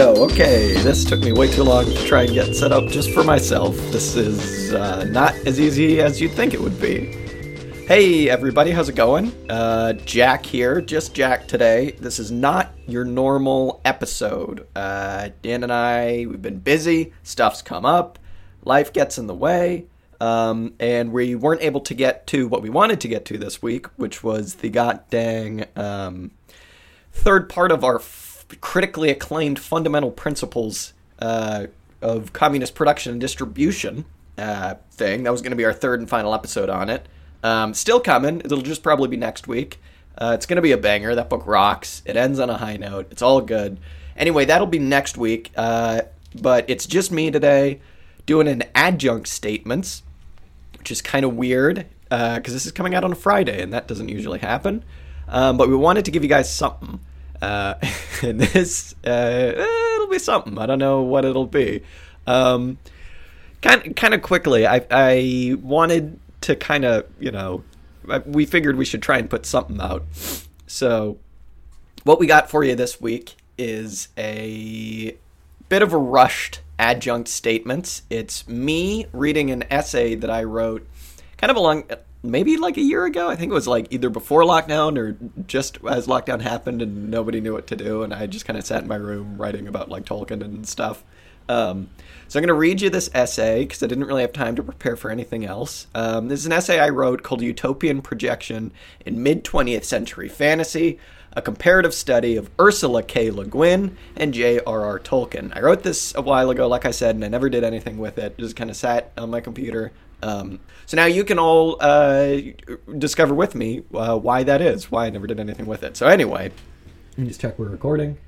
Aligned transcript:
Go. 0.00 0.14
Okay, 0.24 0.72
this 0.82 1.04
took 1.04 1.20
me 1.20 1.30
way 1.30 1.46
too 1.52 1.62
long 1.62 1.84
to 1.84 2.06
try 2.06 2.22
and 2.22 2.32
get 2.32 2.56
set 2.56 2.72
up 2.72 2.88
just 2.88 3.10
for 3.10 3.22
myself. 3.22 3.76
This 3.92 4.16
is 4.16 4.72
uh, 4.72 5.04
not 5.04 5.34
as 5.46 5.60
easy 5.60 6.00
as 6.00 6.22
you'd 6.22 6.32
think 6.32 6.54
it 6.54 6.60
would 6.62 6.80
be. 6.80 7.12
Hey, 7.86 8.30
everybody, 8.30 8.70
how's 8.70 8.88
it 8.88 8.94
going? 8.94 9.30
Uh, 9.50 9.92
Jack 9.92 10.46
here, 10.46 10.80
just 10.80 11.12
Jack 11.12 11.46
today. 11.46 11.90
This 12.00 12.18
is 12.18 12.30
not 12.30 12.72
your 12.86 13.04
normal 13.04 13.82
episode. 13.84 14.66
Uh, 14.74 15.28
Dan 15.42 15.64
and 15.64 15.72
I, 15.72 16.24
we've 16.26 16.40
been 16.40 16.60
busy, 16.60 17.12
stuff's 17.22 17.60
come 17.60 17.84
up, 17.84 18.18
life 18.64 18.94
gets 18.94 19.18
in 19.18 19.26
the 19.26 19.34
way, 19.34 19.84
um, 20.18 20.72
and 20.80 21.12
we 21.12 21.34
weren't 21.34 21.60
able 21.60 21.82
to 21.82 21.92
get 21.92 22.26
to 22.28 22.48
what 22.48 22.62
we 22.62 22.70
wanted 22.70 23.02
to 23.02 23.08
get 23.08 23.26
to 23.26 23.36
this 23.36 23.60
week, 23.60 23.84
which 23.98 24.24
was 24.24 24.54
the 24.54 24.70
god 24.70 25.02
dang 25.10 25.66
um, 25.76 26.30
third 27.12 27.50
part 27.50 27.70
of 27.70 27.84
our 27.84 27.98
critically 28.60 29.10
acclaimed 29.10 29.58
fundamental 29.58 30.10
principles 30.10 30.92
uh, 31.18 31.66
of 32.02 32.32
communist 32.32 32.74
production 32.74 33.12
and 33.12 33.20
distribution 33.20 34.04
uh, 34.38 34.74
thing. 34.90 35.24
That 35.24 35.30
was 35.30 35.42
going 35.42 35.50
to 35.50 35.56
be 35.56 35.64
our 35.64 35.72
third 35.72 36.00
and 36.00 36.08
final 36.08 36.34
episode 36.34 36.68
on 36.68 36.88
it. 36.88 37.06
Um, 37.42 37.74
still 37.74 38.00
coming. 38.00 38.40
It'll 38.40 38.62
just 38.62 38.82
probably 38.82 39.08
be 39.08 39.16
next 39.16 39.48
week. 39.48 39.80
Uh, 40.16 40.32
it's 40.34 40.46
going 40.46 40.56
to 40.56 40.62
be 40.62 40.72
a 40.72 40.78
banger. 40.78 41.14
That 41.14 41.30
book 41.30 41.46
rocks. 41.46 42.02
It 42.04 42.16
ends 42.16 42.38
on 42.38 42.50
a 42.50 42.56
high 42.56 42.76
note. 42.76 43.08
It's 43.10 43.22
all 43.22 43.40
good. 43.40 43.78
Anyway, 44.16 44.44
that'll 44.44 44.66
be 44.66 44.78
next 44.78 45.16
week. 45.16 45.50
Uh, 45.56 46.02
but 46.40 46.68
it's 46.68 46.86
just 46.86 47.10
me 47.10 47.30
today 47.30 47.80
doing 48.26 48.46
an 48.48 48.62
adjunct 48.74 49.28
statements, 49.28 50.02
which 50.78 50.90
is 50.90 51.02
kind 51.02 51.24
of 51.24 51.34
weird 51.34 51.86
because 52.08 52.38
uh, 52.38 52.52
this 52.52 52.66
is 52.66 52.72
coming 52.72 52.94
out 52.94 53.04
on 53.04 53.12
a 53.12 53.16
Friday 53.16 53.62
and 53.62 53.72
that 53.72 53.86
doesn't 53.88 54.08
usually 54.08 54.40
happen. 54.40 54.84
Um, 55.28 55.56
but 55.56 55.68
we 55.68 55.76
wanted 55.76 56.04
to 56.06 56.10
give 56.10 56.22
you 56.22 56.28
guys 56.28 56.52
something. 56.52 57.00
Uh, 57.40 57.74
and 58.22 58.40
this, 58.40 58.94
uh, 59.06 59.52
it'll 59.56 60.08
be 60.08 60.18
something. 60.18 60.58
I 60.58 60.66
don't 60.66 60.78
know 60.78 61.02
what 61.02 61.24
it'll 61.24 61.46
be. 61.46 61.82
Um, 62.26 62.78
kind, 63.62 63.94
kind 63.96 64.14
of 64.14 64.22
quickly, 64.22 64.66
I, 64.66 64.84
I 64.90 65.56
wanted 65.60 66.18
to 66.42 66.56
kind 66.56 66.84
of, 66.84 67.06
you 67.18 67.30
know, 67.30 67.64
we 68.26 68.46
figured 68.46 68.76
we 68.76 68.84
should 68.84 69.02
try 69.02 69.18
and 69.18 69.28
put 69.28 69.46
something 69.46 69.80
out. 69.80 70.04
So, 70.66 71.18
what 72.04 72.18
we 72.18 72.26
got 72.26 72.50
for 72.50 72.64
you 72.64 72.74
this 72.74 73.00
week 73.00 73.36
is 73.58 74.08
a 74.16 75.16
bit 75.68 75.82
of 75.82 75.92
a 75.92 75.98
rushed 75.98 76.60
adjunct 76.78 77.28
statements. 77.28 78.02
It's 78.08 78.48
me 78.48 79.06
reading 79.12 79.50
an 79.50 79.64
essay 79.70 80.14
that 80.14 80.30
I 80.30 80.44
wrote 80.44 80.86
kind 81.36 81.50
of 81.50 81.56
along 81.56 81.84
maybe 82.22 82.56
like 82.56 82.76
a 82.76 82.82
year 82.82 83.04
ago. 83.04 83.28
I 83.28 83.36
think 83.36 83.50
it 83.50 83.54
was 83.54 83.68
like 83.68 83.88
either 83.90 84.10
before 84.10 84.42
lockdown 84.42 84.98
or 84.98 85.16
just 85.46 85.78
as 85.88 86.06
lockdown 86.06 86.40
happened 86.40 86.82
and 86.82 87.10
nobody 87.10 87.40
knew 87.40 87.52
what 87.52 87.66
to 87.68 87.76
do, 87.76 88.02
and 88.02 88.12
I 88.12 88.26
just 88.26 88.44
kind 88.44 88.58
of 88.58 88.64
sat 88.64 88.82
in 88.82 88.88
my 88.88 88.96
room 88.96 89.36
writing 89.36 89.66
about 89.66 89.88
like 89.88 90.04
Tolkien 90.04 90.42
and 90.42 90.66
stuff. 90.66 91.04
Um, 91.48 91.88
so 92.28 92.38
I'm 92.38 92.42
going 92.42 92.48
to 92.48 92.54
read 92.54 92.80
you 92.80 92.90
this 92.90 93.10
essay 93.12 93.64
because 93.64 93.82
I 93.82 93.88
didn't 93.88 94.04
really 94.04 94.22
have 94.22 94.32
time 94.32 94.54
to 94.54 94.62
prepare 94.62 94.94
for 94.94 95.10
anything 95.10 95.44
else. 95.44 95.88
Um, 95.96 96.28
this 96.28 96.38
is 96.38 96.46
an 96.46 96.52
essay 96.52 96.78
I 96.78 96.90
wrote 96.90 97.24
called 97.24 97.42
"Utopian 97.42 98.02
Projection 98.02 98.72
in 99.04 99.22
Mid 99.22 99.44
20th 99.44 99.84
Century 99.84 100.28
Fantasy." 100.28 100.98
A 101.32 101.40
comparative 101.40 101.94
study 101.94 102.36
of 102.36 102.50
Ursula 102.60 103.04
K. 103.04 103.30
Le 103.30 103.46
Guin 103.46 103.96
and 104.16 104.34
J.R.R. 104.34 104.98
Tolkien. 104.98 105.56
I 105.56 105.60
wrote 105.60 105.84
this 105.84 106.12
a 106.16 106.22
while 106.22 106.50
ago, 106.50 106.66
like 106.66 106.84
I 106.84 106.90
said, 106.90 107.14
and 107.14 107.24
I 107.24 107.28
never 107.28 107.48
did 107.48 107.62
anything 107.62 107.98
with 107.98 108.18
it. 108.18 108.36
Just 108.36 108.56
kind 108.56 108.68
of 108.68 108.74
sat 108.74 109.12
on 109.16 109.30
my 109.30 109.40
computer, 109.40 109.92
um, 110.22 110.60
so 110.86 110.96
now 110.96 111.06
you 111.06 111.24
can 111.24 111.38
all 111.38 111.76
uh, 111.80 112.36
discover 112.98 113.34
with 113.34 113.54
me 113.54 113.82
uh, 113.94 114.18
why 114.18 114.42
that 114.42 114.60
is, 114.60 114.90
why 114.90 115.06
I 115.06 115.10
never 115.10 115.26
did 115.26 115.38
anything 115.38 115.66
with 115.66 115.82
it. 115.82 115.96
So 115.96 116.06
anyway, 116.06 116.50
let 117.10 117.18
me 117.18 117.28
just 117.28 117.40
check 117.40 117.58
we're 117.58 117.68
recording. 117.68 118.18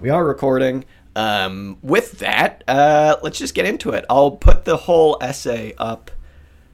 We 0.00 0.10
are 0.10 0.24
recording. 0.24 0.84
Um, 1.16 1.78
with 1.82 2.18
that, 2.18 2.64
uh, 2.66 3.16
let's 3.22 3.38
just 3.38 3.54
get 3.54 3.66
into 3.66 3.90
it. 3.90 4.04
I'll 4.10 4.32
put 4.32 4.64
the 4.64 4.76
whole 4.76 5.18
essay 5.20 5.74
up 5.78 6.10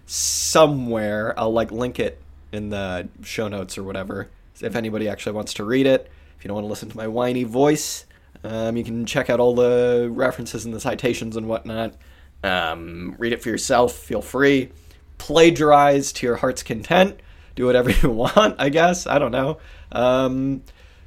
somewhere. 0.06 1.38
I'll 1.38 1.52
like 1.52 1.70
link 1.70 1.98
it 1.98 2.20
in 2.52 2.70
the 2.70 3.08
show 3.22 3.48
notes 3.48 3.76
or 3.78 3.84
whatever. 3.84 4.28
If 4.60 4.76
anybody 4.76 5.08
actually 5.08 5.32
wants 5.32 5.54
to 5.54 5.64
read 5.64 5.86
it, 5.86 6.10
if 6.36 6.44
you 6.44 6.48
don't 6.48 6.56
want 6.56 6.64
to 6.64 6.70
listen 6.70 6.90
to 6.90 6.96
my 6.96 7.06
whiny 7.06 7.44
voice, 7.44 8.06
um, 8.42 8.76
you 8.76 8.84
can 8.84 9.06
check 9.06 9.30
out 9.30 9.40
all 9.40 9.54
the 9.54 10.08
references 10.10 10.64
and 10.64 10.74
the 10.74 10.80
citations 10.80 11.36
and 11.36 11.48
whatnot. 11.48 11.94
Um, 12.42 13.14
read 13.18 13.32
it 13.32 13.42
for 13.42 13.48
yourself. 13.48 13.94
Feel 13.94 14.22
free. 14.22 14.70
Plagiarize 15.18 16.12
to 16.14 16.26
your 16.26 16.36
heart's 16.36 16.62
content. 16.62 17.20
Do 17.54 17.66
whatever 17.66 17.90
you 18.02 18.10
want, 18.10 18.56
I 18.58 18.68
guess. 18.68 19.06
I 19.06 19.18
don't 19.18 19.32
know. 19.32 19.58
Um, 19.92 20.62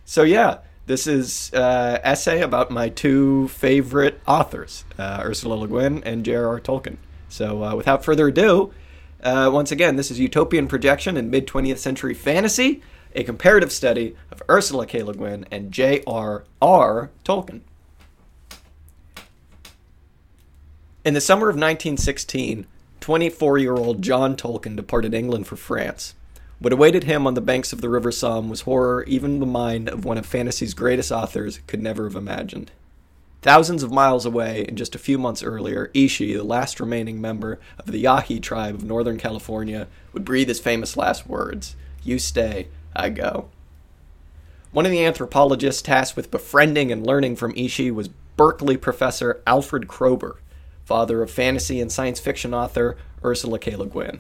so, 0.05 0.23
yeah, 0.23 0.59
this 0.85 1.07
is 1.07 1.53
uh, 1.53 1.99
essay 2.03 2.41
about 2.41 2.69
my 2.69 2.89
two 2.89 3.47
favorite 3.49 4.19
authors, 4.27 4.85
uh, 4.99 5.21
Ursula 5.23 5.55
Le 5.55 5.67
Guin 5.67 6.03
and 6.03 6.25
J.R.R. 6.25 6.59
Tolkien. 6.59 6.97
So, 7.29 7.63
uh, 7.63 7.75
without 7.75 8.03
further 8.03 8.27
ado, 8.27 8.73
uh, 9.23 9.49
once 9.51 9.71
again, 9.71 9.95
this 9.95 10.11
is 10.11 10.19
Utopian 10.19 10.67
Projection 10.67 11.15
in 11.15 11.29
Mid 11.29 11.47
20th 11.47 11.77
Century 11.77 12.13
Fantasy, 12.13 12.81
a 13.15 13.23
comparative 13.23 13.71
study 13.71 14.15
of 14.29 14.43
Ursula 14.49 14.85
K. 14.85 15.01
Le 15.01 15.13
Guin 15.13 15.45
and 15.49 15.71
J.R.R. 15.71 17.09
Tolkien. 17.23 17.61
In 21.05 21.13
the 21.13 21.19
summer 21.19 21.49
of 21.49 21.55
1916, 21.55 22.65
24 23.01 23.57
year 23.57 23.73
old 23.73 24.01
John 24.01 24.37
Tolkien 24.37 24.77
departed 24.77 25.13
England 25.13 25.47
for 25.47 25.57
France. 25.57 26.15
What 26.59 26.71
awaited 26.71 27.03
him 27.03 27.27
on 27.27 27.33
the 27.33 27.41
banks 27.41 27.73
of 27.73 27.81
the 27.81 27.89
River 27.89 28.09
Somme 28.09 28.47
was 28.47 28.61
horror 28.61 29.03
even 29.03 29.41
the 29.41 29.45
mind 29.45 29.89
of 29.89 30.05
one 30.05 30.17
of 30.17 30.25
fantasy's 30.25 30.73
greatest 30.73 31.11
authors 31.11 31.59
could 31.67 31.83
never 31.83 32.05
have 32.05 32.15
imagined. 32.15 32.71
Thousands 33.41 33.83
of 33.83 33.91
miles 33.91 34.25
away, 34.25 34.63
and 34.65 34.77
just 34.77 34.95
a 34.95 34.99
few 34.99 35.17
months 35.17 35.43
earlier, 35.43 35.91
Ishi, 35.93 36.35
the 36.35 36.45
last 36.45 36.79
remaining 36.79 37.19
member 37.19 37.59
of 37.77 37.87
the 37.87 37.99
Yahi 37.99 38.39
tribe 38.39 38.73
of 38.73 38.85
Northern 38.85 39.17
California, 39.17 39.89
would 40.13 40.23
breathe 40.23 40.47
his 40.47 40.61
famous 40.61 40.95
last 40.95 41.27
words 41.27 41.75
You 42.01 42.17
stay, 42.17 42.69
I 42.95 43.09
go. 43.09 43.49
One 44.71 44.85
of 44.85 44.91
the 44.93 45.03
anthropologists 45.03 45.81
tasked 45.81 46.15
with 46.15 46.31
befriending 46.31 46.93
and 46.93 47.05
learning 47.05 47.35
from 47.35 47.53
Ishi 47.57 47.91
was 47.91 48.07
Berkeley 48.37 48.77
professor 48.77 49.43
Alfred 49.45 49.89
Kroeber, 49.89 50.37
father 50.85 51.21
of 51.21 51.31
fantasy 51.31 51.79
and 51.79 51.91
science 51.91 52.19
fiction 52.19 52.53
author 52.53 52.97
Ursula 53.23 53.59
K. 53.59 53.75
Le 53.75 53.85
Guin. 53.85 54.19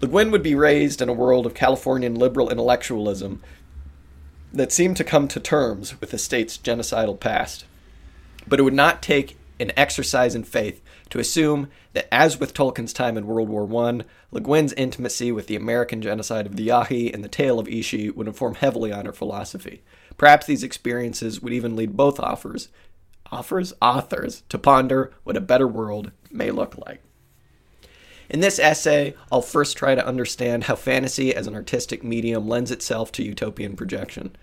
Le 0.00 0.08
Guin 0.08 0.30
would 0.30 0.42
be 0.42 0.54
raised 0.54 1.02
in 1.02 1.08
a 1.08 1.12
world 1.12 1.46
of 1.46 1.54
Californian 1.54 2.14
liberal 2.14 2.50
intellectualism 2.50 3.42
that 4.52 4.72
seemed 4.72 4.96
to 4.96 5.04
come 5.04 5.28
to 5.28 5.40
terms 5.40 6.00
with 6.00 6.10
the 6.10 6.18
state's 6.18 6.56
genocidal 6.56 7.18
past. 7.18 7.64
But 8.46 8.60
it 8.60 8.62
would 8.62 8.74
not 8.74 9.02
take 9.02 9.36
an 9.60 9.72
exercise 9.76 10.34
in 10.34 10.44
faith 10.44 10.80
to 11.10 11.18
assume 11.18 11.68
that, 11.92 12.12
as 12.12 12.38
with 12.38 12.54
Tolkien's 12.54 12.92
time 12.92 13.16
in 13.16 13.26
World 13.26 13.48
War 13.48 13.64
I, 13.84 14.04
Le 14.30 14.40
Guin's 14.40 14.72
intimacy 14.74 15.32
with 15.32 15.46
the 15.46 15.56
American 15.56 16.00
genocide 16.00 16.46
of 16.46 16.56
the 16.56 16.64
Yahi 16.64 17.12
and 17.12 17.24
the 17.24 17.28
tale 17.28 17.58
of 17.58 17.68
Ishi 17.68 18.10
would 18.10 18.26
inform 18.26 18.54
heavily 18.54 18.92
on 18.92 19.06
her 19.06 19.12
philosophy. 19.12 19.82
Perhaps 20.16 20.46
these 20.46 20.62
experiences 20.62 21.40
would 21.40 21.52
even 21.52 21.76
lead 21.76 21.96
both 21.96 22.20
offers 22.20 22.68
offers 23.30 23.72
authors 23.80 24.42
to 24.48 24.58
ponder 24.58 25.12
what 25.24 25.36
a 25.36 25.40
better 25.40 25.66
world 25.66 26.10
may 26.30 26.50
look 26.50 26.76
like. 26.86 27.02
In 28.28 28.40
this 28.40 28.58
essay, 28.58 29.14
I'll 29.32 29.40
first 29.40 29.76
try 29.76 29.94
to 29.94 30.06
understand 30.06 30.64
how 30.64 30.76
fantasy 30.76 31.34
as 31.34 31.46
an 31.46 31.54
artistic 31.54 32.04
medium 32.04 32.46
lends 32.46 32.70
itself 32.70 33.10
to 33.12 33.22
utopian 33.22 33.74
projection. 33.74 34.36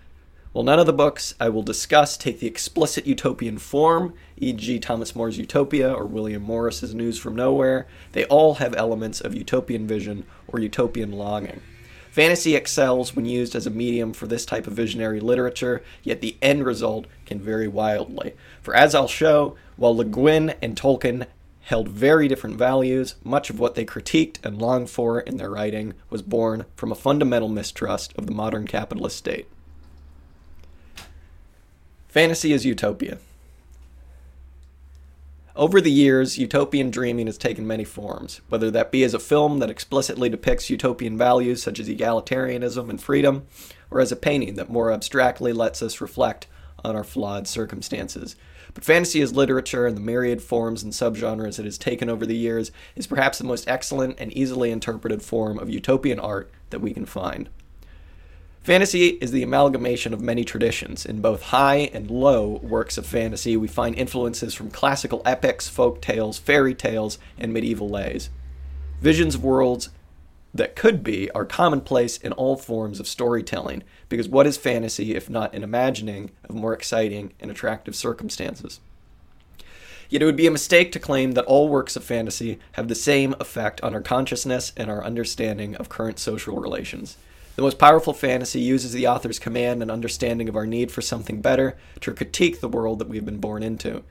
While 0.52 0.64
none 0.64 0.78
of 0.78 0.86
the 0.86 0.92
books 0.92 1.34
I 1.38 1.50
will 1.50 1.62
discuss 1.62 2.16
take 2.16 2.40
the 2.40 2.46
explicit 2.46 3.06
utopian 3.06 3.58
form, 3.58 4.14
e.g., 4.38 4.78
Thomas 4.80 5.14
More's 5.14 5.38
Utopia 5.38 5.92
or 5.92 6.06
William 6.06 6.42
Morris's 6.42 6.94
News 6.94 7.18
from 7.18 7.36
Nowhere, 7.36 7.86
they 8.12 8.24
all 8.24 8.54
have 8.54 8.74
elements 8.74 9.20
of 9.20 9.34
utopian 9.34 9.86
vision 9.86 10.24
or 10.48 10.58
utopian 10.58 11.12
longing. 11.12 11.60
Fantasy 12.16 12.56
excels 12.56 13.14
when 13.14 13.26
used 13.26 13.54
as 13.54 13.66
a 13.66 13.70
medium 13.70 14.14
for 14.14 14.26
this 14.26 14.46
type 14.46 14.66
of 14.66 14.72
visionary 14.72 15.20
literature, 15.20 15.82
yet 16.02 16.22
the 16.22 16.38
end 16.40 16.64
result 16.64 17.06
can 17.26 17.38
vary 17.38 17.68
wildly. 17.68 18.32
For 18.62 18.74
as 18.74 18.94
I'll 18.94 19.06
show, 19.06 19.54
while 19.76 19.94
Le 19.94 20.06
Guin 20.06 20.54
and 20.62 20.74
Tolkien 20.74 21.26
held 21.60 21.90
very 21.90 22.26
different 22.26 22.56
values, 22.56 23.16
much 23.22 23.50
of 23.50 23.60
what 23.60 23.74
they 23.74 23.84
critiqued 23.84 24.38
and 24.42 24.58
longed 24.58 24.88
for 24.88 25.20
in 25.20 25.36
their 25.36 25.50
writing 25.50 25.92
was 26.08 26.22
born 26.22 26.64
from 26.74 26.90
a 26.90 26.94
fundamental 26.94 27.50
mistrust 27.50 28.14
of 28.16 28.24
the 28.24 28.32
modern 28.32 28.66
capitalist 28.66 29.18
state. 29.18 29.46
Fantasy 32.08 32.54
is 32.54 32.64
utopia. 32.64 33.18
Over 35.56 35.80
the 35.80 35.90
years, 35.90 36.36
utopian 36.36 36.90
dreaming 36.90 37.28
has 37.28 37.38
taken 37.38 37.66
many 37.66 37.84
forms, 37.84 38.42
whether 38.50 38.70
that 38.72 38.92
be 38.92 39.02
as 39.04 39.14
a 39.14 39.18
film 39.18 39.58
that 39.60 39.70
explicitly 39.70 40.28
depicts 40.28 40.68
utopian 40.68 41.16
values 41.16 41.62
such 41.62 41.80
as 41.80 41.88
egalitarianism 41.88 42.90
and 42.90 43.00
freedom, 43.00 43.46
or 43.90 44.00
as 44.00 44.12
a 44.12 44.16
painting 44.16 44.56
that 44.56 44.68
more 44.68 44.92
abstractly 44.92 45.54
lets 45.54 45.80
us 45.80 46.02
reflect 46.02 46.46
on 46.84 46.94
our 46.94 47.02
flawed 47.02 47.48
circumstances. 47.48 48.36
But 48.74 48.84
fantasy 48.84 49.22
as 49.22 49.32
literature 49.32 49.86
and 49.86 49.96
the 49.96 50.02
myriad 50.02 50.42
forms 50.42 50.82
and 50.82 50.92
subgenres 50.92 51.58
it 51.58 51.64
has 51.64 51.78
taken 51.78 52.10
over 52.10 52.26
the 52.26 52.36
years 52.36 52.70
is 52.94 53.06
perhaps 53.06 53.38
the 53.38 53.44
most 53.44 53.66
excellent 53.66 54.20
and 54.20 54.30
easily 54.34 54.70
interpreted 54.70 55.22
form 55.22 55.58
of 55.58 55.70
utopian 55.70 56.20
art 56.20 56.50
that 56.68 56.82
we 56.82 56.92
can 56.92 57.06
find. 57.06 57.48
Fantasy 58.66 59.10
is 59.20 59.30
the 59.30 59.44
amalgamation 59.44 60.12
of 60.12 60.20
many 60.20 60.44
traditions. 60.44 61.06
In 61.06 61.20
both 61.20 61.40
high 61.40 61.88
and 61.92 62.10
low 62.10 62.58
works 62.64 62.98
of 62.98 63.06
fantasy, 63.06 63.56
we 63.56 63.68
find 63.68 63.94
influences 63.94 64.54
from 64.54 64.72
classical 64.72 65.22
epics, 65.24 65.68
folk 65.68 66.02
tales, 66.02 66.36
fairy 66.36 66.74
tales, 66.74 67.16
and 67.38 67.52
medieval 67.52 67.88
lays. 67.88 68.28
Visions 69.00 69.36
of 69.36 69.44
worlds 69.44 69.90
that 70.52 70.74
could 70.74 71.04
be 71.04 71.30
are 71.30 71.44
commonplace 71.44 72.16
in 72.16 72.32
all 72.32 72.56
forms 72.56 72.98
of 72.98 73.06
storytelling, 73.06 73.84
because 74.08 74.28
what 74.28 74.48
is 74.48 74.56
fantasy 74.56 75.14
if 75.14 75.30
not 75.30 75.54
an 75.54 75.62
imagining 75.62 76.32
of 76.48 76.56
more 76.56 76.74
exciting 76.74 77.34
and 77.38 77.52
attractive 77.52 77.94
circumstances? 77.94 78.80
Yet 80.08 80.22
it 80.22 80.24
would 80.24 80.34
be 80.34 80.48
a 80.48 80.50
mistake 80.50 80.90
to 80.90 80.98
claim 80.98 81.32
that 81.34 81.44
all 81.44 81.68
works 81.68 81.94
of 81.94 82.02
fantasy 82.02 82.58
have 82.72 82.88
the 82.88 82.96
same 82.96 83.36
effect 83.38 83.80
on 83.82 83.94
our 83.94 84.02
consciousness 84.02 84.72
and 84.76 84.90
our 84.90 85.04
understanding 85.04 85.76
of 85.76 85.88
current 85.88 86.18
social 86.18 86.56
relations. 86.58 87.16
The 87.56 87.62
most 87.62 87.78
powerful 87.78 88.12
fantasy 88.12 88.60
uses 88.60 88.92
the 88.92 89.08
author's 89.08 89.38
command 89.38 89.80
and 89.80 89.90
understanding 89.90 90.46
of 90.50 90.56
our 90.56 90.66
need 90.66 90.92
for 90.92 91.00
something 91.00 91.40
better 91.40 91.78
to 92.00 92.12
critique 92.12 92.60
the 92.60 92.68
world 92.68 92.98
that 92.98 93.08
we've 93.08 93.24
been 93.24 93.38
born 93.38 93.62
into. 93.62 94.04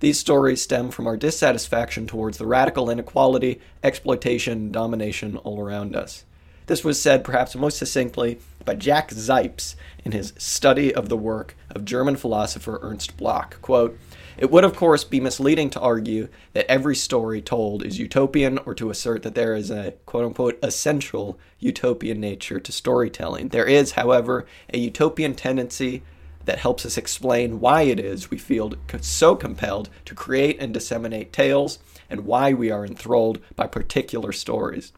These 0.00 0.18
stories 0.18 0.60
stem 0.60 0.90
from 0.90 1.06
our 1.06 1.16
dissatisfaction 1.16 2.06
towards 2.06 2.36
the 2.36 2.46
radical 2.46 2.90
inequality, 2.90 3.58
exploitation, 3.82 4.52
and 4.52 4.72
domination 4.72 5.38
all 5.38 5.60
around 5.60 5.96
us. 5.96 6.24
This 6.66 6.84
was 6.84 7.00
said 7.00 7.24
perhaps 7.24 7.56
most 7.56 7.78
succinctly 7.78 8.38
by 8.66 8.74
Jack 8.74 9.10
Zipes 9.10 9.76
in 10.04 10.12
his 10.12 10.34
study 10.36 10.94
of 10.94 11.08
the 11.08 11.16
work 11.16 11.56
of 11.70 11.86
German 11.86 12.16
philosopher 12.16 12.78
Ernst 12.82 13.16
Bloch. 13.16 13.60
Quote, 13.62 13.98
it 14.40 14.50
would, 14.50 14.64
of 14.64 14.74
course, 14.74 15.04
be 15.04 15.20
misleading 15.20 15.68
to 15.70 15.80
argue 15.80 16.28
that 16.54 16.64
every 16.70 16.96
story 16.96 17.42
told 17.42 17.84
is 17.84 17.98
utopian 17.98 18.56
or 18.64 18.74
to 18.74 18.88
assert 18.88 19.22
that 19.22 19.34
there 19.34 19.54
is 19.54 19.70
a 19.70 19.92
quote 20.06 20.24
unquote 20.24 20.58
essential 20.62 21.38
utopian 21.58 22.20
nature 22.20 22.58
to 22.58 22.72
storytelling. 22.72 23.48
There 23.48 23.66
is, 23.66 23.92
however, 23.92 24.46
a 24.72 24.78
utopian 24.78 25.34
tendency 25.34 26.02
that 26.46 26.58
helps 26.58 26.86
us 26.86 26.96
explain 26.96 27.60
why 27.60 27.82
it 27.82 28.00
is 28.00 28.30
we 28.30 28.38
feel 28.38 28.72
so 29.02 29.36
compelled 29.36 29.90
to 30.06 30.14
create 30.14 30.56
and 30.58 30.72
disseminate 30.72 31.34
tales 31.34 31.78
and 32.08 32.24
why 32.24 32.54
we 32.54 32.70
are 32.70 32.86
enthralled 32.86 33.40
by 33.56 33.66
particular 33.66 34.32
stories. 34.32 34.94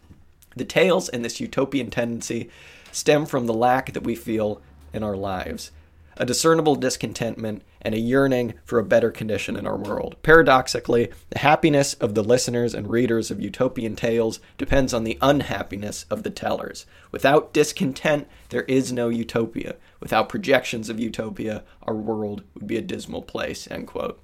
The 0.55 0.65
tales 0.65 1.09
in 1.09 1.23
this 1.23 1.41
utopian 1.41 1.91
tendency 1.91 2.49
stem 2.93 3.27
from 3.27 3.47
the 3.47 3.55
lack 3.55 3.93
that 3.93 4.05
we 4.05 4.15
feel 4.15 4.63
in 4.93 5.03
our 5.03 5.17
lives 5.17 5.73
a 6.17 6.27
discernible 6.27 6.77
discontentment, 6.77 7.63
and 7.83 7.95
a 7.95 7.99
yearning 7.99 8.55
for 8.65 8.79
a 8.79 8.85
better 8.85 9.11
condition 9.11 9.57
in 9.57 9.67
our 9.67 9.77
world. 9.77 10.17
Paradoxically, 10.23 11.11
the 11.31 11.41
happiness 11.41 11.95
of 11.95 12.15
the 12.15 12.25
listeners 12.25 12.75
and 12.75 12.89
readers 12.89 13.31
of 13.31 13.41
utopian 13.41 13.97
tales 13.97 14.41
depends 14.57 14.95
on 14.95 15.05
the 15.05 15.19
unhappiness 15.21 16.07
of 16.11 16.23
the 16.23 16.31
tellers. 16.31 16.87
Without 17.11 17.53
discontent, 17.53 18.27
there 18.49 18.63
is 18.63 18.93
no 18.93 19.09
utopia. 19.09 19.77
Without 20.01 20.29
projections 20.29 20.89
of 20.89 21.01
utopia, 21.01 21.65
our 21.83 21.95
world 21.95 22.43
would 22.55 22.67
be 22.67 22.77
a 22.77 22.83
dismal 22.83 23.23
place. 23.23 23.69
End 23.71 23.87
quote. 23.87 24.23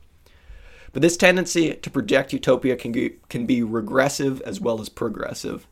But 0.92 1.02
this 1.02 1.16
tendency 1.16 1.74
to 1.74 1.90
project 1.90 2.32
utopia 2.32 2.76
can 2.76 3.10
can 3.28 3.46
be 3.46 3.62
regressive 3.62 4.40
as 4.42 4.60
well 4.60 4.80
as 4.80 4.88
progressive. 4.88 5.66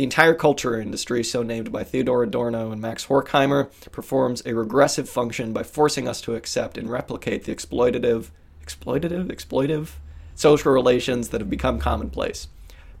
The 0.00 0.04
entire 0.04 0.32
culture 0.32 0.80
industry, 0.80 1.22
so 1.22 1.42
named 1.42 1.70
by 1.70 1.84
Theodor 1.84 2.22
Adorno 2.22 2.72
and 2.72 2.80
Max 2.80 3.04
Horkheimer, 3.04 3.68
performs 3.92 4.42
a 4.46 4.54
regressive 4.54 5.10
function 5.10 5.52
by 5.52 5.62
forcing 5.62 6.08
us 6.08 6.22
to 6.22 6.34
accept 6.36 6.78
and 6.78 6.88
replicate 6.88 7.44
the 7.44 7.54
exploitative, 7.54 8.30
exploitative, 8.64 9.26
exploitive 9.26 9.90
social 10.34 10.72
relations 10.72 11.28
that 11.28 11.42
have 11.42 11.50
become 11.50 11.78
commonplace. 11.78 12.48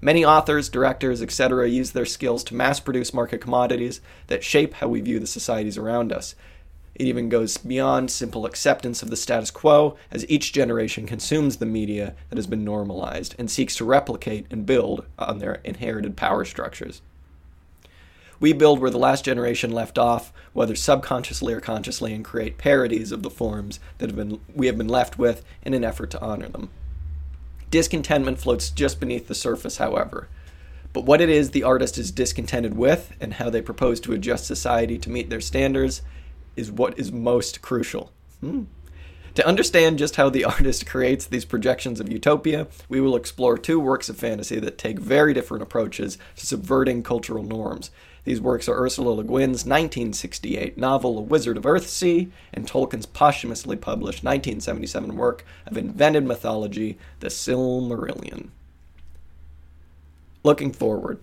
Many 0.02 0.26
authors, 0.26 0.68
directors, 0.68 1.22
etc., 1.22 1.70
use 1.70 1.92
their 1.92 2.04
skills 2.04 2.44
to 2.44 2.54
mass 2.54 2.80
produce 2.80 3.14
market 3.14 3.40
commodities 3.40 4.02
that 4.26 4.44
shape 4.44 4.74
how 4.74 4.88
we 4.88 5.00
view 5.00 5.18
the 5.18 5.26
societies 5.26 5.78
around 5.78 6.12
us, 6.12 6.34
it 7.00 7.06
even 7.06 7.30
goes 7.30 7.56
beyond 7.56 8.10
simple 8.10 8.44
acceptance 8.44 9.02
of 9.02 9.08
the 9.08 9.16
status 9.16 9.50
quo 9.50 9.96
as 10.10 10.28
each 10.28 10.52
generation 10.52 11.06
consumes 11.06 11.56
the 11.56 11.64
media 11.64 12.14
that 12.28 12.36
has 12.36 12.46
been 12.46 12.62
normalized 12.62 13.34
and 13.38 13.50
seeks 13.50 13.74
to 13.76 13.86
replicate 13.86 14.46
and 14.50 14.66
build 14.66 15.06
on 15.18 15.38
their 15.38 15.62
inherited 15.64 16.14
power 16.14 16.44
structures. 16.44 17.00
We 18.38 18.52
build 18.52 18.80
where 18.80 18.90
the 18.90 18.98
last 18.98 19.24
generation 19.24 19.72
left 19.72 19.98
off, 19.98 20.30
whether 20.52 20.74
subconsciously 20.74 21.54
or 21.54 21.60
consciously, 21.60 22.12
and 22.12 22.22
create 22.22 22.58
parodies 22.58 23.12
of 23.12 23.22
the 23.22 23.30
forms 23.30 23.80
that 23.96 24.10
have 24.10 24.16
been, 24.16 24.38
we 24.54 24.66
have 24.66 24.76
been 24.76 24.88
left 24.88 25.18
with 25.18 25.42
in 25.62 25.72
an 25.72 25.84
effort 25.84 26.10
to 26.10 26.20
honor 26.20 26.50
them. 26.50 26.68
Discontentment 27.70 28.38
floats 28.38 28.68
just 28.68 29.00
beneath 29.00 29.26
the 29.26 29.34
surface, 29.34 29.78
however. 29.78 30.28
But 30.92 31.06
what 31.06 31.22
it 31.22 31.30
is 31.30 31.52
the 31.52 31.62
artist 31.62 31.96
is 31.96 32.10
discontented 32.10 32.76
with 32.76 33.14
and 33.20 33.34
how 33.34 33.48
they 33.48 33.62
propose 33.62 34.00
to 34.00 34.12
adjust 34.12 34.46
society 34.46 34.98
to 34.98 35.10
meet 35.10 35.30
their 35.30 35.40
standards 35.40 36.02
is 36.60 36.70
what 36.70 36.98
is 36.98 37.10
most 37.10 37.62
crucial. 37.62 38.12
Hmm. 38.40 38.64
To 39.34 39.46
understand 39.46 39.98
just 39.98 40.16
how 40.16 40.28
the 40.28 40.44
artist 40.54 40.86
creates 40.86 41.26
these 41.26 41.44
projections 41.44 42.00
of 42.00 42.12
utopia, 42.12 42.66
we 42.88 43.00
will 43.00 43.16
explore 43.16 43.56
two 43.56 43.80
works 43.80 44.08
of 44.08 44.16
fantasy 44.16 44.60
that 44.60 44.78
take 44.78 44.98
very 44.98 45.32
different 45.32 45.62
approaches 45.62 46.18
to 46.36 46.46
subverting 46.46 47.02
cultural 47.02 47.42
norms. 47.42 47.90
These 48.24 48.40
works 48.40 48.68
are 48.68 48.78
Ursula 48.78 49.10
Le 49.10 49.24
Guin's 49.24 49.64
1968 49.64 50.76
novel 50.76 51.18
A 51.18 51.22
Wizard 51.22 51.56
of 51.56 51.64
Earthsea 51.64 52.30
and 52.52 52.66
Tolkien's 52.66 53.06
posthumously 53.06 53.76
published 53.76 54.22
1977 54.22 55.16
work 55.16 55.44
of 55.66 55.78
invented 55.78 56.26
mythology, 56.26 56.98
The 57.20 57.28
Silmarillion. 57.28 58.48
Looking 60.42 60.72
forward, 60.72 61.18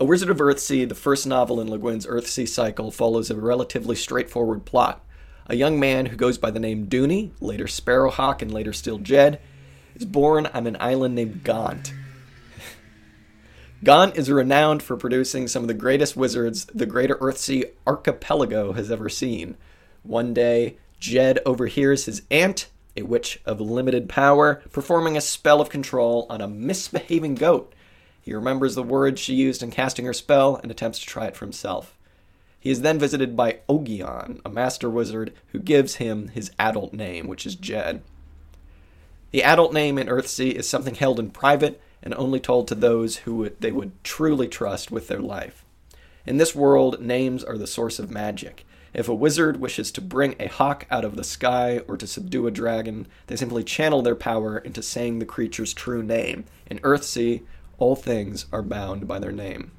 a 0.00 0.04
Wizard 0.04 0.30
of 0.30 0.38
Earthsea, 0.38 0.88
the 0.88 0.94
first 0.94 1.26
novel 1.26 1.60
in 1.60 1.70
Le 1.70 1.78
Guin's 1.78 2.06
Earthsea 2.06 2.48
cycle, 2.48 2.90
follows 2.90 3.30
a 3.30 3.36
relatively 3.36 3.94
straightforward 3.94 4.64
plot. 4.64 5.04
A 5.46 5.56
young 5.56 5.78
man 5.78 6.06
who 6.06 6.16
goes 6.16 6.38
by 6.38 6.50
the 6.50 6.60
name 6.60 6.86
Duny, 6.86 7.32
later 7.40 7.66
Sparrowhawk, 7.66 8.42
and 8.42 8.52
later 8.52 8.72
still 8.72 8.98
Ged, 8.98 9.40
is 9.94 10.04
born 10.04 10.46
on 10.46 10.66
an 10.66 10.76
island 10.80 11.14
named 11.14 11.44
Gont. 11.44 11.92
Gont 13.84 14.16
is 14.16 14.30
renowned 14.30 14.82
for 14.82 14.96
producing 14.96 15.48
some 15.48 15.62
of 15.62 15.68
the 15.68 15.74
greatest 15.74 16.16
wizards 16.16 16.64
the 16.66 16.86
greater 16.86 17.16
Earthsea 17.16 17.70
archipelago 17.86 18.72
has 18.72 18.90
ever 18.90 19.08
seen. 19.08 19.56
One 20.04 20.32
day, 20.32 20.78
Ged 21.00 21.40
overhears 21.44 22.06
his 22.06 22.22
aunt, 22.30 22.70
a 22.96 23.02
witch 23.02 23.40
of 23.44 23.60
limited 23.60 24.08
power, 24.08 24.62
performing 24.72 25.16
a 25.16 25.20
spell 25.20 25.60
of 25.60 25.68
control 25.68 26.26
on 26.30 26.40
a 26.40 26.48
misbehaving 26.48 27.34
goat 27.34 27.74
he 28.22 28.32
remembers 28.32 28.74
the 28.76 28.82
words 28.82 29.20
she 29.20 29.34
used 29.34 29.62
in 29.62 29.70
casting 29.70 30.06
her 30.06 30.12
spell 30.12 30.56
and 30.62 30.70
attempts 30.70 31.00
to 31.00 31.06
try 31.06 31.26
it 31.26 31.36
for 31.36 31.44
himself. 31.44 31.98
He 32.58 32.70
is 32.70 32.82
then 32.82 32.98
visited 32.98 33.36
by 33.36 33.58
Ogion, 33.68 34.40
a 34.44 34.48
master 34.48 34.88
wizard, 34.88 35.32
who 35.48 35.58
gives 35.58 35.96
him 35.96 36.28
his 36.28 36.52
adult 36.58 36.92
name, 36.92 37.26
which 37.26 37.44
is 37.44 37.56
Ged. 37.56 38.02
The 39.32 39.42
adult 39.42 39.72
name 39.72 39.98
in 39.98 40.06
Earthsea 40.06 40.54
is 40.54 40.68
something 40.68 40.94
held 40.94 41.18
in 41.18 41.30
private 41.30 41.80
and 42.02 42.14
only 42.14 42.38
told 42.38 42.68
to 42.68 42.76
those 42.76 43.18
who 43.18 43.50
they 43.58 43.72
would 43.72 43.92
truly 44.04 44.46
trust 44.46 44.92
with 44.92 45.08
their 45.08 45.20
life. 45.20 45.64
In 46.24 46.36
this 46.36 46.54
world, 46.54 47.00
names 47.00 47.42
are 47.42 47.58
the 47.58 47.66
source 47.66 47.98
of 47.98 48.10
magic. 48.10 48.64
If 48.94 49.08
a 49.08 49.14
wizard 49.14 49.58
wishes 49.58 49.90
to 49.92 50.00
bring 50.00 50.36
a 50.38 50.48
hawk 50.48 50.86
out 50.90 51.04
of 51.04 51.16
the 51.16 51.24
sky 51.24 51.78
or 51.88 51.96
to 51.96 52.06
subdue 52.06 52.46
a 52.46 52.50
dragon, 52.50 53.08
they 53.26 53.36
simply 53.36 53.64
channel 53.64 54.02
their 54.02 54.14
power 54.14 54.58
into 54.58 54.82
saying 54.82 55.18
the 55.18 55.24
creature's 55.24 55.72
true 55.72 56.02
name. 56.02 56.44
In 56.66 56.78
Earthsea, 56.80 57.42
all 57.82 57.96
things 57.96 58.46
are 58.52 58.62
bound 58.62 59.08
by 59.08 59.18
their 59.18 59.32
name. 59.32 59.72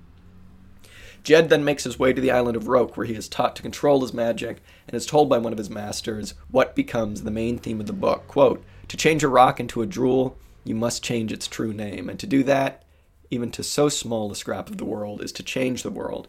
Ged 1.23 1.47
then 1.47 1.63
makes 1.63 1.85
his 1.85 1.97
way 1.97 2.11
to 2.11 2.19
the 2.19 2.31
island 2.31 2.57
of 2.57 2.67
Roke, 2.67 2.97
where 2.97 3.05
he 3.05 3.13
is 3.13 3.29
taught 3.29 3.55
to 3.55 3.61
control 3.61 4.01
his 4.01 4.13
magic 4.13 4.61
and 4.87 4.93
is 4.93 5.05
told 5.05 5.29
by 5.29 5.37
one 5.37 5.53
of 5.53 5.57
his 5.57 5.69
masters 5.69 6.33
what 6.51 6.75
becomes 6.75 7.23
the 7.23 7.31
main 7.31 7.57
theme 7.57 7.79
of 7.79 7.87
the 7.87 7.93
book. 7.93 8.27
Quote, 8.27 8.61
To 8.89 8.97
change 8.97 9.23
a 9.23 9.29
rock 9.29 9.61
into 9.61 9.81
a 9.81 9.87
jewel, 9.87 10.37
you 10.65 10.75
must 10.75 11.01
change 11.01 11.31
its 11.31 11.47
true 11.47 11.71
name. 11.71 12.09
And 12.09 12.19
to 12.19 12.27
do 12.27 12.43
that, 12.43 12.83
even 13.31 13.51
to 13.51 13.63
so 13.63 13.87
small 13.87 14.29
a 14.29 14.35
scrap 14.35 14.69
of 14.69 14.77
the 14.77 14.85
world, 14.85 15.21
is 15.21 15.31
to 15.33 15.43
change 15.43 15.81
the 15.81 15.89
world. 15.89 16.27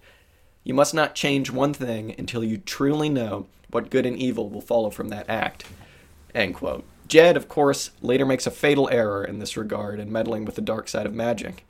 You 0.63 0.75
must 0.75 0.95
not 0.95 1.17
change 1.17 1.51
one 1.51 1.75
thing 1.75 2.15
until 2.17 2.45
you 2.45 2.59
truly 2.59 3.09
know 3.09 3.49
what 3.71 3.91
good 3.91 4.07
and 4.07 4.17
evil 4.17 4.49
will 4.49 4.61
follow 4.61 4.91
from 4.91 5.09
that 5.09 5.29
act. 5.29 5.65
End 6.37 6.55
quote. 6.55 6.85
Ged, 7.07 7.37
of 7.37 7.49
course, 7.49 7.91
later 8.01 8.25
makes 8.25 8.47
a 8.47 8.51
fatal 8.51 8.89
error 8.91 9.25
in 9.25 9.39
this 9.39 9.57
regard 9.57 10.01
in 10.01 10.11
meddling 10.11 10.45
with 10.45 10.55
the 10.55 10.63
dark 10.63 10.89
side 10.89 11.07
of 11.07 11.15
magic. 11.15 11.65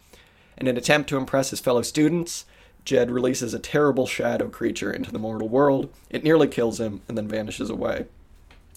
In 0.57 0.69
an 0.69 0.77
attempt 0.77 1.09
to 1.09 1.17
impress 1.17 1.51
his 1.51 1.61
fellow 1.61 1.83
students, 1.83 2.45
Ged 2.85 3.11
releases 3.11 3.55
a 3.55 3.59
terrible 3.59 4.07
shadow 4.07 4.49
creature 4.49 4.93
into 4.93 5.11
the 5.11 5.19
mortal 5.19 5.49
world. 5.49 5.93
It 6.11 6.23
nearly 6.23 6.47
kills 6.47 6.79
him 6.79 7.01
and 7.09 7.19
then 7.19 7.27
vanishes 7.27 7.71
away. 7.71 8.07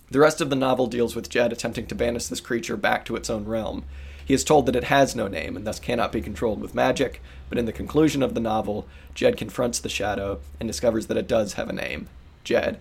The 0.10 0.20
rest 0.20 0.40
of 0.40 0.50
the 0.50 0.56
novel 0.56 0.88
deals 0.88 1.16
with 1.16 1.30
Ged 1.30 1.52
attempting 1.52 1.86
to 1.88 1.96
banish 1.96 2.28
this 2.28 2.40
creature 2.40 2.78
back 2.78 3.06
to 3.06 3.16
its 3.16 3.30
own 3.30 3.46
realm. 3.46 3.84
He 4.24 4.34
is 4.34 4.44
told 4.44 4.66
that 4.66 4.76
it 4.76 4.86
has 4.86 5.16
no 5.16 5.28
name 5.28 5.56
and 5.56 5.68
thus 5.68 5.80
cannot 5.80 6.12
be 6.12 6.22
controlled 6.22 6.62
with 6.62 6.76
magic, 6.76 7.22
but 7.50 7.58
in 7.58 7.66
the 7.66 7.74
conclusion 7.74 8.24
of 8.24 8.34
the 8.34 8.40
novel, 8.40 8.88
Ged 9.14 9.38
confronts 9.38 9.80
the 9.80 9.90
shadow 9.90 10.40
and 10.60 10.68
discovers 10.68 11.08
that 11.08 11.18
it 11.18 11.28
does 11.28 11.54
have 11.54 11.70
a 11.70 11.74
name 11.74 12.08
Ged. 12.44 12.80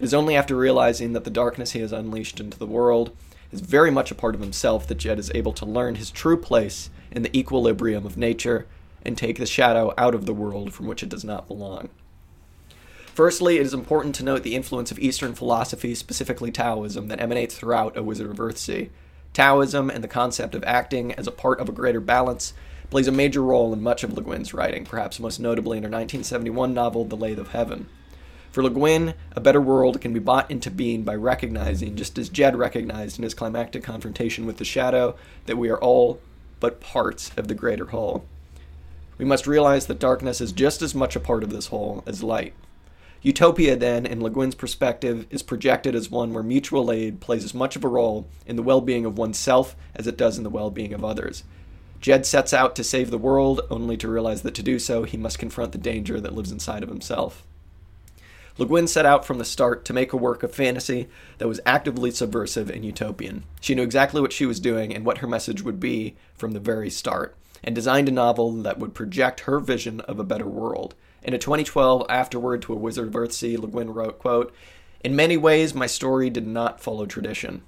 It 0.00 0.04
is 0.04 0.14
only 0.14 0.34
after 0.34 0.56
realizing 0.56 1.12
that 1.12 1.24
the 1.24 1.30
darkness 1.30 1.72
he 1.72 1.80
has 1.80 1.92
unleashed 1.92 2.40
into 2.40 2.58
the 2.58 2.64
world 2.64 3.14
is 3.52 3.60
very 3.60 3.90
much 3.90 4.10
a 4.10 4.14
part 4.14 4.34
of 4.34 4.40
himself 4.40 4.86
that 4.86 4.96
Ged 4.96 5.18
is 5.18 5.30
able 5.34 5.52
to 5.52 5.66
learn 5.66 5.96
his 5.96 6.10
true 6.10 6.38
place 6.38 6.88
in 7.10 7.20
the 7.20 7.38
equilibrium 7.38 8.06
of 8.06 8.16
nature 8.16 8.66
and 9.04 9.16
take 9.16 9.38
the 9.38 9.44
shadow 9.44 9.92
out 9.98 10.14
of 10.14 10.24
the 10.24 10.32
world 10.32 10.72
from 10.72 10.86
which 10.86 11.02
it 11.02 11.10
does 11.10 11.22
not 11.22 11.46
belong. 11.46 11.90
Firstly, 13.12 13.58
it 13.58 13.66
is 13.66 13.74
important 13.74 14.14
to 14.14 14.24
note 14.24 14.42
the 14.42 14.56
influence 14.56 14.90
of 14.90 14.98
Eastern 14.98 15.34
philosophy, 15.34 15.94
specifically 15.94 16.50
Taoism, 16.50 17.08
that 17.08 17.20
emanates 17.20 17.54
throughout 17.54 17.94
A 17.94 18.02
Wizard 18.02 18.30
of 18.30 18.38
Earthsea. 18.38 18.88
Taoism 19.34 19.90
and 19.90 20.02
the 20.02 20.08
concept 20.08 20.54
of 20.54 20.64
acting 20.64 21.12
as 21.12 21.26
a 21.26 21.32
part 21.32 21.60
of 21.60 21.68
a 21.68 21.72
greater 21.72 22.00
balance 22.00 22.54
plays 22.88 23.06
a 23.06 23.12
major 23.12 23.42
role 23.42 23.70
in 23.74 23.82
much 23.82 24.02
of 24.02 24.14
Le 24.14 24.22
Guin's 24.22 24.54
writing, 24.54 24.86
perhaps 24.86 25.20
most 25.20 25.38
notably 25.40 25.76
in 25.76 25.82
her 25.82 25.90
1971 25.90 26.72
novel, 26.72 27.04
The 27.04 27.18
Lathe 27.18 27.38
of 27.38 27.48
Heaven. 27.48 27.86
For 28.50 28.64
Le 28.64 28.70
Guin, 28.70 29.14
a 29.32 29.40
better 29.40 29.60
world 29.60 30.00
can 30.00 30.12
be 30.12 30.18
brought 30.18 30.50
into 30.50 30.70
being 30.70 31.04
by 31.04 31.14
recognizing, 31.14 31.94
just 31.94 32.18
as 32.18 32.28
Ged 32.28 32.56
recognized 32.56 33.18
in 33.18 33.22
his 33.22 33.34
climactic 33.34 33.84
confrontation 33.84 34.44
with 34.44 34.56
the 34.56 34.64
Shadow, 34.64 35.14
that 35.46 35.56
we 35.56 35.68
are 35.68 35.78
all 35.78 36.20
but 36.58 36.80
parts 36.80 37.30
of 37.36 37.46
the 37.46 37.54
greater 37.54 37.86
whole. 37.86 38.24
We 39.18 39.24
must 39.24 39.46
realize 39.46 39.86
that 39.86 40.00
darkness 40.00 40.40
is 40.40 40.50
just 40.50 40.82
as 40.82 40.94
much 40.94 41.14
a 41.14 41.20
part 41.20 41.44
of 41.44 41.50
this 41.50 41.68
whole 41.68 42.02
as 42.06 42.22
light. 42.24 42.54
Utopia, 43.22 43.76
then, 43.76 44.04
in 44.04 44.22
Le 44.22 44.30
Guin's 44.30 44.54
perspective, 44.54 45.26
is 45.30 45.42
projected 45.42 45.94
as 45.94 46.10
one 46.10 46.32
where 46.32 46.42
mutual 46.42 46.90
aid 46.90 47.20
plays 47.20 47.44
as 47.44 47.54
much 47.54 47.76
of 47.76 47.84
a 47.84 47.88
role 47.88 48.26
in 48.46 48.56
the 48.56 48.62
well 48.62 48.80
being 48.80 49.04
of 49.04 49.18
oneself 49.18 49.76
as 49.94 50.06
it 50.06 50.16
does 50.16 50.38
in 50.38 50.44
the 50.44 50.50
well 50.50 50.70
being 50.70 50.92
of 50.92 51.04
others. 51.04 51.44
Ged 52.00 52.24
sets 52.24 52.54
out 52.54 52.74
to 52.76 52.82
save 52.82 53.10
the 53.10 53.18
world, 53.18 53.60
only 53.70 53.96
to 53.98 54.08
realize 54.08 54.42
that 54.42 54.54
to 54.54 54.62
do 54.62 54.78
so, 54.78 55.04
he 55.04 55.18
must 55.18 55.38
confront 55.38 55.72
the 55.72 55.78
danger 55.78 56.18
that 56.18 56.34
lives 56.34 56.50
inside 56.50 56.82
of 56.82 56.88
himself. 56.88 57.44
Le 58.60 58.66
Guin 58.66 58.86
set 58.86 59.06
out 59.06 59.24
from 59.24 59.38
the 59.38 59.44
start 59.46 59.86
to 59.86 59.94
make 59.94 60.12
a 60.12 60.18
work 60.18 60.42
of 60.42 60.54
fantasy 60.54 61.08
that 61.38 61.48
was 61.48 61.62
actively 61.64 62.10
subversive 62.10 62.68
and 62.68 62.84
utopian. 62.84 63.44
She 63.58 63.74
knew 63.74 63.82
exactly 63.82 64.20
what 64.20 64.34
she 64.34 64.44
was 64.44 64.60
doing 64.60 64.94
and 64.94 65.02
what 65.02 65.18
her 65.18 65.26
message 65.26 65.62
would 65.62 65.80
be 65.80 66.14
from 66.34 66.52
the 66.52 66.60
very 66.60 66.90
start, 66.90 67.34
and 67.64 67.74
designed 67.74 68.10
a 68.10 68.12
novel 68.12 68.52
that 68.60 68.78
would 68.78 68.92
project 68.92 69.40
her 69.40 69.60
vision 69.60 70.00
of 70.00 70.18
a 70.18 70.24
better 70.24 70.46
world. 70.46 70.94
In 71.22 71.32
a 71.32 71.38
2012 71.38 72.04
afterword 72.10 72.60
to 72.60 72.74
A 72.74 72.76
Wizard 72.76 73.08
of 73.08 73.14
Earthsea, 73.14 73.58
Le 73.58 73.66
Guin 73.66 73.88
wrote, 73.94 74.18
quote, 74.18 74.54
In 75.02 75.16
many 75.16 75.38
ways, 75.38 75.74
my 75.74 75.86
story 75.86 76.28
did 76.28 76.46
not 76.46 76.82
follow 76.82 77.06
tradition. 77.06 77.62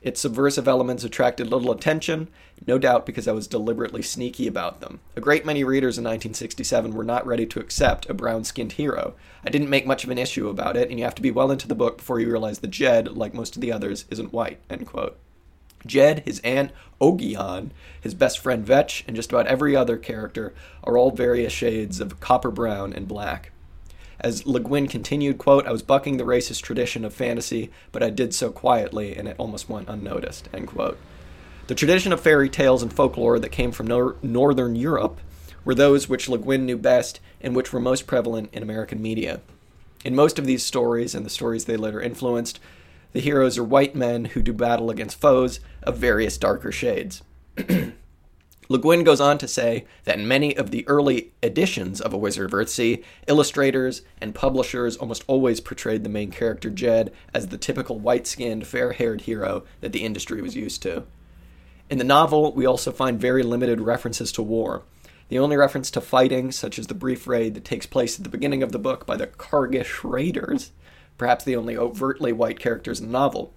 Its 0.00 0.20
subversive 0.20 0.68
elements 0.68 1.02
attracted 1.02 1.48
little 1.48 1.72
attention, 1.72 2.28
no 2.66 2.78
doubt 2.78 3.06
because 3.06 3.28
I 3.28 3.32
was 3.32 3.46
deliberately 3.46 4.02
sneaky 4.02 4.46
about 4.46 4.80
them. 4.80 5.00
A 5.16 5.20
great 5.20 5.44
many 5.44 5.64
readers 5.64 5.98
in 5.98 6.04
1967 6.04 6.94
were 6.94 7.04
not 7.04 7.26
ready 7.26 7.46
to 7.46 7.60
accept 7.60 8.08
a 8.08 8.14
brown 8.14 8.44
skinned 8.44 8.72
hero. 8.72 9.14
I 9.44 9.50
didn't 9.50 9.70
make 9.70 9.86
much 9.86 10.04
of 10.04 10.10
an 10.10 10.18
issue 10.18 10.48
about 10.48 10.76
it, 10.76 10.88
and 10.88 10.98
you 10.98 11.04
have 11.04 11.14
to 11.16 11.22
be 11.22 11.30
well 11.30 11.50
into 11.50 11.68
the 11.68 11.74
book 11.74 11.98
before 11.98 12.20
you 12.20 12.30
realize 12.30 12.60
that 12.60 12.70
Ged, 12.70 13.08
like 13.16 13.34
most 13.34 13.56
of 13.56 13.62
the 13.62 13.72
others, 13.72 14.04
isn't 14.10 14.32
white. 14.32 14.60
End 14.70 14.86
quote. 14.86 15.18
Ged, 15.86 16.20
his 16.20 16.40
aunt 16.40 16.72
Ogion, 17.00 17.72
his 18.00 18.14
best 18.14 18.38
friend 18.38 18.64
Vetch, 18.66 19.04
and 19.06 19.14
just 19.14 19.30
about 19.30 19.46
every 19.46 19.76
other 19.76 19.96
character 19.96 20.54
are 20.82 20.96
all 20.96 21.10
various 21.10 21.52
shades 21.52 22.00
of 22.00 22.20
copper 22.20 22.50
brown 22.50 22.92
and 22.92 23.06
black. 23.06 23.52
As 24.18 24.46
Le 24.46 24.60
Guin 24.60 24.88
continued, 24.88 25.38
quote, 25.38 25.66
I 25.66 25.72
was 25.72 25.82
bucking 25.82 26.16
the 26.16 26.24
racist 26.24 26.62
tradition 26.62 27.04
of 27.04 27.12
fantasy, 27.12 27.70
but 27.92 28.02
I 28.02 28.10
did 28.10 28.34
so 28.34 28.50
quietly 28.50 29.14
and 29.14 29.28
it 29.28 29.36
almost 29.38 29.68
went 29.68 29.88
unnoticed, 29.88 30.48
end 30.54 30.68
quote. 30.68 30.98
The 31.66 31.74
tradition 31.74 32.12
of 32.12 32.20
fairy 32.20 32.48
tales 32.48 32.82
and 32.82 32.92
folklore 32.92 33.40
that 33.40 33.48
came 33.48 33.72
from 33.72 33.88
nor- 33.88 34.14
Northern 34.22 34.76
Europe 34.76 35.20
were 35.64 35.74
those 35.74 36.08
which 36.08 36.28
Le 36.28 36.38
Guin 36.38 36.64
knew 36.64 36.78
best 36.78 37.18
and 37.40 37.56
which 37.56 37.72
were 37.72 37.80
most 37.80 38.06
prevalent 38.06 38.50
in 38.52 38.62
American 38.62 39.02
media. 39.02 39.40
In 40.04 40.14
most 40.14 40.38
of 40.38 40.46
these 40.46 40.64
stories 40.64 41.12
and 41.12 41.26
the 41.26 41.30
stories 41.30 41.64
they 41.64 41.76
later 41.76 42.00
influenced, 42.00 42.60
the 43.12 43.20
heroes 43.20 43.58
are 43.58 43.64
white 43.64 43.96
men 43.96 44.26
who 44.26 44.42
do 44.42 44.52
battle 44.52 44.90
against 44.90 45.20
foes 45.20 45.58
of 45.82 45.96
various 45.96 46.38
darker 46.38 46.70
shades. 46.70 47.24
Le 48.68 48.78
Guin 48.78 49.02
goes 49.02 49.20
on 49.20 49.36
to 49.38 49.48
say 49.48 49.86
that 50.04 50.20
in 50.20 50.28
many 50.28 50.56
of 50.56 50.70
the 50.70 50.86
early 50.86 51.32
editions 51.42 52.00
of 52.00 52.12
A 52.12 52.18
Wizard 52.18 52.46
of 52.46 52.54
Earthsea, 52.54 53.02
illustrators 53.26 54.02
and 54.20 54.36
publishers 54.36 54.96
almost 54.96 55.24
always 55.26 55.60
portrayed 55.60 56.04
the 56.04 56.10
main 56.10 56.30
character 56.30 56.70
Ged 56.70 57.12
as 57.34 57.48
the 57.48 57.58
typical 57.58 57.98
white 57.98 58.28
skinned, 58.28 58.68
fair 58.68 58.92
haired 58.92 59.22
hero 59.22 59.64
that 59.80 59.90
the 59.90 60.04
industry 60.04 60.40
was 60.40 60.54
used 60.54 60.80
to. 60.82 61.04
In 61.88 61.98
the 61.98 62.04
novel, 62.04 62.52
we 62.52 62.66
also 62.66 62.90
find 62.90 63.20
very 63.20 63.42
limited 63.42 63.80
references 63.80 64.32
to 64.32 64.42
war. 64.42 64.82
The 65.28 65.38
only 65.38 65.56
reference 65.56 65.90
to 65.92 66.00
fighting, 66.00 66.52
such 66.52 66.78
as 66.78 66.86
the 66.86 66.94
brief 66.94 67.26
raid 67.26 67.54
that 67.54 67.64
takes 67.64 67.86
place 67.86 68.16
at 68.16 68.24
the 68.24 68.30
beginning 68.30 68.62
of 68.62 68.72
the 68.72 68.78
book 68.78 69.06
by 69.06 69.16
the 69.16 69.26
Kargish 69.26 70.02
Raiders, 70.02 70.72
perhaps 71.18 71.44
the 71.44 71.56
only 71.56 71.76
overtly 71.76 72.32
white 72.32 72.58
characters 72.58 73.00
in 73.00 73.06
the 73.06 73.12
novel. 73.12 73.52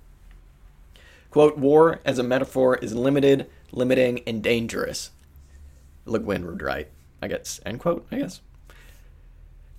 Quote, 1.31 1.57
war 1.57 1.99
as 2.05 2.17
a 2.17 2.23
metaphor 2.23 2.77
is 2.77 2.95
limited, 2.95 3.47
limiting, 3.71 4.21
and 4.25 4.41
dangerous. 4.41 5.11
Le 6.05 6.19
Guin 6.19 6.45
would 6.45 6.61
write, 6.61 6.89
I 7.21 7.27
guess, 7.27 7.59
end 7.65 7.79
quote, 7.79 8.07
I 8.11 8.19
guess. 8.19 8.41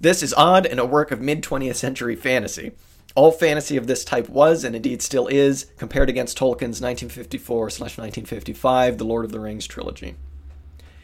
This 0.00 0.22
is 0.22 0.32
odd 0.34 0.64
and 0.64 0.78
a 0.78 0.86
work 0.86 1.10
of 1.10 1.20
mid 1.20 1.42
20th 1.42 1.74
century 1.74 2.16
fantasy. 2.16 2.72
All 3.16 3.32
fantasy 3.32 3.76
of 3.76 3.88
this 3.88 4.04
type 4.04 4.28
was, 4.28 4.62
and 4.62 4.76
indeed 4.76 5.02
still 5.02 5.26
is, 5.26 5.66
compared 5.76 6.08
against 6.08 6.38
Tolkien's 6.38 6.80
1954 6.80 7.62
1955 7.62 8.98
The 8.98 9.04
Lord 9.04 9.24
of 9.24 9.32
the 9.32 9.40
Rings 9.40 9.66
trilogy, 9.66 10.14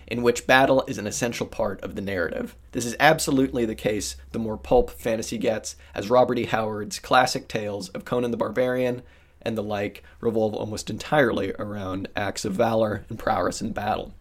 in 0.06 0.22
which 0.22 0.46
battle 0.46 0.84
is 0.86 0.98
an 0.98 1.08
essential 1.08 1.46
part 1.46 1.82
of 1.82 1.96
the 1.96 2.00
narrative. 2.00 2.54
This 2.70 2.86
is 2.86 2.94
absolutely 3.00 3.64
the 3.64 3.74
case 3.74 4.14
the 4.30 4.38
more 4.38 4.56
pulp 4.56 4.90
fantasy 4.90 5.36
gets, 5.36 5.74
as 5.96 6.08
Robert 6.08 6.38
E. 6.38 6.44
Howard's 6.44 7.00
classic 7.00 7.48
tales 7.48 7.88
of 7.88 8.04
Conan 8.04 8.30
the 8.30 8.36
Barbarian, 8.36 9.02
and 9.42 9.58
the 9.58 9.62
like 9.62 10.04
revolve 10.20 10.54
almost 10.54 10.88
entirely 10.88 11.52
around 11.58 12.08
acts 12.14 12.44
of 12.44 12.52
valor 12.52 13.04
and 13.08 13.18
prowess 13.18 13.60
in 13.60 13.72
battle. 13.72 14.14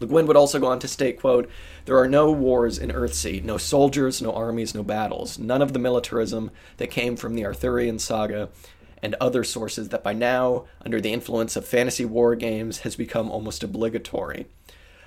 Le 0.00 0.06
Guin 0.06 0.26
would 0.26 0.36
also 0.36 0.58
go 0.58 0.66
on 0.66 0.78
to 0.78 0.88
state, 0.88 1.20
quote, 1.20 1.48
There 1.84 1.98
are 1.98 2.08
no 2.08 2.32
wars 2.32 2.78
in 2.78 2.90
Earthsea, 2.90 3.44
no 3.44 3.58
soldiers, 3.58 4.22
no 4.22 4.32
armies, 4.32 4.74
no 4.74 4.82
battles, 4.82 5.38
none 5.38 5.60
of 5.60 5.74
the 5.74 5.78
militarism 5.78 6.50
that 6.78 6.90
came 6.90 7.16
from 7.16 7.34
the 7.34 7.44
Arthurian 7.44 7.98
saga 7.98 8.48
and 9.02 9.14
other 9.20 9.44
sources 9.44 9.90
that 9.90 10.02
by 10.02 10.14
now, 10.14 10.64
under 10.84 11.00
the 11.00 11.12
influence 11.12 11.54
of 11.54 11.66
fantasy 11.66 12.06
war 12.06 12.34
games, 12.34 12.80
has 12.80 12.96
become 12.96 13.30
almost 13.30 13.62
obligatory. 13.62 14.46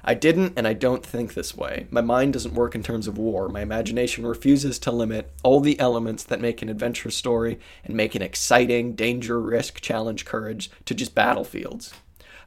I 0.06 0.14
didn't 0.14 0.54
and 0.58 0.68
I 0.68 0.74
don't 0.74 1.06
think 1.06 1.34
this 1.34 1.56
way. 1.56 1.88
My 1.90 2.02
mind 2.02 2.34
doesn't 2.34 2.56
work 2.56 2.76
in 2.76 2.84
terms 2.84 3.08
of 3.08 3.18
war. 3.18 3.48
My 3.48 3.62
imagination 3.62 4.28
refuses 4.28 4.78
to 4.80 4.92
limit 4.92 5.32
all 5.44 5.62
the 5.62 5.80
elements 5.80 6.24
that 6.26 6.42
make 6.42 6.62
an 6.62 6.70
adventure 6.70 7.10
story 7.10 7.58
and 7.86 7.96
make 7.96 8.14
an 8.14 8.22
exciting 8.22 8.96
danger, 8.96 9.40
risk, 9.40 9.80
challenge, 9.80 10.26
courage 10.26 10.70
to 10.86 10.94
just 10.94 11.16
battlefields. 11.16 11.94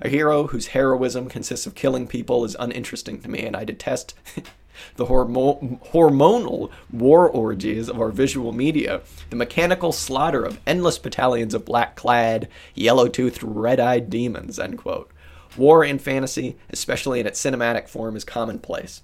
A 0.00 0.08
hero 0.08 0.48
whose 0.48 0.68
heroism 0.68 1.28
consists 1.28 1.66
of 1.66 1.74
killing 1.74 2.06
people 2.06 2.44
is 2.44 2.56
uninteresting 2.58 3.20
to 3.22 3.30
me, 3.30 3.44
and 3.44 3.56
I 3.56 3.64
detest 3.64 4.14
the 4.96 5.06
hormo- 5.06 5.80
hormonal 5.90 6.70
war 6.92 7.28
orgies 7.28 7.88
of 7.88 8.00
our 8.00 8.10
visual 8.10 8.52
media, 8.52 9.00
the 9.30 9.36
mechanical 9.36 9.92
slaughter 9.92 10.44
of 10.44 10.60
endless 10.66 10.98
battalions 10.98 11.54
of 11.54 11.64
black 11.64 11.96
clad, 11.96 12.48
yellow 12.74 13.08
toothed, 13.08 13.42
red 13.42 13.80
eyed 13.80 14.10
demons. 14.10 14.58
End 14.58 14.78
quote. 14.78 15.10
War 15.56 15.82
in 15.82 15.98
fantasy, 15.98 16.56
especially 16.68 17.20
in 17.20 17.26
its 17.26 17.42
cinematic 17.42 17.88
form, 17.88 18.16
is 18.16 18.24
commonplace. 18.24 19.02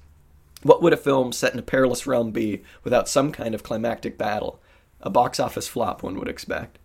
What 0.62 0.82
would 0.82 0.92
a 0.92 0.98
film 0.98 1.32
set 1.32 1.54
in 1.54 1.58
a 1.58 1.62
perilous 1.62 2.06
realm 2.06 2.30
be 2.30 2.62
without 2.84 3.08
some 3.08 3.32
kind 3.32 3.54
of 3.54 3.62
climactic 3.62 4.18
battle? 4.18 4.60
A 5.00 5.10
box 5.10 5.40
office 5.40 5.66
flop, 5.66 6.02
one 6.02 6.18
would 6.18 6.28
expect. 6.28 6.78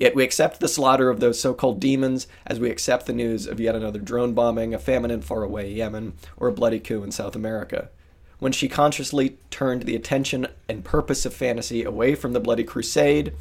Yet 0.00 0.14
we 0.14 0.24
accept 0.24 0.60
the 0.60 0.66
slaughter 0.66 1.10
of 1.10 1.20
those 1.20 1.38
so 1.38 1.52
called 1.52 1.78
demons 1.78 2.26
as 2.46 2.58
we 2.58 2.70
accept 2.70 3.04
the 3.04 3.12
news 3.12 3.46
of 3.46 3.60
yet 3.60 3.76
another 3.76 3.98
drone 3.98 4.32
bombing, 4.32 4.72
a 4.72 4.78
famine 4.78 5.10
in 5.10 5.20
faraway 5.20 5.70
Yemen, 5.70 6.14
or 6.38 6.48
a 6.48 6.52
bloody 6.52 6.80
coup 6.80 7.04
in 7.04 7.12
South 7.12 7.36
America. 7.36 7.90
When 8.38 8.50
she 8.50 8.66
consciously 8.66 9.36
turned 9.50 9.82
the 9.82 9.94
attention 9.94 10.48
and 10.70 10.82
purpose 10.82 11.26
of 11.26 11.34
fantasy 11.34 11.84
away 11.84 12.14
from 12.14 12.32
the 12.32 12.40
bloody 12.40 12.64
crusade 12.64 13.34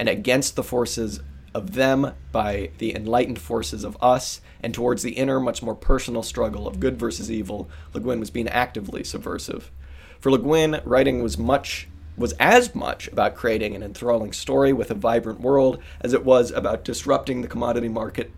and 0.00 0.08
against 0.08 0.56
the 0.56 0.64
forces 0.64 1.20
of 1.54 1.74
them 1.74 2.12
by 2.32 2.70
the 2.78 2.96
enlightened 2.96 3.38
forces 3.38 3.84
of 3.84 3.96
us 4.02 4.40
and 4.64 4.74
towards 4.74 5.04
the 5.04 5.12
inner, 5.12 5.38
much 5.38 5.62
more 5.62 5.76
personal 5.76 6.24
struggle 6.24 6.66
of 6.66 6.80
good 6.80 6.98
versus 6.98 7.30
evil, 7.30 7.70
Le 7.94 8.00
Guin 8.00 8.18
was 8.18 8.30
being 8.30 8.48
actively 8.48 9.04
subversive. 9.04 9.70
For 10.18 10.32
Le 10.32 10.38
Guin, 10.38 10.80
writing 10.84 11.22
was 11.22 11.38
much 11.38 11.86
was 12.16 12.32
as 12.34 12.74
much 12.74 13.08
about 13.08 13.34
creating 13.34 13.74
an 13.74 13.82
enthralling 13.82 14.32
story 14.32 14.72
with 14.72 14.90
a 14.90 14.94
vibrant 14.94 15.40
world 15.40 15.78
as 16.00 16.12
it 16.12 16.24
was 16.24 16.50
about 16.50 16.84
disrupting 16.84 17.42
the 17.42 17.48
commodity 17.48 17.88
market 17.88 18.30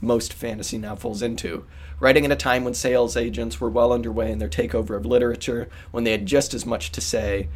most 0.00 0.32
fantasy 0.32 0.78
now 0.78 0.96
falls 0.96 1.22
into. 1.22 1.64
Writing 1.98 2.24
at 2.24 2.32
a 2.32 2.36
time 2.36 2.64
when 2.64 2.74
sales 2.74 3.16
agents 3.16 3.60
were 3.60 3.68
well 3.68 3.92
underway 3.92 4.32
in 4.32 4.38
their 4.38 4.48
takeover 4.48 4.96
of 4.96 5.04
literature, 5.04 5.68
when 5.90 6.04
they 6.04 6.12
had 6.12 6.26
just 6.26 6.54
as 6.54 6.64
much 6.64 6.90
to 6.92 7.00
say 7.00 7.48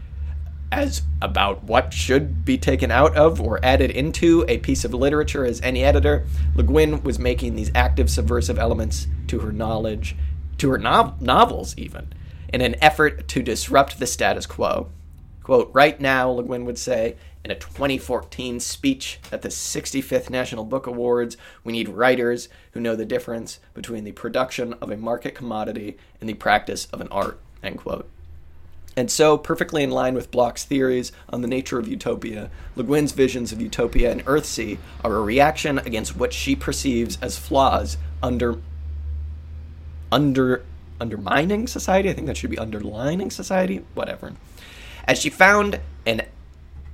as 0.70 1.02
about 1.22 1.62
what 1.64 1.92
should 1.92 2.44
be 2.44 2.58
taken 2.58 2.90
out 2.90 3.16
of 3.16 3.40
or 3.40 3.64
added 3.64 3.90
into 3.90 4.44
a 4.48 4.58
piece 4.58 4.84
of 4.84 4.92
literature 4.92 5.44
as 5.44 5.60
any 5.60 5.84
editor, 5.84 6.26
Le 6.56 6.62
Guin 6.62 7.02
was 7.02 7.18
making 7.18 7.54
these 7.54 7.70
active 7.74 8.10
subversive 8.10 8.58
elements 8.58 9.06
to 9.28 9.38
her 9.40 9.52
knowledge, 9.52 10.16
to 10.58 10.70
her 10.70 10.78
no- 10.78 11.14
novels 11.20 11.74
even, 11.76 12.12
in 12.52 12.60
an 12.60 12.74
effort 12.82 13.28
to 13.28 13.42
disrupt 13.42 13.98
the 13.98 14.06
status 14.06 14.46
quo. 14.46 14.90
Quote, 15.44 15.70
right 15.74 16.00
now, 16.00 16.30
Le 16.30 16.42
Guin 16.42 16.64
would 16.64 16.78
say, 16.78 17.16
in 17.44 17.50
a 17.50 17.54
2014 17.54 18.58
speech 18.58 19.20
at 19.30 19.42
the 19.42 19.50
65th 19.50 20.30
National 20.30 20.64
Book 20.64 20.86
Awards, 20.86 21.36
we 21.62 21.74
need 21.74 21.90
writers 21.90 22.48
who 22.72 22.80
know 22.80 22.96
the 22.96 23.04
difference 23.04 23.60
between 23.74 24.04
the 24.04 24.12
production 24.12 24.72
of 24.80 24.90
a 24.90 24.96
market 24.96 25.34
commodity 25.34 25.98
and 26.18 26.28
the 26.28 26.34
practice 26.34 26.86
of 26.86 27.02
an 27.02 27.08
art, 27.08 27.38
end 27.62 27.76
quote. 27.76 28.08
And 28.96 29.10
so, 29.10 29.36
perfectly 29.36 29.82
in 29.82 29.90
line 29.90 30.14
with 30.14 30.30
Bloch's 30.30 30.64
theories 30.64 31.12
on 31.28 31.42
the 31.42 31.48
nature 31.48 31.78
of 31.78 31.88
utopia, 31.88 32.48
Le 32.74 32.84
Guin's 32.84 33.12
visions 33.12 33.52
of 33.52 33.60
utopia 33.60 34.10
and 34.10 34.24
Earthsea 34.24 34.78
are 35.04 35.16
a 35.16 35.20
reaction 35.20 35.78
against 35.78 36.16
what 36.16 36.32
she 36.32 36.56
perceives 36.56 37.18
as 37.20 37.36
flaws 37.36 37.98
under 38.22 38.60
under 40.10 40.64
undermining 41.00 41.66
society. 41.66 42.08
I 42.08 42.14
think 42.14 42.28
that 42.28 42.36
should 42.36 42.50
be 42.50 42.58
underlining 42.58 43.30
society. 43.30 43.84
Whatever. 43.94 44.32
As 45.06 45.18
she 45.18 45.30
found 45.30 45.80
an 46.06 46.22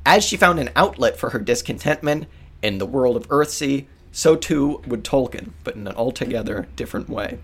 as 0.04 0.24
she 0.24 0.36
found 0.36 0.58
an 0.58 0.70
outlet 0.74 1.16
for 1.16 1.30
her 1.30 1.38
discontentment 1.38 2.26
in 2.62 2.78
the 2.78 2.86
world 2.86 3.16
of 3.16 3.28
Earthsea, 3.28 3.86
so 4.10 4.34
too 4.34 4.82
would 4.86 5.04
Tolkien, 5.04 5.50
but 5.62 5.76
in 5.76 5.86
an 5.86 5.94
altogether 5.94 6.66
different 6.74 7.08
way. 7.08 7.38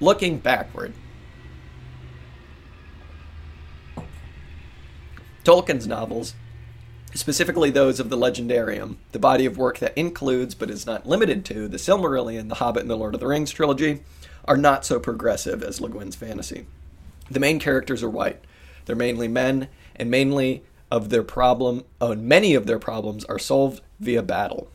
Looking 0.00 0.38
backward, 0.38 0.92
Tolkien's 5.44 5.86
novels, 5.86 6.34
specifically 7.14 7.70
those 7.70 7.98
of 7.98 8.10
the 8.10 8.16
Legendarium, 8.16 8.96
the 9.10 9.18
body 9.18 9.44
of 9.44 9.58
work 9.58 9.78
that 9.78 9.96
includes 9.96 10.54
but 10.54 10.70
is 10.70 10.86
not 10.86 11.06
limited 11.06 11.44
to 11.46 11.68
the 11.68 11.78
Silmarillion, 11.78 12.48
the 12.48 12.56
Hobbit, 12.56 12.82
and 12.82 12.90
the 12.90 12.96
Lord 12.96 13.14
of 13.14 13.20
the 13.20 13.26
Rings 13.26 13.50
trilogy, 13.50 14.02
are 14.44 14.56
not 14.56 14.84
so 14.84 15.00
progressive 15.00 15.62
as 15.62 15.80
Le 15.80 15.88
Guin's 15.88 16.16
fantasy. 16.16 16.66
The 17.30 17.40
main 17.40 17.58
characters 17.58 18.02
are 18.02 18.10
white. 18.10 18.42
They're 18.84 18.96
mainly 18.96 19.28
men, 19.28 19.68
and 19.96 20.10
mainly 20.10 20.62
of 20.90 21.08
their 21.08 21.22
problem, 21.22 21.84
oh, 22.00 22.14
many 22.14 22.54
of 22.54 22.66
their 22.66 22.78
problems 22.78 23.24
are 23.24 23.38
solved 23.38 23.80
via 24.00 24.22
battle. 24.22 24.68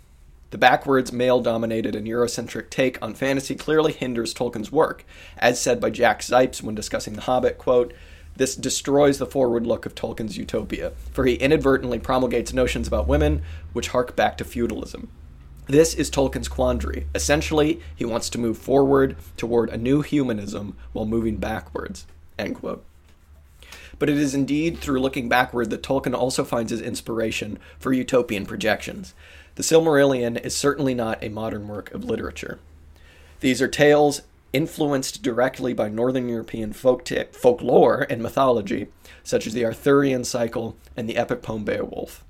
The 0.50 0.58
backwards, 0.58 1.12
male 1.12 1.42
dominated, 1.42 1.96
and 1.96 2.08
Eurocentric 2.08 2.70
take 2.70 3.02
on 3.02 3.14
fantasy 3.14 3.54
clearly 3.54 3.92
hinders 3.92 4.34
Tolkien's 4.34 4.72
work. 4.72 5.06
As 5.38 5.60
said 5.60 5.82
by 5.82 5.90
Jack 5.90 6.22
Zipes 6.22 6.64
when 6.64 6.74
discussing 6.74 7.14
The 7.14 7.22
Hobbit, 7.22 7.58
quote, 7.58 7.94
this 8.38 8.56
destroys 8.56 9.18
the 9.18 9.26
forward 9.26 9.66
look 9.66 9.86
of 9.86 9.96
Tolkien's 9.96 10.38
utopia, 10.38 10.94
for 11.12 11.26
he 11.26 11.34
inadvertently 11.34 12.00
promulgates 12.00 12.54
notions 12.54 12.88
about 12.88 13.08
women 13.08 13.42
which 13.74 13.90
hark 13.90 14.16
back 14.16 14.38
to 14.38 14.46
feudalism. 14.46 15.10
This 15.66 15.94
is 15.96 16.10
Tolkien's 16.10 16.48
quandary. 16.48 17.08
Essentially, 17.14 17.82
he 17.96 18.06
wants 18.06 18.30
to 18.30 18.38
move 18.38 18.58
forward 18.58 19.18
toward 19.36 19.70
a 19.70 19.78
new 19.78 20.02
humanism 20.02 20.78
while 20.94 21.06
moving 21.06 21.38
backwards. 21.38 22.06
End 22.40 22.56
quote. 22.56 22.86
But 24.00 24.10
it 24.10 24.18
is 24.18 24.36
indeed 24.36 24.78
through 24.78 25.00
looking 25.00 25.28
backward 25.28 25.70
that 25.72 25.84
Tolkien 25.84 26.16
also 26.16 26.44
finds 26.44 26.72
his 26.72 26.82
inspiration 26.82 27.58
for 27.80 27.94
utopian 27.94 28.46
projections. 28.46 29.14
The 29.56 29.64
Silmarillion 29.64 30.40
is 30.44 30.56
certainly 30.56 30.94
not 30.94 31.24
a 31.24 31.30
modern 31.30 31.68
work 31.68 31.92
of 31.94 32.04
literature. 32.04 32.60
These 33.40 33.62
are 33.62 33.68
tales 33.68 34.22
influenced 34.54 35.22
directly 35.22 35.74
by 35.74 35.90
Northern 35.90 36.30
European 36.30 36.74
folk 36.74 37.06
t- 37.06 37.24
folklore 37.32 38.06
and 38.10 38.22
mythology, 38.22 38.88
such 39.24 39.46
as 39.46 39.54
the 39.54 39.66
Arthurian 39.66 40.24
cycle 40.24 40.76
and 40.96 41.10
the 41.10 41.18
epic 41.18 41.42
poem 41.42 41.64
Beowulf. 41.64 42.24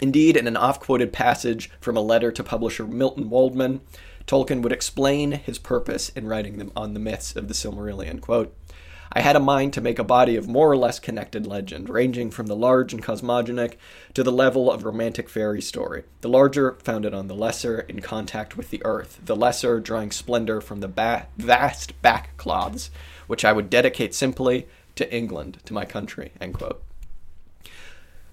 Indeed, 0.00 0.36
in 0.36 0.46
an 0.46 0.56
oft 0.56 0.82
quoted 0.82 1.12
passage 1.12 1.70
from 1.80 1.96
a 1.96 2.00
letter 2.00 2.32
to 2.32 2.42
publisher 2.42 2.86
Milton 2.86 3.30
Waldman, 3.30 3.80
Tolkien 4.26 4.62
would 4.62 4.72
explain 4.72 5.32
his 5.32 5.58
purpose 5.58 6.08
in 6.10 6.26
writing 6.26 6.58
them 6.58 6.72
on 6.74 6.94
the 6.94 7.00
myths 7.00 7.36
of 7.36 7.46
the 7.48 7.54
Silmarillion. 7.54 8.20
Quote, 8.20 8.54
I 9.16 9.20
had 9.20 9.36
a 9.36 9.40
mind 9.40 9.72
to 9.74 9.80
make 9.80 10.00
a 10.00 10.04
body 10.04 10.34
of 10.34 10.48
more 10.48 10.68
or 10.68 10.76
less 10.76 10.98
connected 10.98 11.46
legend, 11.46 11.88
ranging 11.88 12.32
from 12.32 12.48
the 12.48 12.56
large 12.56 12.92
and 12.92 13.00
cosmogonic 13.00 13.76
to 14.14 14.24
the 14.24 14.32
level 14.32 14.72
of 14.72 14.84
romantic 14.84 15.28
fairy 15.28 15.62
story. 15.62 16.02
The 16.20 16.28
larger 16.28 16.72
founded 16.82 17.14
on 17.14 17.28
the 17.28 17.34
lesser 17.36 17.80
in 17.80 18.00
contact 18.00 18.56
with 18.56 18.70
the 18.70 18.84
earth, 18.84 19.20
the 19.24 19.36
lesser 19.36 19.78
drawing 19.78 20.10
splendor 20.10 20.60
from 20.60 20.80
the 20.80 20.88
ba- 20.88 21.28
vast 21.36 22.00
back 22.02 22.36
cloths, 22.36 22.90
which 23.28 23.44
I 23.44 23.52
would 23.52 23.70
dedicate 23.70 24.14
simply 24.14 24.66
to 24.96 25.14
England, 25.14 25.58
to 25.66 25.72
my 25.72 25.84
country. 25.84 26.32
End 26.40 26.54
quote. 26.54 26.82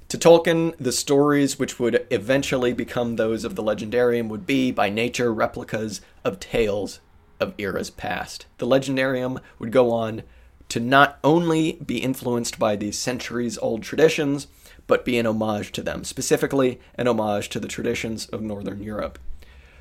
To 0.10 0.17
Tolkien, 0.17 0.76
the 0.78 0.91
stories 0.91 1.60
which 1.60 1.80
would 1.80 2.08
eventually 2.10 2.74
become 2.74 3.15
those 3.15 3.46
of 3.46 3.56
the 3.56 3.63
Legendarium 3.63 4.30
would 4.30 4.48
be, 4.48 4.72
by 4.72 4.89
nature, 4.89 5.32
replicas 5.32 6.02
of 6.26 6.39
tales 6.39 7.00
of 7.39 7.54
eras 7.60 7.91
past. 7.91 8.48
The 8.58 8.67
Legendarium 8.67 9.39
would 9.60 9.72
go 9.72 9.91
on 9.91 10.24
to 10.71 10.79
not 10.79 11.19
only 11.21 11.73
be 11.86 11.97
influenced 11.97 12.57
by 12.57 12.77
these 12.77 12.97
centuries 12.97 13.57
old 13.57 13.84
traditions, 13.84 14.47
but 14.88 15.03
be 15.03 15.17
an 15.17 15.25
homage 15.25 15.73
to 15.73 15.81
them, 15.81 16.05
specifically 16.05 16.79
an 16.95 17.10
homage 17.10 17.49
to 17.49 17.60
the 17.60 17.67
traditions 17.67 18.25
of 18.27 18.41
Northern 18.41 18.81
Europe. 18.81 19.19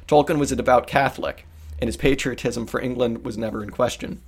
Tolkien 0.09 0.41
was 0.41 0.51
a 0.51 0.57
devout 0.57 0.89
Catholic, 0.89 1.47
and 1.79 1.87
his 1.87 1.97
patriotism 1.97 2.67
for 2.67 2.81
England 2.81 3.25
was 3.25 3.39
never 3.39 3.63
in 3.63 3.71
question. 3.71 4.21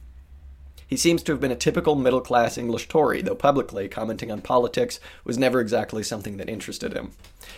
He 0.93 0.99
seems 0.99 1.23
to 1.23 1.33
have 1.33 1.41
been 1.41 1.51
a 1.51 1.57
typical 1.57 1.95
middle 1.95 2.21
class 2.21 2.59
English 2.59 2.87
Tory, 2.87 3.23
though 3.23 3.35
publicly 3.35 3.89
commenting 3.89 4.31
on 4.31 4.43
politics 4.43 5.01
was 5.25 5.39
never 5.39 5.59
exactly 5.59 6.03
something 6.03 6.37
that 6.37 6.51
interested 6.51 6.93
him. 6.93 7.13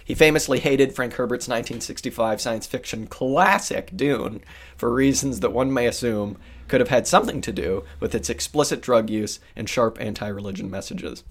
He 0.05 0.15
famously 0.15 0.61
hated 0.61 0.95
Frank 0.95 1.15
Herbert's 1.15 1.49
1965 1.49 2.41
science 2.41 2.69
fiction 2.69 3.09
classic 3.09 3.91
Dune 3.97 4.41
for 4.77 4.95
reasons 4.95 5.41
that 5.41 5.53
one 5.53 5.75
may 5.75 5.89
assume 5.89 6.39
could 6.69 6.79
have 6.79 6.91
had 6.91 7.09
something 7.09 7.41
to 7.41 7.51
do 7.51 7.83
with 7.99 8.15
its 8.15 8.31
explicit 8.31 8.81
drug 8.81 9.11
use 9.11 9.41
and 9.57 9.69
sharp 9.69 10.01
anti 10.01 10.29
religion 10.29 10.71
messages. 10.71 11.25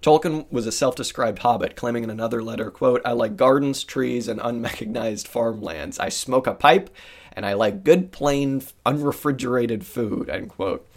Tolkien 0.00 0.46
was 0.52 0.68
a 0.68 0.70
self 0.70 0.94
described 0.94 1.40
hobbit, 1.40 1.74
claiming 1.74 2.04
in 2.04 2.10
another 2.10 2.40
letter, 2.40 2.70
quote, 2.70 3.02
I 3.04 3.14
like 3.14 3.36
gardens, 3.36 3.82
trees, 3.82 4.28
and 4.28 4.40
unmechanized 4.40 5.26
farmlands. 5.26 5.98
I 5.98 6.08
smoke 6.08 6.46
a 6.46 6.54
pipe, 6.54 6.88
and 7.32 7.44
I 7.44 7.54
like 7.54 7.82
good, 7.82 8.12
plain, 8.12 8.62
unrefrigerated 8.86 9.84
food, 9.84 10.30
end 10.30 10.50
quote. 10.50 10.87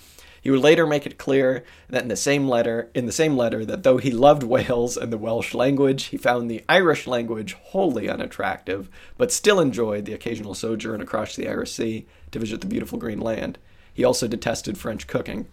He 0.41 0.49
would 0.49 0.61
later 0.61 0.87
make 0.87 1.05
it 1.05 1.19
clear 1.19 1.63
that 1.87 2.01
in 2.01 2.07
the 2.07 2.15
same 2.15 2.47
letter, 2.47 2.89
in 2.95 3.05
the 3.05 3.11
same 3.11 3.37
letter, 3.37 3.63
that 3.63 3.83
though 3.83 3.97
he 3.97 4.09
loved 4.09 4.41
Wales 4.41 4.97
and 4.97 5.13
the 5.13 5.17
Welsh 5.17 5.53
language, 5.53 6.05
he 6.05 6.17
found 6.17 6.49
the 6.49 6.63
Irish 6.67 7.05
language 7.05 7.53
wholly 7.53 8.09
unattractive, 8.09 8.89
but 9.17 9.31
still 9.31 9.59
enjoyed 9.59 10.05
the 10.05 10.13
occasional 10.13 10.55
sojourn 10.55 10.99
across 10.99 11.35
the 11.35 11.47
Irish 11.47 11.73
Sea 11.73 12.07
to 12.31 12.39
visit 12.39 12.61
the 12.61 12.67
beautiful 12.67 12.97
green 12.97 13.19
land. 13.19 13.59
He 13.93 14.03
also 14.03 14.27
detested 14.27 14.79
French 14.79 15.05
cooking. 15.05 15.45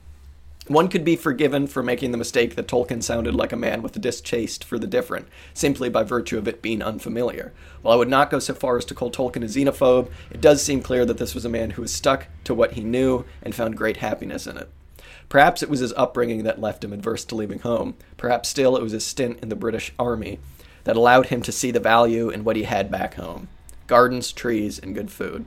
One 0.68 0.88
could 0.88 1.04
be 1.04 1.16
forgiven 1.16 1.66
for 1.66 1.82
making 1.82 2.10
the 2.10 2.18
mistake 2.18 2.54
that 2.54 2.66
Tolkien 2.66 3.02
sounded 3.02 3.34
like 3.34 3.52
a 3.52 3.56
man 3.56 3.82
with 3.82 3.96
a 3.96 3.98
distaste 3.98 4.64
for 4.64 4.78
the 4.78 4.86
different, 4.86 5.28
simply 5.52 5.88
by 5.88 6.02
virtue 6.02 6.38
of 6.38 6.48
it 6.48 6.62
being 6.62 6.82
unfamiliar. 6.82 7.52
While 7.82 7.94
I 7.94 7.96
would 7.96 8.08
not 8.08 8.30
go 8.30 8.38
so 8.38 8.54
far 8.54 8.78
as 8.78 8.84
to 8.86 8.94
call 8.94 9.10
Tolkien 9.10 9.44
a 9.44 9.46
xenophobe, 9.46 10.10
it 10.30 10.40
does 10.40 10.62
seem 10.62 10.82
clear 10.82 11.04
that 11.04 11.18
this 11.18 11.34
was 11.34 11.44
a 11.44 11.50
man 11.50 11.70
who 11.70 11.82
was 11.82 11.94
stuck 11.94 12.26
to 12.44 12.54
what 12.54 12.72
he 12.72 12.84
knew 12.84 13.24
and 13.42 13.54
found 13.54 13.76
great 13.76 13.98
happiness 13.98 14.46
in 14.46 14.56
it. 14.56 14.70
Perhaps 15.28 15.62
it 15.62 15.68
was 15.68 15.80
his 15.80 15.92
upbringing 15.94 16.44
that 16.44 16.60
left 16.60 16.84
him 16.84 16.92
adverse 16.92 17.24
to 17.26 17.34
leaving 17.34 17.58
home. 17.60 17.96
Perhaps 18.16 18.48
still 18.48 18.76
it 18.76 18.82
was 18.82 18.92
his 18.92 19.04
stint 19.04 19.38
in 19.40 19.48
the 19.48 19.56
British 19.56 19.92
Army 19.98 20.40
that 20.84 20.96
allowed 20.96 21.26
him 21.26 21.42
to 21.42 21.52
see 21.52 21.70
the 21.70 21.80
value 21.80 22.30
in 22.30 22.44
what 22.44 22.56
he 22.56 22.62
had 22.62 22.90
back 22.90 23.14
home 23.14 23.48
gardens, 23.86 24.32
trees, 24.32 24.78
and 24.78 24.94
good 24.94 25.10
food. 25.10 25.46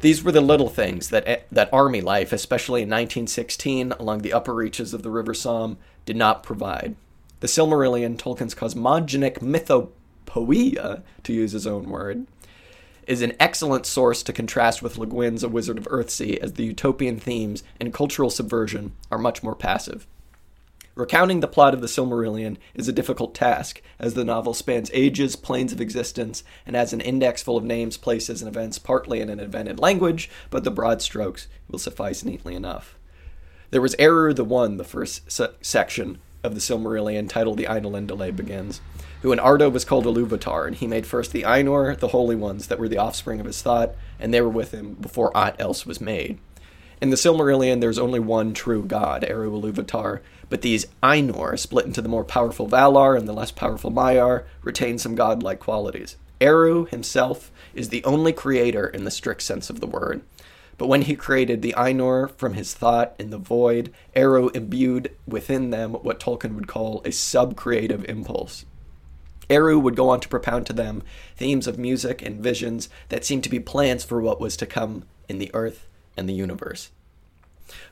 These 0.00 0.24
were 0.24 0.32
the 0.32 0.40
little 0.40 0.68
things 0.68 1.10
that 1.10 1.26
eh, 1.26 1.40
that 1.52 1.72
army 1.72 2.00
life, 2.00 2.32
especially 2.32 2.82
in 2.82 2.88
1916 2.88 3.92
along 3.92 4.20
the 4.20 4.32
upper 4.32 4.54
reaches 4.54 4.92
of 4.92 5.02
the 5.02 5.10
River 5.10 5.34
Somme, 5.34 5.78
did 6.04 6.16
not 6.16 6.42
provide. 6.42 6.96
The 7.40 7.46
Silmarillion, 7.46 8.16
Tolkien's 8.16 8.54
cosmogonic 8.54 9.38
mythopoeia, 9.38 11.02
to 11.22 11.32
use 11.32 11.52
his 11.52 11.66
own 11.66 11.88
word, 11.88 12.26
is 13.10 13.22
an 13.22 13.32
excellent 13.40 13.84
source 13.86 14.22
to 14.22 14.32
contrast 14.32 14.82
with 14.82 14.96
Le 14.96 15.04
Guin's 15.04 15.42
A 15.42 15.48
Wizard 15.48 15.76
of 15.76 15.88
Earthsea, 15.88 16.38
as 16.38 16.52
the 16.52 16.62
utopian 16.62 17.18
themes 17.18 17.64
and 17.80 17.92
cultural 17.92 18.30
subversion 18.30 18.92
are 19.10 19.18
much 19.18 19.42
more 19.42 19.56
passive. 19.56 20.06
Recounting 20.94 21.40
the 21.40 21.48
plot 21.48 21.74
of 21.74 21.80
the 21.80 21.88
Silmarillion 21.88 22.56
is 22.72 22.86
a 22.86 22.92
difficult 22.92 23.34
task, 23.34 23.82
as 23.98 24.14
the 24.14 24.24
novel 24.24 24.54
spans 24.54 24.92
ages, 24.94 25.34
planes 25.34 25.72
of 25.72 25.80
existence, 25.80 26.44
and 26.64 26.76
has 26.76 26.92
an 26.92 27.00
index 27.00 27.42
full 27.42 27.56
of 27.56 27.64
names, 27.64 27.96
places, 27.96 28.42
and 28.42 28.48
events 28.48 28.78
partly 28.78 29.20
in 29.20 29.28
an 29.28 29.40
invented 29.40 29.80
language, 29.80 30.30
but 30.48 30.62
the 30.62 30.70
broad 30.70 31.02
strokes 31.02 31.48
will 31.68 31.80
suffice 31.80 32.24
neatly 32.24 32.54
enough. 32.54 32.96
There 33.72 33.82
was 33.82 33.96
Eru 33.98 34.32
the 34.34 34.44
One, 34.44 34.76
the 34.76 34.84
first 34.84 35.32
se- 35.32 35.54
section 35.62 36.20
of 36.44 36.54
the 36.54 36.60
Silmarillion, 36.60 37.28
titled 37.28 37.58
The 37.58 37.64
Ainulindale, 37.64 38.36
begins, 38.36 38.80
who 39.22 39.32
in 39.32 39.38
Arda 39.38 39.70
was 39.70 39.84
called 39.84 40.06
Iluvatar, 40.06 40.66
and 40.66 40.76
he 40.76 40.86
made 40.86 41.06
first 41.06 41.32
the 41.32 41.42
Ainur, 41.42 41.98
the 41.98 42.08
holy 42.08 42.36
ones 42.36 42.68
that 42.68 42.78
were 42.78 42.88
the 42.88 42.98
offspring 42.98 43.40
of 43.40 43.46
his 43.46 43.62
thought, 43.62 43.92
and 44.18 44.32
they 44.32 44.40
were 44.40 44.48
with 44.48 44.72
him 44.72 44.94
before 44.94 45.36
aught 45.36 45.60
else 45.60 45.84
was 45.84 46.00
made. 46.00 46.38
In 47.00 47.10
the 47.10 47.16
Silmarillion, 47.16 47.80
there's 47.80 47.98
only 47.98 48.20
one 48.20 48.52
true 48.52 48.84
god, 48.84 49.24
Eru 49.24 49.50
Iluvatar, 49.50 50.20
but 50.48 50.62
these 50.62 50.86
Ainur, 51.02 51.58
split 51.58 51.86
into 51.86 52.02
the 52.02 52.08
more 52.08 52.24
powerful 52.24 52.68
Valar 52.68 53.18
and 53.18 53.26
the 53.26 53.32
less 53.32 53.50
powerful 53.50 53.90
Maiar, 53.90 54.44
retain 54.62 54.98
some 54.98 55.14
godlike 55.14 55.60
qualities. 55.60 56.16
Eru 56.40 56.86
himself 56.86 57.50
is 57.74 57.88
the 57.88 58.04
only 58.04 58.32
creator 58.32 58.86
in 58.86 59.04
the 59.04 59.10
strict 59.10 59.42
sense 59.42 59.70
of 59.70 59.80
the 59.80 59.86
word. 59.86 60.22
But 60.76 60.88
when 60.88 61.02
he 61.02 61.14
created 61.14 61.60
the 61.60 61.74
Ainur 61.76 62.30
from 62.38 62.54
his 62.54 62.72
thought 62.72 63.14
in 63.18 63.30
the 63.30 63.38
void, 63.38 63.92
Eru 64.14 64.48
imbued 64.54 65.14
within 65.26 65.70
them 65.70 65.92
what 65.92 66.18
Tolkien 66.18 66.54
would 66.54 66.68
call 66.68 67.02
a 67.04 67.12
sub-creative 67.12 68.04
impulse. 68.08 68.64
Eru 69.50 69.78
would 69.78 69.96
go 69.96 70.08
on 70.08 70.20
to 70.20 70.28
propound 70.28 70.66
to 70.66 70.72
them 70.72 71.02
themes 71.36 71.66
of 71.66 71.78
music 71.78 72.22
and 72.22 72.42
visions 72.42 72.88
that 73.08 73.24
seemed 73.24 73.44
to 73.44 73.50
be 73.50 73.60
plans 73.60 74.04
for 74.04 74.20
what 74.20 74.40
was 74.40 74.56
to 74.56 74.66
come 74.66 75.04
in 75.28 75.38
the 75.38 75.50
earth 75.52 75.86
and 76.16 76.28
the 76.28 76.32
universe. 76.32 76.90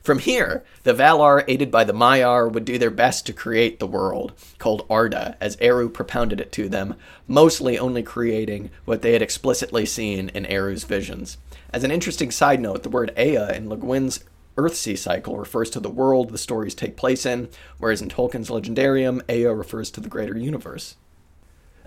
From 0.01 0.19
here, 0.19 0.63
the 0.83 0.93
Valar, 0.93 1.45
aided 1.47 1.71
by 1.71 1.85
the 1.85 1.93
Maiar, 1.93 2.51
would 2.51 2.65
do 2.65 2.77
their 2.77 2.89
best 2.89 3.25
to 3.25 3.33
create 3.33 3.79
the 3.79 3.87
world, 3.87 4.33
called 4.57 4.85
Arda, 4.89 5.37
as 5.39 5.57
Eru 5.61 5.87
propounded 5.89 6.41
it 6.41 6.51
to 6.53 6.67
them, 6.67 6.95
mostly 7.27 7.79
only 7.79 8.03
creating 8.03 8.71
what 8.83 9.01
they 9.01 9.13
had 9.13 9.21
explicitly 9.21 9.85
seen 9.85 10.29
in 10.29 10.45
Eru's 10.45 10.83
visions. 10.83 11.37
As 11.71 11.83
an 11.83 11.91
interesting 11.91 12.31
side 12.31 12.59
note, 12.59 12.83
the 12.83 12.89
word 12.89 13.13
Ea 13.17 13.55
in 13.55 13.69
Le 13.69 13.77
Guin's 13.77 14.23
Earthsea 14.57 14.97
cycle 14.97 15.37
refers 15.37 15.69
to 15.69 15.79
the 15.79 15.89
world 15.89 16.31
the 16.31 16.37
stories 16.37 16.75
take 16.75 16.97
place 16.97 17.25
in, 17.25 17.47
whereas 17.77 18.01
in 18.01 18.09
Tolkien's 18.09 18.49
Legendarium, 18.49 19.21
Ea 19.31 19.45
refers 19.45 19.89
to 19.91 20.01
the 20.01 20.09
greater 20.09 20.37
universe. 20.37 20.95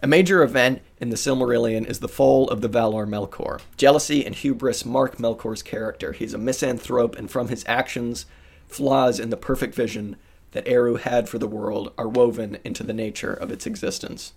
A 0.05 0.09
major 0.09 0.43
event 0.43 0.83
in 0.99 1.11
the 1.11 1.17
Silmarillion 1.17 1.87
is 1.87 2.01
the 2.01 2.09
fall 2.09 2.49
of 2.49 2.61
the 2.61 2.69
Valar 2.69 3.07
Melkor. 3.07 3.61
Jealousy 3.77 4.27
and 4.27 4.35
hubris 4.35 4.85
mark 4.85 5.19
Melkor's 5.19 5.63
character. 5.63 6.11
He's 6.11 6.35
a 6.35 6.39
misanthrope, 6.39 7.15
and 7.15 7.31
from 7.31 7.47
his 7.47 7.65
actions, 7.69 8.27
flaws 8.67 9.21
in 9.21 9.31
the 9.31 9.37
perfect 9.37 9.77
vision 9.77 10.17
that 10.51 10.67
Eru 10.67 10.97
had 10.97 11.29
for 11.29 11.39
the 11.39 11.47
world 11.47 11.93
are 11.97 12.09
woven 12.09 12.59
into 12.65 12.83
the 12.83 12.93
nature 12.93 13.33
of 13.33 13.53
its 13.53 13.65
existence. 13.65 14.33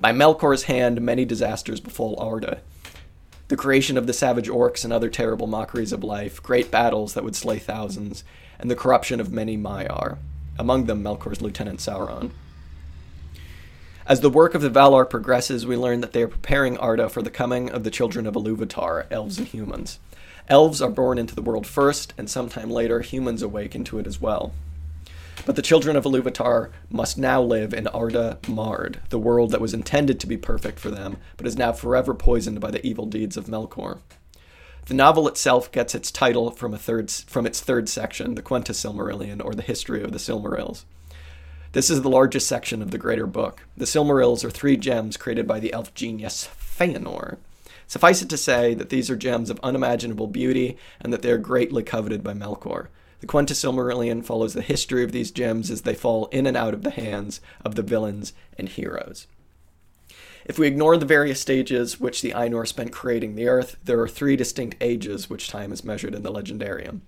By 0.00 0.10
Melkor's 0.10 0.62
hand, 0.62 1.02
many 1.02 1.26
disasters 1.26 1.78
befall 1.78 2.18
Arda. 2.18 2.62
The 3.48 3.58
creation 3.58 3.98
of 3.98 4.06
the 4.06 4.14
savage 4.14 4.48
orcs 4.48 4.84
and 4.84 4.92
other 4.92 5.10
terrible 5.10 5.46
mockeries 5.46 5.92
of 5.92 6.02
life, 6.02 6.42
great 6.42 6.70
battles 6.70 7.12
that 7.12 7.24
would 7.24 7.36
slay 7.36 7.58
thousands, 7.58 8.24
and 8.58 8.70
the 8.70 8.76
corruption 8.76 9.20
of 9.20 9.30
many 9.30 9.58
Maiar, 9.58 10.16
among 10.58 10.86
them 10.86 11.04
Melkor's 11.04 11.42
lieutenant 11.42 11.80
Sauron. 11.80 12.30
As 14.04 14.20
the 14.20 14.30
work 14.30 14.56
of 14.56 14.62
the 14.62 14.70
Valar 14.70 15.08
progresses, 15.08 15.64
we 15.64 15.76
learn 15.76 16.00
that 16.00 16.12
they 16.12 16.22
are 16.22 16.28
preparing 16.28 16.76
Arda 16.76 17.08
for 17.08 17.22
the 17.22 17.30
coming 17.30 17.70
of 17.70 17.84
the 17.84 17.90
children 17.90 18.26
of 18.26 18.34
Iluvatar, 18.34 19.06
elves 19.12 19.38
and 19.38 19.46
humans. 19.46 20.00
Elves 20.48 20.82
are 20.82 20.90
born 20.90 21.18
into 21.18 21.36
the 21.36 21.42
world 21.42 21.68
first, 21.68 22.12
and 22.18 22.28
sometime 22.28 22.68
later 22.68 23.00
humans 23.00 23.42
awake 23.42 23.76
into 23.76 24.00
it 24.00 24.08
as 24.08 24.20
well. 24.20 24.52
But 25.46 25.54
the 25.54 25.62
children 25.62 25.94
of 25.94 26.02
Iluvatar 26.02 26.70
must 26.90 27.16
now 27.16 27.40
live 27.40 27.72
in 27.72 27.86
Arda 27.86 28.38
Marred, 28.48 29.00
the 29.10 29.20
world 29.20 29.52
that 29.52 29.60
was 29.60 29.72
intended 29.72 30.18
to 30.18 30.26
be 30.26 30.36
perfect 30.36 30.80
for 30.80 30.90
them, 30.90 31.18
but 31.36 31.46
is 31.46 31.56
now 31.56 31.72
forever 31.72 32.12
poisoned 32.12 32.60
by 32.60 32.72
the 32.72 32.84
evil 32.84 33.06
deeds 33.06 33.36
of 33.36 33.46
Melkor. 33.46 33.98
The 34.86 34.94
novel 34.94 35.28
itself 35.28 35.70
gets 35.70 35.94
its 35.94 36.10
title 36.10 36.50
from, 36.50 36.74
a 36.74 36.78
third, 36.78 37.08
from 37.08 37.46
its 37.46 37.60
third 37.60 37.88
section, 37.88 38.34
the 38.34 38.42
Quenta 38.42 38.72
Silmarillion, 38.72 39.44
or 39.44 39.54
the 39.54 39.62
history 39.62 40.02
of 40.02 40.10
the 40.10 40.18
Silmarils. 40.18 40.82
This 41.72 41.88
is 41.88 42.02
the 42.02 42.10
largest 42.10 42.46
section 42.46 42.82
of 42.82 42.90
the 42.90 42.98
greater 42.98 43.26
book. 43.26 43.64
The 43.78 43.86
Silmarils 43.86 44.44
are 44.44 44.50
three 44.50 44.76
gems 44.76 45.16
created 45.16 45.46
by 45.46 45.58
the 45.58 45.72
elf 45.72 45.94
genius 45.94 46.50
Feanor. 46.54 47.38
Suffice 47.86 48.20
it 48.20 48.28
to 48.28 48.36
say 48.36 48.74
that 48.74 48.90
these 48.90 49.08
are 49.08 49.16
gems 49.16 49.48
of 49.48 49.58
unimaginable 49.62 50.26
beauty 50.26 50.76
and 51.00 51.14
that 51.14 51.22
they 51.22 51.30
are 51.30 51.38
greatly 51.38 51.82
coveted 51.82 52.22
by 52.22 52.34
Melkor. 52.34 52.88
The 53.20 53.26
Quenta 53.26 53.54
Silmarillion 53.54 54.22
follows 54.22 54.52
the 54.52 54.60
history 54.60 55.02
of 55.02 55.12
these 55.12 55.30
gems 55.30 55.70
as 55.70 55.82
they 55.82 55.94
fall 55.94 56.26
in 56.26 56.46
and 56.46 56.58
out 56.58 56.74
of 56.74 56.82
the 56.82 56.90
hands 56.90 57.40
of 57.64 57.74
the 57.74 57.82
villains 57.82 58.34
and 58.58 58.68
heroes. 58.68 59.26
If 60.44 60.58
we 60.58 60.66
ignore 60.66 60.98
the 60.98 61.06
various 61.06 61.40
stages 61.40 61.98
which 61.98 62.20
the 62.20 62.32
Ainur 62.32 62.68
spent 62.68 62.92
creating 62.92 63.34
the 63.34 63.48
earth, 63.48 63.76
there 63.82 64.00
are 64.00 64.08
three 64.08 64.36
distinct 64.36 64.76
ages 64.82 65.30
which 65.30 65.48
time 65.48 65.72
is 65.72 65.84
measured 65.84 66.14
in 66.14 66.22
the 66.22 66.32
Legendarium. 66.32 67.00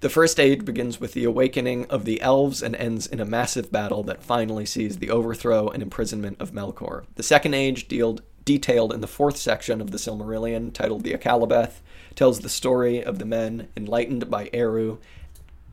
The 0.00 0.08
first 0.08 0.40
age 0.40 0.64
begins 0.64 0.98
with 0.98 1.12
the 1.12 1.24
awakening 1.24 1.84
of 1.90 2.06
the 2.06 2.22
elves 2.22 2.62
and 2.62 2.74
ends 2.74 3.06
in 3.06 3.20
a 3.20 3.26
massive 3.26 3.70
battle 3.70 4.02
that 4.04 4.22
finally 4.22 4.64
sees 4.64 4.96
the 4.96 5.10
overthrow 5.10 5.68
and 5.68 5.82
imprisonment 5.82 6.40
of 6.40 6.52
Melkor. 6.52 7.04
The 7.16 7.22
second 7.22 7.52
age, 7.52 7.86
dealed, 7.86 8.22
detailed 8.46 8.94
in 8.94 9.02
the 9.02 9.06
fourth 9.06 9.36
section 9.36 9.78
of 9.82 9.90
the 9.90 9.98
Silmarillion, 9.98 10.72
titled 10.72 11.04
the 11.04 11.12
Akallabeth, 11.12 11.82
tells 12.14 12.40
the 12.40 12.48
story 12.48 13.04
of 13.04 13.18
the 13.18 13.26
men 13.26 13.68
enlightened 13.76 14.30
by 14.30 14.48
Eru 14.54 14.96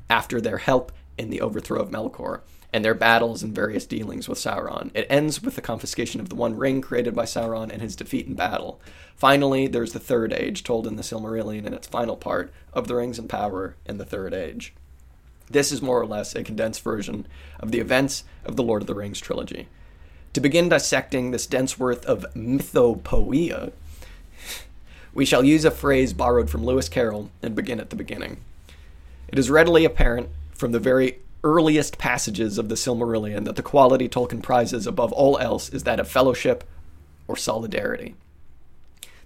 after 0.10 0.42
their 0.42 0.58
help 0.58 0.92
in 1.18 1.30
the 1.30 1.40
overthrow 1.40 1.80
of 1.80 1.90
Melkor 1.90 2.42
and 2.78 2.86
their 2.86 2.94
battles 2.94 3.42
and 3.42 3.56
various 3.56 3.88
dealings 3.88 4.30
with 4.30 4.38
Sauron. 4.38 4.92
It 4.94 5.08
ends 5.10 5.42
with 5.42 5.56
the 5.56 5.64
confiscation 5.64 6.22
of 6.22 6.30
the 6.30 6.36
One 6.36 6.56
Ring 6.56 6.80
created 6.80 7.16
by 7.16 7.26
Sauron 7.26 7.72
and 7.72 7.82
his 7.82 7.96
defeat 7.96 8.28
in 8.28 8.36
battle. 8.36 8.80
Finally, 9.16 9.66
there's 9.66 9.94
the 9.94 10.00
Third 10.00 10.32
Age, 10.32 10.64
told 10.64 10.86
in 10.86 10.96
the 10.96 11.02
Silmarillion 11.02 11.66
in 11.66 11.74
its 11.74 11.88
final 11.88 12.16
part, 12.16 12.54
of 12.74 12.88
the 12.88 12.94
Rings 12.94 13.18
and 13.18 13.28
Power 13.28 13.76
in 13.88 13.98
the 13.98 14.06
Third 14.06 14.32
Age. 14.32 14.76
This 15.50 15.72
is 15.72 15.82
more 15.82 16.00
or 16.00 16.06
less 16.06 16.36
a 16.36 16.44
condensed 16.44 16.84
version 16.84 17.26
of 17.60 17.72
the 17.72 17.80
events 17.80 18.26
of 18.46 18.58
the 18.58 18.64
Lord 18.64 18.84
of 18.84 18.88
the 18.88 18.94
Rings 18.94 19.20
trilogy. 19.20 19.68
To 20.34 20.40
begin 20.40 20.70
dissecting 20.70 21.32
this 21.32 21.48
dense 21.48 21.80
worth 21.80 22.06
of 22.06 22.28
mythopoeia, 22.36 23.72
we 25.16 25.26
shall 25.26 25.44
use 25.44 25.66
a 25.66 25.72
phrase 25.72 26.14
borrowed 26.14 26.52
from 26.52 26.64
Lewis 26.64 26.90
Carroll 26.90 27.32
and 27.42 27.56
begin 27.56 27.80
at 27.80 27.90
the 27.90 27.96
beginning. 27.96 28.38
It 29.30 29.40
is 29.40 29.50
readily 29.50 29.84
apparent 29.84 30.30
from 30.54 30.74
the 30.74 30.80
very 30.80 31.22
earliest 31.48 31.98
passages 31.98 32.58
of 32.58 32.70
the 32.70 32.76
Silmarillion 32.76 33.46
that 33.46 33.56
the 33.56 33.64
quality 33.64 34.10
Tolkien 34.10 34.44
prizes 34.44 34.86
above 34.86 35.12
all 35.14 35.38
else 35.40 35.70
is 35.70 35.84
that 35.84 36.00
of 36.00 36.10
fellowship 36.10 36.64
or 37.28 37.36
solidarity. 37.36 38.16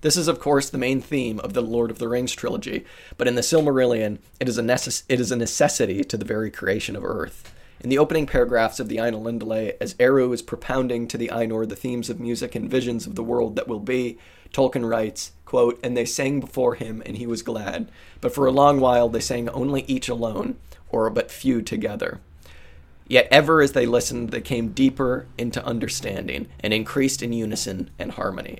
This 0.01 0.17
is, 0.17 0.27
of 0.27 0.39
course, 0.39 0.69
the 0.69 0.77
main 0.77 1.01
theme 1.01 1.39
of 1.39 1.53
the 1.53 1.61
Lord 1.61 1.91
of 1.91 1.99
the 1.99 2.07
Rings 2.07 2.33
trilogy, 2.33 2.85
but 3.17 3.27
in 3.27 3.35
the 3.35 3.41
Silmarillion, 3.41 4.17
it 4.39 4.49
is 4.49 4.57
a, 4.57 4.63
necess- 4.63 5.03
it 5.07 5.19
is 5.19 5.31
a 5.31 5.35
necessity 5.35 6.03
to 6.03 6.17
the 6.17 6.25
very 6.25 6.49
creation 6.49 6.95
of 6.95 7.03
Earth. 7.03 7.53
In 7.81 7.89
the 7.89 7.97
opening 7.97 8.27
paragraphs 8.27 8.79
of 8.79 8.89
the 8.89 8.97
Ainulindale, 8.97 9.73
as 9.81 9.95
Eru 9.99 10.31
is 10.33 10.41
propounding 10.41 11.07
to 11.07 11.17
the 11.17 11.29
Ainur 11.29 11.67
the 11.67 11.75
themes 11.75 12.09
of 12.09 12.19
music 12.19 12.55
and 12.55 12.69
visions 12.69 13.07
of 13.07 13.15
the 13.15 13.23
world 13.23 13.55
that 13.55 13.67
will 13.67 13.79
be, 13.79 14.17
Tolkien 14.53 14.87
writes, 14.87 15.31
quote, 15.45 15.79
And 15.83 15.97
they 15.97 16.05
sang 16.05 16.39
before 16.39 16.75
him, 16.75 17.01
and 17.05 17.17
he 17.17 17.25
was 17.25 17.41
glad. 17.41 17.89
But 18.21 18.33
for 18.33 18.45
a 18.45 18.51
long 18.51 18.79
while 18.79 19.09
they 19.09 19.19
sang 19.19 19.49
only 19.49 19.83
each 19.87 20.09
alone, 20.09 20.57
or 20.91 21.09
but 21.09 21.31
few 21.31 21.61
together. 21.61 22.19
Yet 23.07 23.27
ever 23.29 23.61
as 23.61 23.73
they 23.73 23.85
listened, 23.85 24.29
they 24.29 24.41
came 24.41 24.69
deeper 24.69 25.25
into 25.37 25.65
understanding 25.65 26.47
and 26.61 26.73
increased 26.73 27.21
in 27.21 27.33
unison 27.33 27.89
and 27.99 28.11
harmony. 28.11 28.59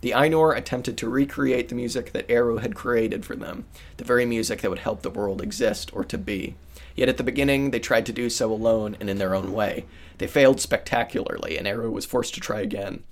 The 0.00 0.10
Ainur 0.10 0.56
attempted 0.56 0.96
to 0.98 1.08
recreate 1.08 1.68
the 1.68 1.74
music 1.74 2.12
that 2.12 2.30
Eru 2.30 2.58
had 2.58 2.74
created 2.74 3.24
for 3.24 3.36
them, 3.36 3.66
the 3.96 4.04
very 4.04 4.24
music 4.24 4.60
that 4.60 4.70
would 4.70 4.80
help 4.80 5.02
the 5.02 5.10
world 5.10 5.42
exist 5.42 5.90
or 5.92 6.04
to 6.04 6.18
be. 6.18 6.54
Yet 6.94 7.08
at 7.08 7.16
the 7.16 7.24
beginning, 7.24 7.70
they 7.70 7.78
tried 7.78 8.06
to 8.06 8.12
do 8.12 8.28
so 8.30 8.52
alone 8.52 8.96
and 9.00 9.08
in 9.08 9.18
their 9.18 9.34
own 9.34 9.52
way. 9.52 9.84
They 10.18 10.26
failed 10.26 10.60
spectacularly, 10.60 11.56
and 11.56 11.66
Eru 11.66 11.90
was 11.90 12.04
forced 12.06 12.34
to 12.34 12.40
try 12.40 12.60
again. 12.60 13.04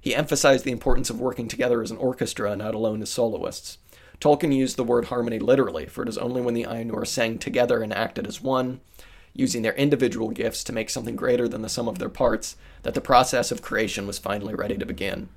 He 0.00 0.14
emphasized 0.14 0.64
the 0.64 0.72
importance 0.72 1.08
of 1.08 1.20
working 1.20 1.48
together 1.48 1.82
as 1.82 1.90
an 1.90 1.96
orchestra, 1.96 2.56
not 2.56 2.74
alone 2.74 3.02
as 3.02 3.10
soloists. 3.10 3.78
Tolkien 4.20 4.54
used 4.54 4.76
the 4.76 4.84
word 4.84 5.06
harmony 5.06 5.38
literally, 5.38 5.86
for 5.86 6.02
it 6.02 6.08
is 6.08 6.18
only 6.18 6.40
when 6.40 6.54
the 6.54 6.64
Ainur 6.64 7.06
sang 7.06 7.38
together 7.38 7.82
and 7.82 7.92
acted 7.92 8.26
as 8.26 8.40
one, 8.40 8.80
using 9.32 9.62
their 9.62 9.74
individual 9.74 10.30
gifts 10.30 10.62
to 10.64 10.72
make 10.72 10.88
something 10.88 11.16
greater 11.16 11.48
than 11.48 11.62
the 11.62 11.68
sum 11.68 11.88
of 11.88 11.98
their 11.98 12.08
parts, 12.08 12.56
that 12.82 12.94
the 12.94 13.00
process 13.00 13.50
of 13.50 13.62
creation 13.62 14.06
was 14.06 14.18
finally 14.18 14.54
ready 14.54 14.78
to 14.78 14.86
begin. 14.86 15.28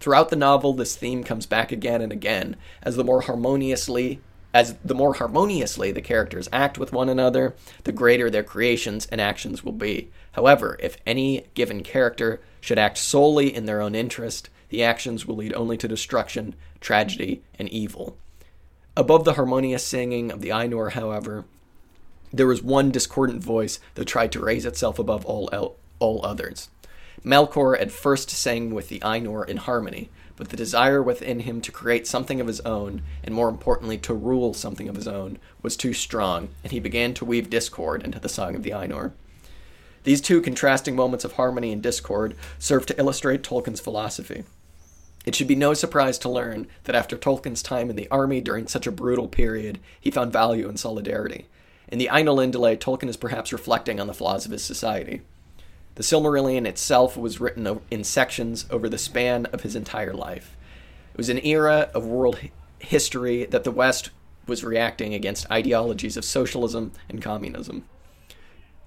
Throughout 0.00 0.30
the 0.30 0.36
novel, 0.36 0.72
this 0.72 0.96
theme 0.96 1.22
comes 1.22 1.46
back 1.46 1.70
again 1.70 2.00
and 2.00 2.10
again, 2.10 2.56
as 2.82 2.96
the 2.96 3.04
more 3.04 3.20
harmoniously 3.22 4.20
as 4.54 4.74
the 4.84 4.94
more 4.94 5.14
harmoniously 5.14 5.92
the 5.92 6.02
characters 6.02 6.48
act 6.52 6.78
with 6.78 6.92
one 6.92 7.08
another, 7.08 7.54
the 7.84 7.92
greater 7.92 8.28
their 8.28 8.42
creations 8.42 9.06
and 9.06 9.20
actions 9.20 9.64
will 9.64 9.72
be. 9.72 10.10
However, 10.32 10.76
if 10.80 10.96
any 11.06 11.46
given 11.54 11.82
character 11.82 12.40
should 12.60 12.78
act 12.78 12.98
solely 12.98 13.54
in 13.54 13.64
their 13.64 13.80
own 13.80 13.94
interest, 13.94 14.50
the 14.68 14.82
actions 14.82 15.26
will 15.26 15.36
lead 15.36 15.54
only 15.54 15.76
to 15.78 15.88
destruction, 15.88 16.54
tragedy, 16.82 17.42
and 17.58 17.68
evil. 17.70 18.16
Above 18.96 19.24
the 19.24 19.34
harmonious 19.34 19.84
singing 19.84 20.30
of 20.30 20.42
the 20.42 20.50
Ainur, 20.50 20.92
however, 20.92 21.46
there 22.32 22.46
was 22.46 22.62
one 22.62 22.90
discordant 22.90 23.42
voice 23.42 23.80
that 23.94 24.04
tried 24.04 24.32
to 24.32 24.44
raise 24.44 24.66
itself 24.66 24.98
above 24.98 25.24
all, 25.24 25.48
el- 25.52 25.76
all 25.98 26.24
others. 26.24 26.68
Melkor 27.24 27.80
at 27.80 27.90
first 27.90 28.30
sang 28.30 28.74
with 28.74 28.88
the 28.88 28.98
Ainur 29.00 29.48
in 29.48 29.58
harmony, 29.58 30.10
but 30.36 30.48
the 30.48 30.56
desire 30.56 31.02
within 31.02 31.40
him 31.40 31.60
to 31.60 31.70
create 31.70 32.06
something 32.06 32.40
of 32.40 32.46
his 32.46 32.60
own, 32.60 33.02
and 33.22 33.34
more 33.34 33.48
importantly, 33.48 33.96
to 33.98 34.14
rule 34.14 34.54
something 34.54 34.88
of 34.88 34.96
his 34.96 35.06
own, 35.06 35.38
was 35.62 35.76
too 35.76 35.92
strong, 35.92 36.48
and 36.62 36.72
he 36.72 36.80
began 36.80 37.14
to 37.14 37.24
weave 37.24 37.48
discord 37.48 38.02
into 38.02 38.18
the 38.18 38.28
song 38.28 38.54
of 38.54 38.62
the 38.62 38.70
Ainur. 38.70 39.12
These 40.04 40.20
two 40.20 40.42
contrasting 40.42 40.96
moments 40.96 41.24
of 41.24 41.34
harmony 41.34 41.72
and 41.72 41.82
discord 41.82 42.34
serve 42.58 42.86
to 42.86 42.98
illustrate 42.98 43.42
Tolkien's 43.42 43.80
philosophy. 43.80 44.44
It 45.24 45.34
should 45.34 45.46
be 45.46 45.54
no 45.54 45.74
surprise 45.74 46.18
to 46.18 46.28
learn 46.28 46.66
that 46.84 46.96
after 46.96 47.16
Tolkien's 47.16 47.62
time 47.62 47.90
in 47.90 47.96
the 47.96 48.08
army 48.10 48.40
during 48.40 48.66
such 48.66 48.86
a 48.86 48.92
brutal 48.92 49.28
period, 49.28 49.78
he 50.00 50.10
found 50.10 50.32
value 50.32 50.68
in 50.68 50.76
solidarity. 50.76 51.46
In 51.88 51.98
the 51.98 52.08
Ainulindale, 52.10 52.78
Tolkien 52.78 53.08
is 53.08 53.16
perhaps 53.16 53.52
reflecting 53.52 54.00
on 54.00 54.06
the 54.06 54.14
flaws 54.14 54.46
of 54.46 54.52
his 54.52 54.64
society. 54.64 55.22
The 55.94 56.02
Silmarillion 56.02 56.66
itself 56.66 57.16
was 57.16 57.40
written 57.40 57.80
in 57.90 58.02
sections 58.02 58.66
over 58.70 58.88
the 58.88 58.98
span 58.98 59.46
of 59.46 59.62
his 59.62 59.76
entire 59.76 60.14
life. 60.14 60.56
It 61.12 61.18
was 61.18 61.28
an 61.28 61.44
era 61.44 61.90
of 61.94 62.06
world 62.06 62.38
history 62.78 63.44
that 63.44 63.64
the 63.64 63.70
West 63.70 64.10
was 64.46 64.64
reacting 64.64 65.14
against 65.14 65.50
ideologies 65.50 66.16
of 66.16 66.24
socialism 66.24 66.92
and 67.08 67.22
communism. 67.22 67.84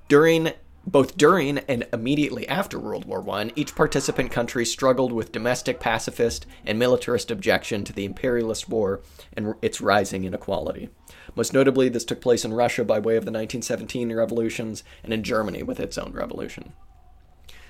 During 0.09 0.51
Both 0.87 1.17
during 1.17 1.57
and 1.59 1.87
immediately 1.91 2.47
after 2.47 2.77
World 2.77 3.05
War 3.05 3.27
I, 3.31 3.51
each 3.55 3.75
participant 3.75 4.31
country 4.31 4.63
struggled 4.65 5.11
with 5.11 5.31
domestic 5.31 5.79
pacifist 5.79 6.45
and 6.63 6.77
militarist 6.77 7.31
objection 7.31 7.83
to 7.85 7.93
the 7.93 8.05
imperialist 8.05 8.69
war 8.69 9.01
and 9.33 9.55
its 9.63 9.81
rising 9.81 10.25
inequality. 10.25 10.89
Most 11.35 11.53
notably, 11.53 11.89
this 11.89 12.05
took 12.05 12.21
place 12.21 12.45
in 12.45 12.53
Russia 12.53 12.85
by 12.85 12.99
way 12.99 13.17
of 13.17 13.25
the 13.25 13.31
1917 13.31 14.13
revolutions 14.13 14.83
and 15.03 15.11
in 15.11 15.23
Germany 15.23 15.63
with 15.63 15.79
its 15.79 15.97
own 15.97 16.13
revolution. 16.13 16.73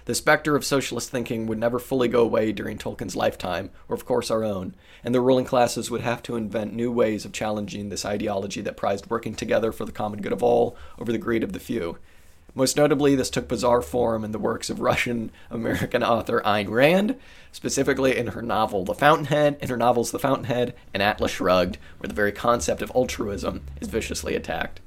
The 0.06 0.14
specter 0.14 0.56
of 0.56 0.66
socialist 0.66 1.10
thinking 1.10 1.48
would 1.48 1.58
never 1.58 1.80
fully 1.80 2.10
go 2.10 2.22
away 2.22 2.52
during 2.52 2.78
Tolkien's 2.78 3.16
lifetime, 3.16 3.72
or 3.88 3.96
of 3.96 4.06
course 4.06 4.30
our 4.30 4.44
own, 4.44 4.76
and 5.04 5.16
the 5.16 5.22
ruling 5.22 5.46
classes 5.46 5.90
would 5.90 6.02
have 6.02 6.22
to 6.24 6.36
invent 6.36 6.74
new 6.74 6.92
ways 6.92 7.26
of 7.26 7.32
challenging 7.32 7.90
this 7.90 8.06
ideology 8.06 8.62
that 8.62 8.78
prized 8.78 9.10
working 9.10 9.34
together 9.34 9.72
for 9.72 9.86
the 9.86 9.92
common 9.92 10.22
good 10.22 10.34
of 10.34 10.44
all 10.44 10.78
over 11.00 11.12
the 11.12 11.18
greed 11.18 11.44
of 11.44 11.54
the 11.54 11.60
few. 11.60 11.98
Most 12.58 12.78
notably, 12.78 13.16
this 13.16 13.30
took 13.30 13.50
bizarre 13.50 13.82
form 13.82 14.24
in 14.24 14.32
the 14.32 14.40
works 14.40 14.70
of 14.70 14.80
Russian 14.80 15.30
American 15.52 16.02
author 16.02 16.42
Ayn 16.46 16.70
Rand, 16.70 17.18
specifically 17.52 18.18
in 18.18 18.28
her 18.28 18.42
novel 18.42 18.86
The 18.86 18.94
Fountainhead, 18.96 19.58
in 19.62 19.68
her 19.68 19.76
novels 19.76 20.12
The 20.12 20.20
Fountainhead 20.20 20.74
and 20.94 21.04
Atlas 21.04 21.32
Shrugged, 21.32 21.78
where 22.00 22.08
the 22.08 22.16
very 22.16 22.32
concept 22.32 22.82
of 22.82 22.92
altruism 22.96 23.64
is 23.82 23.90
viciously 23.90 24.36
attacked. 24.36 24.80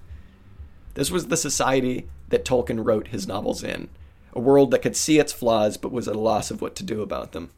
This 0.95 1.11
was 1.11 1.27
the 1.27 1.37
society 1.37 2.09
that 2.31 2.47
Tolkien 2.47 2.85
wrote 2.85 3.09
his 3.09 3.29
novels 3.29 3.63
in, 3.63 3.91
a 4.33 4.41
world 4.41 4.71
that 4.71 4.83
could 4.83 4.97
see 4.97 5.19
its 5.19 5.33
flaws 5.33 5.77
but 5.77 5.93
was 5.93 6.09
at 6.09 6.17
a 6.17 6.21
loss 6.21 6.51
of 6.51 6.63
what 6.63 6.75
to 6.77 6.83
do 6.83 7.03
about 7.03 7.33
them. 7.33 7.51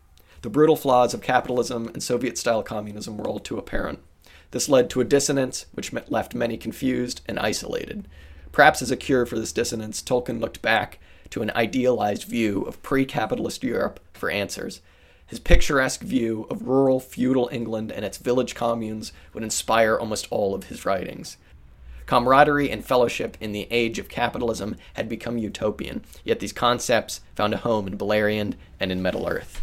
The 0.43 0.51
brutal 0.51 0.77
flaws 0.77 1.15
of 1.15 1.23
capitalism 1.23 1.89
and 1.89 2.03
Soviet 2.03 2.37
style 2.37 2.65
communism 2.65 3.17
were 3.17 3.29
all 3.29 3.39
too 3.39 3.59
apparent. 3.59 4.01
This 4.51 4.69
led 4.69 4.91
to 4.91 5.01
a 5.01 5.05
dissonance 5.05 5.67
which 5.73 5.93
left 6.09 6.35
many 6.35 6.57
confused 6.57 7.21
and 7.27 7.39
isolated. 7.39 8.09
Perhaps 8.53 8.83
as 8.83 8.91
a 8.91 8.97
cure 8.97 9.27
for 9.27 9.39
this 9.39 9.53
dissonance, 9.53 10.03
Tolkien 10.03 10.41
looked 10.41 10.63
back 10.63 10.99
to 11.31 11.43
an 11.43 11.51
idealized 11.55 12.25
view 12.25 12.63
of 12.63 12.83
pre 12.83 13.05
capitalist 13.05 13.63
Europe 13.63 14.01
for 14.13 14.31
answers. 14.31 14.81
His 15.27 15.39
picturesque 15.39 16.01
view 16.01 16.47
of 16.51 16.67
rural 16.67 16.99
feudal 16.99 17.49
England 17.53 17.93
and 17.93 18.05
its 18.05 18.19
village 18.19 18.57
communes 18.57 19.13
would 19.33 19.45
inspire 19.45 19.97
almost 19.97 20.27
all 20.31 20.57
of 20.57 20.65
his 20.65 20.85
writings. 20.85 21.37
Camaraderie 22.07 22.73
and 22.73 22.85
fellowship 22.85 23.37
in 23.41 23.53
the 23.53 23.69
age 23.71 24.01
of 24.01 24.09
capitalism 24.09 24.75
had 24.95 25.09
become 25.09 25.39
utopian, 25.39 26.05
yet 26.25 26.41
these 26.41 26.53
concepts 26.53 27.21
found 27.37 27.55
a 27.55 27.59
home 27.59 27.87
in 27.87 27.97
Beleriand 27.97 28.55
and 28.81 28.91
in 28.91 29.01
Middle 29.01 29.29
Earth. 29.29 29.63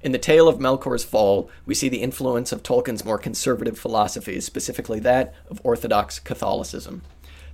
In 0.00 0.12
the 0.12 0.18
tale 0.18 0.48
of 0.48 0.58
Melkor's 0.58 1.02
fall, 1.02 1.50
we 1.66 1.74
see 1.74 1.88
the 1.88 2.02
influence 2.02 2.52
of 2.52 2.62
Tolkien's 2.62 3.04
more 3.04 3.18
conservative 3.18 3.76
philosophies, 3.76 4.44
specifically 4.44 5.00
that 5.00 5.34
of 5.50 5.60
Orthodox 5.64 6.20
Catholicism. 6.20 7.02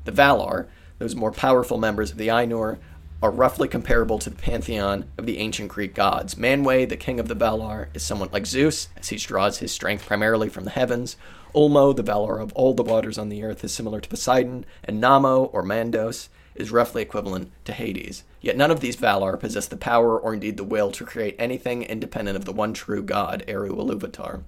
The 0.04 0.12
Valar, 0.12 0.66
those 0.98 1.16
more 1.16 1.32
powerful 1.32 1.78
members 1.78 2.10
of 2.10 2.18
the 2.18 2.28
Ainur, 2.28 2.78
are 3.22 3.30
roughly 3.30 3.66
comparable 3.66 4.18
to 4.18 4.28
the 4.28 4.36
pantheon 4.36 5.06
of 5.16 5.24
the 5.24 5.38
ancient 5.38 5.70
Greek 5.70 5.94
gods. 5.94 6.34
Manwë, 6.34 6.86
the 6.86 6.98
king 6.98 7.18
of 7.18 7.28
the 7.28 7.34
Valar, 7.34 7.88
is 7.94 8.02
somewhat 8.02 8.34
like 8.34 8.44
Zeus, 8.44 8.88
as 8.98 9.08
he 9.08 9.16
draws 9.16 9.58
his 9.58 9.72
strength 9.72 10.04
primarily 10.04 10.50
from 10.50 10.64
the 10.64 10.70
heavens. 10.70 11.16
Ulmo, 11.54 11.96
the 11.96 12.04
Valar 12.04 12.42
of 12.42 12.52
all 12.52 12.74
the 12.74 12.82
waters 12.82 13.16
on 13.16 13.30
the 13.30 13.42
earth, 13.42 13.64
is 13.64 13.72
similar 13.72 14.02
to 14.02 14.08
Poseidon, 14.10 14.66
and 14.84 15.02
Namo, 15.02 15.48
or 15.54 15.62
Mandos, 15.62 16.28
is 16.54 16.70
roughly 16.70 17.02
equivalent 17.02 17.50
to 17.64 17.72
Hades. 17.72 18.24
Yet 18.40 18.56
none 18.56 18.70
of 18.70 18.80
these 18.80 18.96
Valar 18.96 19.38
possess 19.38 19.66
the 19.66 19.76
power 19.76 20.18
or 20.18 20.34
indeed 20.34 20.56
the 20.56 20.64
will 20.64 20.90
to 20.92 21.04
create 21.04 21.36
anything 21.38 21.82
independent 21.82 22.36
of 22.36 22.44
the 22.44 22.52
one 22.52 22.74
true 22.74 23.02
god, 23.02 23.44
Eru 23.48 23.74
Iluvatar. 23.74 24.42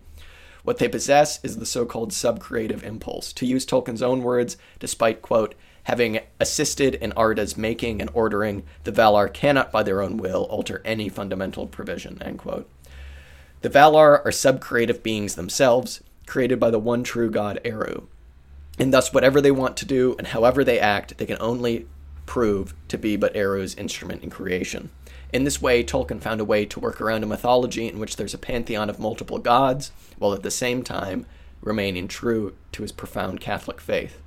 What 0.63 0.79
they 0.79 0.89
possess 0.89 1.43
is 1.45 1.59
the 1.59 1.67
so 1.67 1.87
called 1.87 2.11
subcreative 2.11 2.83
impulse. 2.83 3.33
To 3.35 3.47
use 3.47 3.65
Tolkien's 3.65 4.03
own 4.03 4.23
words, 4.23 4.57
despite, 4.81 5.23
quote, 5.23 5.55
having 5.85 6.19
assisted 6.41 6.97
in 6.97 7.13
Arda's 7.13 7.57
making 7.57 8.01
and 8.01 8.11
ordering, 8.13 8.65
the 8.83 8.91
Valar 8.91 9.33
cannot 9.33 9.71
by 9.71 9.85
their 9.85 10.03
own 10.03 10.17
will 10.17 10.43
alter 10.45 10.83
any 10.85 11.09
fundamental 11.09 11.69
provision. 11.69 12.21
End 12.21 12.39
quote. 12.39 12.69
The 13.63 13.71
Valar 13.71 14.25
are 14.25 14.33
subcreative 14.33 15.05
beings 15.05 15.37
themselves, 15.37 16.03
created 16.27 16.59
by 16.59 16.71
the 16.71 16.81
one 16.81 17.05
true 17.05 17.31
god 17.31 17.61
Eru. 17.65 18.09
And 18.79 18.93
thus, 18.93 19.15
whatever 19.15 19.41
they 19.41 19.53
want 19.53 19.77
to 19.79 19.87
do 19.87 20.17
and 20.19 20.27
however 20.27 20.65
they 20.65 20.81
act, 20.81 21.17
they 21.19 21.27
can 21.27 21.39
only 21.41 21.87
prove 22.27 22.75
to 22.89 22.99
be 22.99 23.17
but 23.17 23.35
Eru's 23.35 23.75
instrument 23.75 24.23
in 24.23 24.31
creation. 24.31 24.91
In 25.33 25.45
this 25.45 25.61
way, 25.63 25.83
Tolkien 25.83 26.21
found 26.21 26.41
a 26.41 26.45
way 26.45 26.65
to 26.67 26.81
work 26.81 27.01
around 27.01 27.25
a 27.25 27.27
mythology 27.27 27.89
in 27.89 27.99
which 27.99 28.17
there's 28.17 28.35
a 28.35 28.39
pantheon 28.39 28.91
of 28.91 28.99
multiple 28.99 29.39
gods, 29.39 29.91
while 30.19 30.33
at 30.33 30.43
the 30.43 30.51
same 30.51 30.83
time 30.83 31.27
remaining 31.61 32.07
true 32.07 32.55
to 32.73 32.83
his 32.83 32.93
profound 32.93 33.41
Catholic 33.41 33.81
faith. 33.81 34.21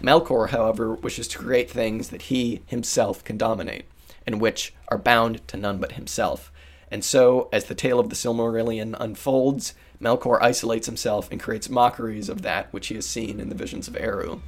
Melkor, 0.00 0.50
however, 0.50 0.94
wishes 0.94 1.28
to 1.28 1.38
create 1.38 1.70
things 1.70 2.08
that 2.08 2.22
he 2.22 2.62
himself 2.66 3.24
can 3.24 3.36
dominate, 3.36 3.84
and 4.26 4.40
which 4.40 4.72
are 4.88 4.98
bound 4.98 5.46
to 5.48 5.56
none 5.56 5.78
but 5.78 5.92
himself. 5.92 6.52
And 6.90 7.04
so, 7.04 7.48
as 7.52 7.66
the 7.66 7.74
tale 7.74 8.00
of 8.00 8.08
the 8.08 8.16
Silmarillion 8.16 8.96
unfolds, 8.98 9.74
Melkor 10.00 10.40
isolates 10.40 10.86
himself 10.86 11.30
and 11.30 11.40
creates 11.40 11.68
mockeries 11.68 12.28
of 12.28 12.42
that 12.42 12.72
which 12.72 12.86
he 12.86 12.94
has 12.94 13.06
seen 13.06 13.40
in 13.40 13.48
the 13.48 13.54
visions 13.54 13.86
of 13.86 13.96
Eru. 13.96 14.40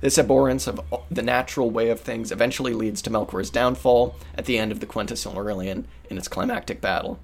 This 0.00 0.16
abhorrence 0.16 0.66
of 0.66 0.80
the 1.10 1.22
natural 1.22 1.70
way 1.70 1.90
of 1.90 2.00
things 2.00 2.32
eventually 2.32 2.72
leads 2.72 3.02
to 3.02 3.10
Melkor's 3.10 3.50
downfall 3.50 4.16
at 4.34 4.46
the 4.46 4.56
end 4.56 4.72
of 4.72 4.80
the 4.80 4.86
Quenta 4.86 5.12
Silmarillion 5.12 5.84
in 6.08 6.16
its 6.16 6.28
climactic 6.28 6.80
battle. 6.80 7.18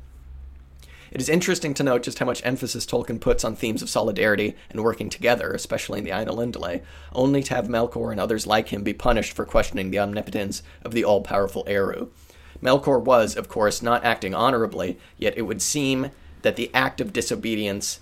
It 1.10 1.20
is 1.20 1.30
interesting 1.30 1.72
to 1.74 1.82
note 1.82 2.02
just 2.02 2.18
how 2.18 2.26
much 2.26 2.44
emphasis 2.44 2.84
Tolkien 2.84 3.18
puts 3.18 3.44
on 3.44 3.56
themes 3.56 3.80
of 3.80 3.88
solidarity 3.88 4.56
and 4.68 4.82
working 4.82 5.08
together, 5.08 5.52
especially 5.52 6.00
in 6.00 6.04
the 6.04 6.10
Ainulindalë, 6.10 6.82
only 7.14 7.42
to 7.44 7.54
have 7.54 7.68
Melkor 7.68 8.10
and 8.10 8.20
others 8.20 8.46
like 8.46 8.68
him 8.68 8.82
be 8.82 8.92
punished 8.92 9.32
for 9.32 9.46
questioning 9.46 9.90
the 9.90 9.98
omnipotence 9.98 10.62
of 10.82 10.92
the 10.92 11.04
all 11.04 11.22
powerful 11.22 11.64
Eru. 11.66 12.08
Melkor 12.62 13.02
was, 13.02 13.36
of 13.36 13.48
course, 13.48 13.80
not 13.80 14.04
acting 14.04 14.34
honorably, 14.34 14.98
yet 15.16 15.38
it 15.38 15.42
would 15.42 15.62
seem 15.62 16.10
that 16.42 16.56
the 16.56 16.70
act 16.74 17.00
of 17.00 17.12
disobedience 17.12 18.00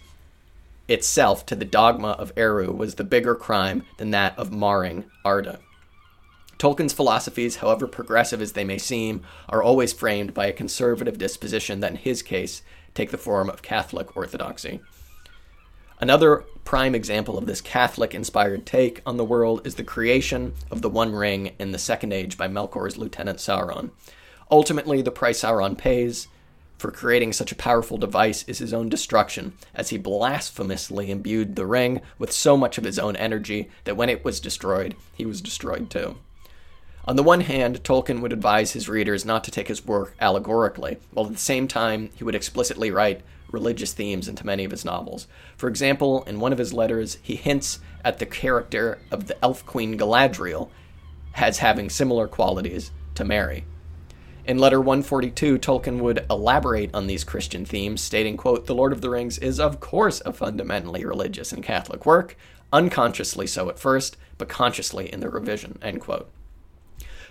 itself 0.88 1.46
to 1.46 1.56
the 1.56 1.64
dogma 1.64 2.10
of 2.10 2.32
Eru 2.36 2.72
was 2.72 2.94
the 2.94 3.04
bigger 3.04 3.34
crime 3.34 3.84
than 3.98 4.10
that 4.10 4.38
of 4.38 4.52
marring 4.52 5.04
Arda. 5.24 5.60
Tolkien's 6.58 6.92
philosophies, 6.92 7.56
however 7.56 7.86
progressive 7.86 8.40
as 8.40 8.52
they 8.52 8.64
may 8.64 8.78
seem, 8.78 9.22
are 9.48 9.62
always 9.62 9.92
framed 9.92 10.34
by 10.34 10.46
a 10.46 10.52
conservative 10.52 11.18
disposition 11.18 11.80
that, 11.80 11.90
in 11.90 11.96
his 11.96 12.22
case, 12.22 12.62
take 12.94 13.10
the 13.10 13.18
form 13.18 13.50
of 13.50 13.62
Catholic 13.62 14.16
orthodoxy. 14.16 14.80
Another 16.00 16.44
prime 16.64 16.94
example 16.94 17.38
of 17.38 17.46
this 17.46 17.60
Catholic 17.60 18.14
inspired 18.14 18.66
take 18.66 19.00
on 19.06 19.16
the 19.16 19.24
world 19.24 19.66
is 19.66 19.74
the 19.76 19.84
creation 19.84 20.54
of 20.70 20.82
the 20.82 20.90
One 20.90 21.12
Ring 21.12 21.54
in 21.58 21.72
the 21.72 21.78
Second 21.78 22.12
Age 22.12 22.36
by 22.36 22.48
Melkor's 22.48 22.96
lieutenant 22.96 23.38
Sauron. 23.38 23.90
Ultimately, 24.50 25.02
the 25.02 25.10
price 25.10 25.42
Sauron 25.42 25.76
pays 25.76 26.28
for 26.78 26.90
creating 26.90 27.32
such 27.32 27.52
a 27.52 27.56
powerful 27.56 27.96
device 27.96 28.42
is 28.44 28.58
his 28.58 28.74
own 28.74 28.88
destruction, 28.88 29.54
as 29.74 29.90
he 29.90 29.98
blasphemously 29.98 31.10
imbued 31.10 31.56
the 31.56 31.66
ring 31.66 32.00
with 32.18 32.32
so 32.32 32.56
much 32.56 32.78
of 32.78 32.84
his 32.84 32.98
own 32.98 33.16
energy 33.16 33.70
that 33.84 33.96
when 33.96 34.08
it 34.08 34.24
was 34.24 34.40
destroyed, 34.40 34.94
he 35.14 35.24
was 35.24 35.40
destroyed 35.40 35.90
too. 35.90 36.16
On 37.06 37.16
the 37.16 37.22
one 37.22 37.42
hand, 37.42 37.82
Tolkien 37.84 38.20
would 38.20 38.32
advise 38.32 38.72
his 38.72 38.88
readers 38.88 39.24
not 39.24 39.44
to 39.44 39.50
take 39.50 39.68
his 39.68 39.84
work 39.84 40.14
allegorically, 40.20 40.98
while 41.12 41.26
at 41.26 41.32
the 41.32 41.38
same 41.38 41.68
time 41.68 42.10
he 42.14 42.24
would 42.24 42.34
explicitly 42.34 42.90
write 42.90 43.20
religious 43.52 43.92
themes 43.92 44.26
into 44.26 44.46
many 44.46 44.64
of 44.64 44.70
his 44.70 44.84
novels. 44.84 45.26
For 45.56 45.68
example, 45.68 46.24
in 46.24 46.40
one 46.40 46.52
of 46.52 46.58
his 46.58 46.72
letters, 46.72 47.18
he 47.22 47.37
hints 47.37 47.78
at 48.04 48.18
the 48.18 48.26
character 48.26 48.98
of 49.10 49.26
the 49.26 49.42
elf 49.44 49.64
queen 49.66 49.98
Galadriel 49.98 50.70
as 51.34 51.58
having 51.58 51.90
similar 51.90 52.26
qualities 52.26 52.90
to 53.14 53.24
Mary. 53.24 53.64
In 54.46 54.59
letter 54.59 54.78
142, 54.78 55.59
Tolkien 55.59 56.00
would 56.00 56.26
elaborate 56.28 56.94
on 56.94 57.07
these 57.07 57.24
Christian 57.24 57.64
themes, 57.64 58.02
stating, 58.02 58.37
quote, 58.37 58.66
The 58.66 58.74
Lord 58.74 58.92
of 58.92 59.00
the 59.00 59.09
Rings 59.09 59.38
is 59.38 59.59
of 59.59 59.80
course 59.80 60.20
a 60.26 60.35
fundamentally 60.35 61.02
religious 61.02 61.50
and 61.50 61.62
Catholic 61.62 62.04
work, 62.04 62.37
unconsciously 62.70 63.46
so 63.46 63.70
at 63.70 63.78
first, 63.78 64.18
but 64.37 64.50
consciously 64.50 65.11
in 65.11 65.20
the 65.20 65.30
revision, 65.30 65.78
end 65.80 66.02
quote. 66.02 66.30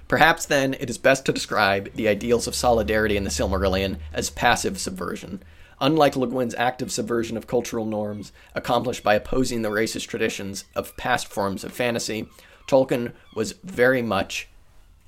Perhaps 0.07 0.47
then 0.47 0.73
it 0.79 0.89
is 0.89 0.97
best 0.97 1.23
to 1.27 1.31
describe 1.31 1.93
the 1.93 2.07
ideals 2.07 2.47
of 2.47 2.55
solidarity 2.55 3.15
in 3.15 3.25
the 3.25 3.29
Silmarillion 3.29 3.97
as 4.11 4.31
passive 4.31 4.79
subversion. 4.79 5.43
Unlike 5.79 6.15
Le 6.15 6.27
Guin's 6.27 6.55
active 6.55 6.91
subversion 6.91 7.37
of 7.37 7.45
cultural 7.45 7.85
norms, 7.85 8.31
accomplished 8.55 9.03
by 9.03 9.13
opposing 9.13 9.61
the 9.61 9.69
racist 9.69 10.07
traditions 10.07 10.65
of 10.75 10.97
past 10.97 11.27
forms 11.27 11.63
of 11.63 11.73
fantasy, 11.73 12.27
Tolkien 12.67 13.13
was 13.35 13.51
very 13.63 14.01
much 14.01 14.47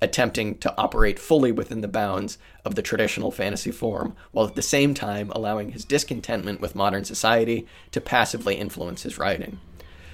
attempting 0.02 0.58
to 0.58 0.74
operate 0.78 1.18
fully 1.18 1.52
within 1.52 1.82
the 1.82 1.88
bounds 1.88 2.38
of 2.64 2.76
the 2.76 2.82
traditional 2.82 3.32
fantasy 3.32 3.72
form, 3.72 4.16
while 4.32 4.48
at 4.48 4.56
the 4.56 4.62
same 4.62 4.94
time 4.94 5.32
allowing 5.34 5.72
his 5.72 5.86
discontentment 5.86 6.62
with 6.62 6.76
modern 6.76 7.06
society 7.06 7.66
to 7.92 8.02
passively 8.02 8.56
influence 8.56 9.04
his 9.04 9.18
writing. 9.18 9.60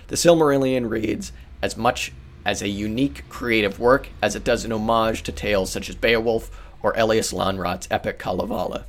The 0.08 0.16
Silmarillion 0.16 0.90
reads 0.90 1.32
as 1.62 1.78
much 1.78 2.12
as 2.46 2.62
a 2.62 2.68
unique 2.68 3.28
creative 3.30 3.80
work 3.80 4.10
as 4.22 4.36
it 4.36 4.44
does 4.44 4.66
an 4.66 4.72
homage 4.72 5.24
to 5.24 5.32
tales 5.32 5.72
such 5.72 5.90
as 5.90 5.96
Beowulf 5.96 6.52
or 6.82 6.94
Elias 6.98 7.32
Lönnrot's 7.32 7.88
epic 7.92 8.20
Kalevala. 8.20 8.86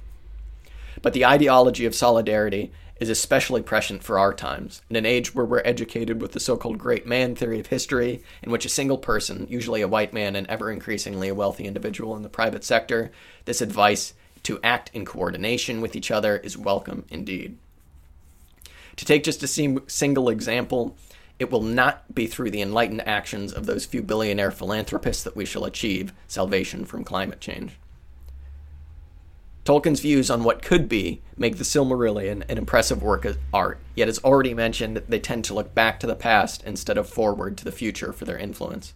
But 1.00 1.12
the 1.12 1.26
ideology 1.26 1.84
of 1.84 1.94
solidarity 1.94 2.72
is 3.02 3.08
especially 3.08 3.60
prescient 3.60 4.04
for 4.04 4.16
our 4.16 4.32
times, 4.32 4.80
in 4.88 4.94
an 4.94 5.04
age 5.04 5.34
where 5.34 5.44
we're 5.44 5.60
educated 5.64 6.22
with 6.22 6.30
the 6.30 6.38
so 6.38 6.56
called 6.56 6.78
great 6.78 7.04
man 7.04 7.34
theory 7.34 7.58
of 7.58 7.66
history, 7.66 8.22
in 8.44 8.52
which 8.52 8.64
a 8.64 8.68
single 8.68 8.96
person, 8.96 9.44
usually 9.50 9.80
a 9.80 9.88
white 9.88 10.12
man 10.12 10.36
and 10.36 10.46
ever 10.46 10.70
increasingly 10.70 11.26
a 11.26 11.34
wealthy 11.34 11.64
individual 11.64 12.14
in 12.14 12.22
the 12.22 12.28
private 12.28 12.62
sector, 12.62 13.10
this 13.44 13.60
advice 13.60 14.14
to 14.44 14.60
act 14.62 14.88
in 14.94 15.04
coordination 15.04 15.80
with 15.80 15.96
each 15.96 16.12
other 16.12 16.36
is 16.36 16.56
welcome 16.56 17.04
indeed. 17.10 17.58
To 18.94 19.04
take 19.04 19.24
just 19.24 19.42
a 19.42 19.80
single 19.88 20.28
example, 20.28 20.96
it 21.40 21.50
will 21.50 21.62
not 21.62 22.14
be 22.14 22.28
through 22.28 22.52
the 22.52 22.62
enlightened 22.62 23.04
actions 23.04 23.52
of 23.52 23.66
those 23.66 23.84
few 23.84 24.00
billionaire 24.00 24.52
philanthropists 24.52 25.24
that 25.24 25.34
we 25.34 25.44
shall 25.44 25.64
achieve 25.64 26.12
salvation 26.28 26.84
from 26.84 27.02
climate 27.02 27.40
change. 27.40 27.72
Tolkien's 29.64 30.00
views 30.00 30.28
on 30.28 30.42
what 30.42 30.60
could 30.60 30.88
be 30.88 31.22
make 31.36 31.56
the 31.56 31.64
Silmarillion 31.64 32.42
an 32.48 32.58
impressive 32.58 33.00
work 33.00 33.24
of 33.24 33.38
art, 33.54 33.78
yet 33.94 34.08
as 34.08 34.18
already 34.24 34.54
mentioned, 34.54 35.02
they 35.08 35.20
tend 35.20 35.44
to 35.44 35.54
look 35.54 35.72
back 35.72 36.00
to 36.00 36.06
the 36.08 36.16
past 36.16 36.64
instead 36.64 36.98
of 36.98 37.08
forward 37.08 37.56
to 37.56 37.64
the 37.64 37.70
future 37.70 38.12
for 38.12 38.24
their 38.24 38.36
influence. 38.36 38.92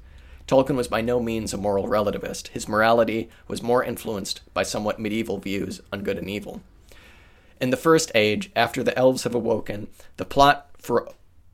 Tolkien 0.49 0.77
was 0.77 0.89
by 0.89 1.01
no 1.01 1.21
means 1.21 1.55
a 1.55 1.57
moral 1.57 1.87
relativist. 1.87 2.49
His 2.49 2.69
morality 2.69 3.29
was 3.47 3.63
more 3.63 3.85
influenced 3.85 4.41
by 4.55 4.65
somewhat 4.65 4.99
medieval 4.99 5.39
views 5.39 5.81
on 5.93 6.03
good 6.03 6.19
and 6.19 6.29
evil. 6.29 6.63
In 7.61 7.71
the 7.71 7.77
First 7.77 8.11
Age, 8.15 8.51
after 8.57 8.83
the 8.83 8.97
elves 8.99 9.23
have 9.23 9.35
awoken, 9.37 9.87
the 10.17 10.25
plot 10.25 10.69
for 10.79 11.09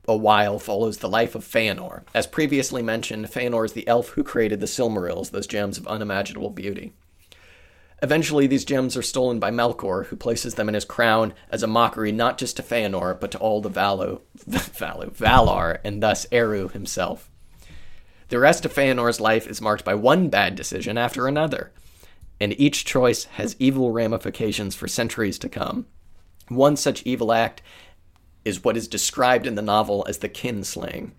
a 0.07 0.17
while 0.17 0.57
follows 0.57 0.97
the 0.97 1.09
life 1.09 1.35
of 1.35 1.45
Feanor. 1.45 2.01
As 2.15 2.25
previously 2.25 2.81
mentioned, 2.81 3.27
Feanor 3.27 3.63
is 3.63 3.73
the 3.73 3.87
elf 3.87 4.09
who 4.09 4.23
created 4.23 4.59
the 4.59 4.65
Silmarils, 4.65 5.29
those 5.29 5.47
gems 5.47 5.77
of 5.77 5.87
unimaginable 5.87 6.49
beauty. 6.49 6.93
Eventually, 8.03 8.47
these 8.47 8.65
gems 8.65 8.97
are 8.97 9.01
stolen 9.01 9.39
by 9.39 9.49
Melkor, 9.49 10.07
who 10.07 10.17
places 10.17 10.55
them 10.55 10.67
in 10.67 10.75
his 10.75 10.83
crown 10.83 11.33
as 11.49 11.63
a 11.63 11.67
mockery 11.67 12.11
not 12.11 12.37
just 12.37 12.57
to 12.57 12.61
Feanor, 12.61 13.17
but 13.17 13.31
to 13.31 13.37
all 13.37 13.61
the 13.61 13.69
Valu, 13.69 14.19
Valu, 14.45 15.09
Valar, 15.15 15.79
and 15.85 16.03
thus 16.03 16.27
Eru 16.29 16.67
himself. 16.67 17.31
The 18.27 18.39
rest 18.39 18.65
of 18.65 18.73
Feanor's 18.73 19.21
life 19.21 19.47
is 19.47 19.61
marked 19.61 19.85
by 19.85 19.95
one 19.95 20.27
bad 20.27 20.55
decision 20.55 20.97
after 20.97 21.29
another, 21.29 21.71
and 22.41 22.59
each 22.59 22.83
choice 22.83 23.23
has 23.23 23.55
evil 23.57 23.91
ramifications 23.91 24.75
for 24.75 24.89
centuries 24.89 25.39
to 25.39 25.47
come. 25.47 25.85
One 26.49 26.75
such 26.75 27.03
evil 27.03 27.31
act 27.31 27.61
is 28.43 28.65
what 28.65 28.75
is 28.75 28.89
described 28.89 29.47
in 29.47 29.55
the 29.55 29.61
novel 29.61 30.05
as 30.09 30.17
the 30.17 30.27
kinslaying. 30.27 31.11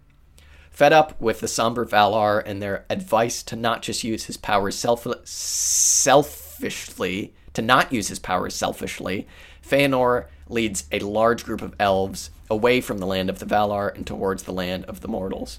Fed 0.70 0.92
up 0.92 1.18
with 1.18 1.40
the 1.40 1.48
somber 1.48 1.86
Valar 1.86 2.42
and 2.44 2.60
their 2.60 2.84
advice 2.90 3.42
to 3.44 3.56
not 3.56 3.80
just 3.80 4.04
use 4.04 4.24
his 4.24 4.36
powers 4.36 4.76
self- 4.76 5.06
self 5.26 6.43
selfishly, 6.54 7.32
to 7.54 7.62
not 7.62 7.92
use 7.92 8.08
his 8.08 8.18
powers 8.18 8.54
selfishly, 8.54 9.26
Feanor 9.66 10.26
leads 10.48 10.84
a 10.92 11.00
large 11.00 11.44
group 11.44 11.62
of 11.62 11.74
elves 11.80 12.30
away 12.50 12.80
from 12.80 12.98
the 12.98 13.06
land 13.06 13.30
of 13.30 13.38
the 13.38 13.46
Valar 13.46 13.94
and 13.94 14.06
towards 14.06 14.44
the 14.44 14.52
land 14.52 14.84
of 14.84 15.00
the 15.00 15.08
mortals. 15.08 15.58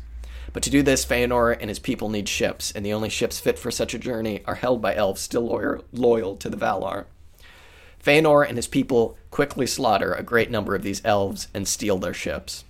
But 0.54 0.64
to 0.64 0.70
do 0.70 0.84
this, 0.84 1.06
Feanor 1.06 1.58
and 1.60 1.70
his 1.70 1.80
people 1.80 2.10
need 2.10 2.30
ships, 2.30 2.72
and 2.72 2.86
the 2.86 2.94
only 2.94 3.10
ships 3.10 3.40
fit 3.40 3.60
for 3.60 3.72
such 3.72 3.94
a 3.94 4.00
journey 4.00 4.42
are 4.46 4.56
held 4.56 4.82
by 4.82 4.96
elves 4.96 5.22
still 5.22 5.48
loyal, 5.48 5.84
loyal 5.92 6.38
to 6.38 6.50
the 6.50 6.58
Valar. 6.58 7.06
Feanor 8.02 8.48
and 8.48 8.58
his 8.58 8.68
people 8.68 9.18
quickly 9.32 9.66
slaughter 9.66 10.14
a 10.14 10.24
great 10.24 10.52
number 10.52 10.76
of 10.76 10.84
these 10.84 11.02
elves 11.04 11.48
and 11.54 11.68
steal 11.68 11.98
their 11.98 12.14
ships. 12.14 12.64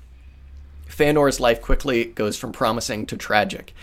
Feanor's 0.88 1.40
life 1.40 1.62
quickly 1.62 2.06
goes 2.06 2.38
from 2.38 2.54
promising 2.54 3.06
to 3.08 3.18
tragic, 3.18 3.74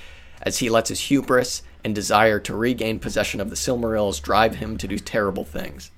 as 0.43 0.59
he 0.59 0.69
lets 0.69 0.89
his 0.89 1.01
hubris 1.03 1.63
and 1.85 1.95
desire 1.95 2.39
to 2.41 2.55
regain 2.55 2.99
possession 2.99 3.41
of 3.41 3.51
the 3.51 3.57
Silmarils 3.57 4.21
drive 4.21 4.57
him 4.57 4.77
to 4.79 4.89
do 4.89 4.99
terrible 4.99 5.45
things. 5.45 5.91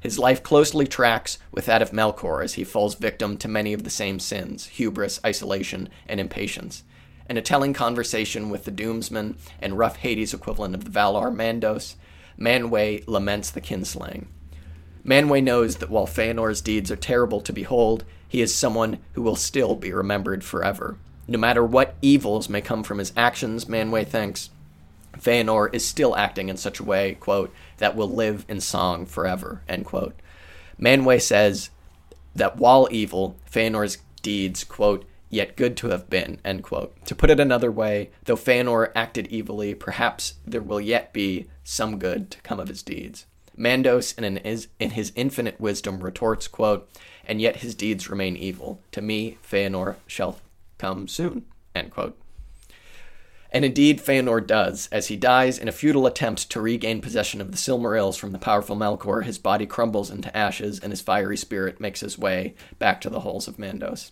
His 0.00 0.18
life 0.18 0.42
closely 0.42 0.86
tracks 0.86 1.38
with 1.50 1.66
that 1.66 1.82
of 1.82 1.90
Melkor 1.90 2.42
as 2.42 2.54
he 2.54 2.64
falls 2.64 2.94
victim 2.94 3.36
to 3.38 3.48
many 3.48 3.72
of 3.72 3.82
the 3.82 3.90
same 3.90 4.20
sins 4.20 4.66
hubris, 4.66 5.20
isolation, 5.24 5.88
and 6.06 6.20
impatience. 6.20 6.84
In 7.28 7.36
a 7.36 7.42
telling 7.42 7.74
conversation 7.74 8.48
with 8.48 8.64
the 8.64 8.70
Doomsman 8.70 9.36
and 9.60 9.76
rough 9.76 9.96
Hades 9.96 10.32
equivalent 10.32 10.74
of 10.74 10.84
the 10.84 10.90
Valar 10.90 11.34
Mandos, 11.34 11.96
Manwë 12.38 13.06
laments 13.08 13.50
the 13.50 13.60
kinslaying. 13.60 14.26
Manwë 15.04 15.42
knows 15.42 15.76
that 15.76 15.90
while 15.90 16.06
Feanor's 16.06 16.60
deeds 16.60 16.90
are 16.90 16.96
terrible 16.96 17.40
to 17.40 17.52
behold, 17.52 18.04
he 18.28 18.40
is 18.40 18.54
someone 18.54 18.98
who 19.12 19.22
will 19.22 19.36
still 19.36 19.74
be 19.74 19.92
remembered 19.92 20.44
forever. 20.44 20.96
No 21.30 21.38
matter 21.38 21.62
what 21.62 21.94
evils 22.00 22.48
may 22.48 22.62
come 22.62 22.82
from 22.82 22.98
his 22.98 23.12
actions, 23.14 23.66
Manwë 23.66 24.06
thinks, 24.06 24.48
Feanor 25.18 25.72
is 25.74 25.86
still 25.86 26.16
acting 26.16 26.48
in 26.48 26.56
such 26.56 26.80
a 26.80 26.84
way, 26.84 27.14
quote, 27.14 27.52
that 27.76 27.94
will 27.94 28.08
live 28.08 28.46
in 28.48 28.60
song 28.60 29.04
forever, 29.04 29.60
end 29.68 29.84
quote. 29.84 30.18
Manwë 30.80 31.20
says 31.20 31.68
that 32.34 32.56
while 32.56 32.88
evil, 32.90 33.36
Feanor's 33.50 33.98
deeds, 34.22 34.64
quote, 34.64 35.04
yet 35.28 35.54
good 35.54 35.76
to 35.76 35.88
have 35.88 36.08
been, 36.08 36.40
end 36.46 36.62
quote. 36.62 36.94
To 37.04 37.14
put 37.14 37.28
it 37.28 37.40
another 37.40 37.70
way, 37.70 38.08
though 38.24 38.36
Feanor 38.36 38.90
acted 38.94 39.28
evilly, 39.30 39.74
perhaps 39.74 40.34
there 40.46 40.62
will 40.62 40.80
yet 40.80 41.12
be 41.12 41.48
some 41.62 41.98
good 41.98 42.30
to 42.30 42.40
come 42.40 42.58
of 42.58 42.68
his 42.68 42.82
deeds. 42.82 43.26
Mandos, 43.54 44.16
in, 44.18 44.36
his, 44.36 44.68
in 44.78 44.90
his 44.90 45.12
infinite 45.14 45.60
wisdom, 45.60 46.00
retorts, 46.00 46.48
quote, 46.48 46.88
and 47.26 47.40
yet 47.40 47.56
his 47.56 47.74
deeds 47.74 48.08
remain 48.08 48.36
evil. 48.36 48.80
To 48.92 49.02
me, 49.02 49.36
Feanor 49.42 49.96
shall 50.06 50.38
come 50.78 51.08
soon, 51.08 51.44
end 51.74 51.90
quote. 51.90 52.18
And 53.50 53.64
indeed, 53.64 54.00
Feanor 54.00 54.46
does. 54.46 54.88
As 54.92 55.08
he 55.08 55.16
dies 55.16 55.58
in 55.58 55.68
a 55.68 55.72
futile 55.72 56.06
attempt 56.06 56.50
to 56.50 56.60
regain 56.60 57.00
possession 57.00 57.40
of 57.40 57.50
the 57.50 57.56
Silmarils 57.56 58.18
from 58.18 58.32
the 58.32 58.38
powerful 58.38 58.76
Melkor, 58.76 59.24
his 59.24 59.38
body 59.38 59.64
crumbles 59.64 60.10
into 60.10 60.36
ashes 60.36 60.78
and 60.78 60.92
his 60.92 61.00
fiery 61.00 61.36
spirit 61.36 61.80
makes 61.80 62.00
his 62.00 62.18
way 62.18 62.54
back 62.78 63.00
to 63.00 63.10
the 63.10 63.20
halls 63.20 63.48
of 63.48 63.56
Mandos. 63.56 64.10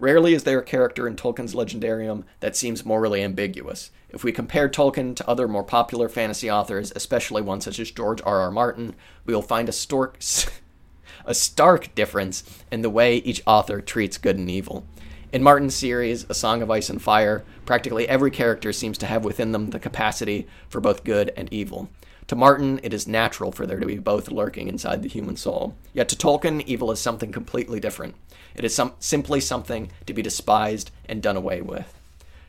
Rarely 0.00 0.34
is 0.34 0.42
there 0.42 0.58
a 0.58 0.64
character 0.64 1.06
in 1.06 1.14
Tolkien's 1.14 1.54
legendarium 1.54 2.24
that 2.40 2.56
seems 2.56 2.84
morally 2.84 3.22
ambiguous. 3.22 3.90
If 4.10 4.24
we 4.24 4.32
compare 4.32 4.68
Tolkien 4.68 5.14
to 5.16 5.28
other 5.28 5.46
more 5.46 5.62
popular 5.62 6.08
fantasy 6.08 6.50
authors, 6.50 6.92
especially 6.96 7.42
one 7.42 7.60
such 7.60 7.78
as 7.78 7.92
George 7.92 8.20
R. 8.24 8.40
R. 8.40 8.50
Martin, 8.50 8.96
we 9.24 9.34
will 9.34 9.42
find 9.42 9.68
a, 9.68 9.72
stork, 9.72 10.18
a 11.24 11.34
stark 11.34 11.94
difference 11.94 12.42
in 12.72 12.82
the 12.82 12.90
way 12.90 13.18
each 13.18 13.42
author 13.46 13.80
treats 13.80 14.18
good 14.18 14.36
and 14.36 14.50
evil. 14.50 14.84
In 15.34 15.42
Martin's 15.42 15.74
series, 15.74 16.24
A 16.28 16.32
Song 16.32 16.62
of 16.62 16.70
Ice 16.70 16.88
and 16.88 17.02
Fire, 17.02 17.42
practically 17.66 18.08
every 18.08 18.30
character 18.30 18.72
seems 18.72 18.96
to 18.98 19.06
have 19.06 19.24
within 19.24 19.50
them 19.50 19.70
the 19.70 19.80
capacity 19.80 20.46
for 20.68 20.80
both 20.80 21.02
good 21.02 21.32
and 21.36 21.52
evil. 21.52 21.90
To 22.28 22.36
Martin, 22.36 22.78
it 22.84 22.94
is 22.94 23.08
natural 23.08 23.50
for 23.50 23.66
there 23.66 23.80
to 23.80 23.86
be 23.86 23.98
both 23.98 24.30
lurking 24.30 24.68
inside 24.68 25.02
the 25.02 25.08
human 25.08 25.34
soul. 25.34 25.74
Yet 25.92 26.08
to 26.10 26.16
Tolkien, 26.16 26.62
evil 26.66 26.92
is 26.92 27.00
something 27.00 27.32
completely 27.32 27.80
different. 27.80 28.14
It 28.54 28.64
is 28.64 28.76
some, 28.76 28.92
simply 29.00 29.40
something 29.40 29.90
to 30.06 30.14
be 30.14 30.22
despised 30.22 30.92
and 31.08 31.20
done 31.20 31.36
away 31.36 31.60
with. 31.60 31.92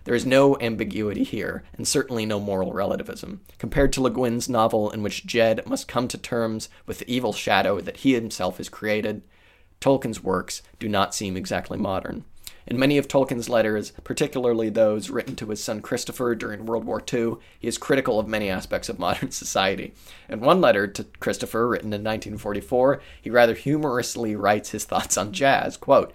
There 0.04 0.14
is 0.14 0.28
no 0.28 0.56
ambiguity 0.60 1.24
here, 1.24 1.64
and 1.78 1.88
certainly 1.88 2.28
no 2.28 2.40
moral 2.40 2.72
relativism. 2.72 3.42
Compared 3.58 3.94
to 3.94 4.02
Le 4.04 4.12
Guin's 4.12 4.48
novel, 4.48 4.92
in 4.92 5.02
which 5.02 5.26
Ged 5.26 5.66
must 5.66 5.88
come 5.88 6.08
to 6.08 6.20
terms 6.20 6.70
with 6.86 7.00
the 7.00 7.12
evil 7.12 7.34
shadow 7.34 7.82
that 7.82 7.98
he 7.98 8.14
himself 8.14 8.58
has 8.58 8.70
created, 8.70 9.24
Tolkien's 9.82 10.22
works 10.22 10.62
do 10.78 10.88
not 10.88 11.16
seem 11.16 11.36
exactly 11.36 11.80
modern. 11.80 12.26
In 12.68 12.80
many 12.80 12.98
of 12.98 13.08
Tolkien's 13.08 13.48
letters, 13.48 13.92
particularly 14.04 14.70
those 14.70 15.12
written 15.12 15.36
to 15.36 15.50
his 15.50 15.64
son 15.64 15.82
Christopher 15.82 16.34
during 16.34 16.66
World 16.66 16.84
War 16.84 17.02
II, 17.02 17.36
he 17.60 17.68
is 17.68 17.78
critical 17.78 18.20
of 18.20 18.28
many 18.28 18.50
aspects 18.50 18.90
of 18.90 18.98
modern 19.06 19.32
society. 19.32 19.94
In 20.28 20.40
one 20.40 20.62
letter 20.62 20.88
to 20.88 21.04
Christopher, 21.20 21.68
written 21.68 21.94
in 21.94 22.04
1944, 22.04 23.02
he 23.22 23.30
rather 23.30 23.54
humorously 23.54 24.36
writes 24.36 24.72
his 24.72 24.86
thoughts 24.86 25.16
on 25.18 25.32
jazz. 25.32 25.78
Quote, 25.78 26.12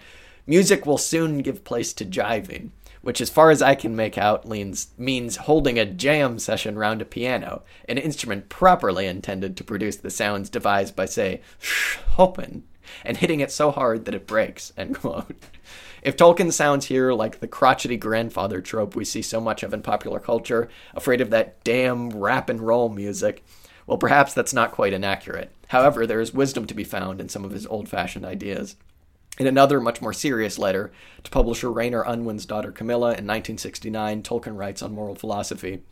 Music 0.46 0.84
will 0.84 0.98
soon 0.98 1.38
give 1.38 1.62
place 1.62 1.92
to 1.92 2.04
jiving, 2.04 2.70
which, 3.02 3.20
as 3.20 3.30
far 3.30 3.50
as 3.50 3.62
I 3.62 3.76
can 3.76 3.94
make 3.94 4.18
out, 4.18 4.48
leans, 4.48 4.88
means 4.98 5.36
holding 5.36 5.78
a 5.78 5.84
jam 5.84 6.40
session 6.40 6.76
round 6.76 7.00
a 7.00 7.04
piano, 7.04 7.62
an 7.88 7.98
instrument 7.98 8.48
properly 8.48 9.06
intended 9.06 9.56
to 9.56 9.64
produce 9.64 9.96
the 9.96 10.10
sounds 10.10 10.50
devised 10.50 10.96
by, 10.96 11.06
say, 11.06 11.42
Chopin, 11.60 12.64
and 13.04 13.18
hitting 13.18 13.38
it 13.38 13.52
so 13.52 13.70
hard 13.70 14.04
that 14.06 14.14
it 14.14 14.26
breaks. 14.26 14.72
End 14.76 14.96
quote. 14.96 15.36
If 16.02 16.16
Tolkien 16.16 16.52
sounds 16.52 16.86
here 16.86 17.12
like 17.12 17.40
the 17.40 17.48
crotchety 17.48 17.96
grandfather 17.96 18.60
trope 18.60 18.96
we 18.96 19.04
see 19.04 19.22
so 19.22 19.40
much 19.40 19.62
of 19.62 19.74
in 19.74 19.82
popular 19.82 20.18
culture, 20.18 20.68
afraid 20.94 21.20
of 21.20 21.30
that 21.30 21.62
damn 21.62 22.10
rap 22.10 22.48
and 22.48 22.60
roll 22.60 22.88
music, 22.88 23.44
well, 23.86 23.98
perhaps 23.98 24.32
that's 24.32 24.54
not 24.54 24.72
quite 24.72 24.92
inaccurate. 24.92 25.50
However, 25.68 26.06
there 26.06 26.20
is 26.20 26.32
wisdom 26.32 26.66
to 26.66 26.74
be 26.74 26.84
found 26.84 27.20
in 27.20 27.28
some 27.28 27.44
of 27.44 27.50
his 27.50 27.66
old 27.66 27.88
fashioned 27.88 28.24
ideas. 28.24 28.76
In 29.38 29.46
another, 29.46 29.80
much 29.80 30.02
more 30.02 30.12
serious 30.12 30.58
letter 30.58 30.92
to 31.24 31.30
publisher 31.30 31.70
Rayner 31.70 32.02
Unwin's 32.02 32.46
daughter 32.46 32.72
Camilla 32.72 33.08
in 33.08 33.26
1969, 33.26 34.22
Tolkien 34.22 34.56
writes 34.56 34.82
on 34.82 34.92
moral 34.92 35.14
philosophy. 35.14 35.82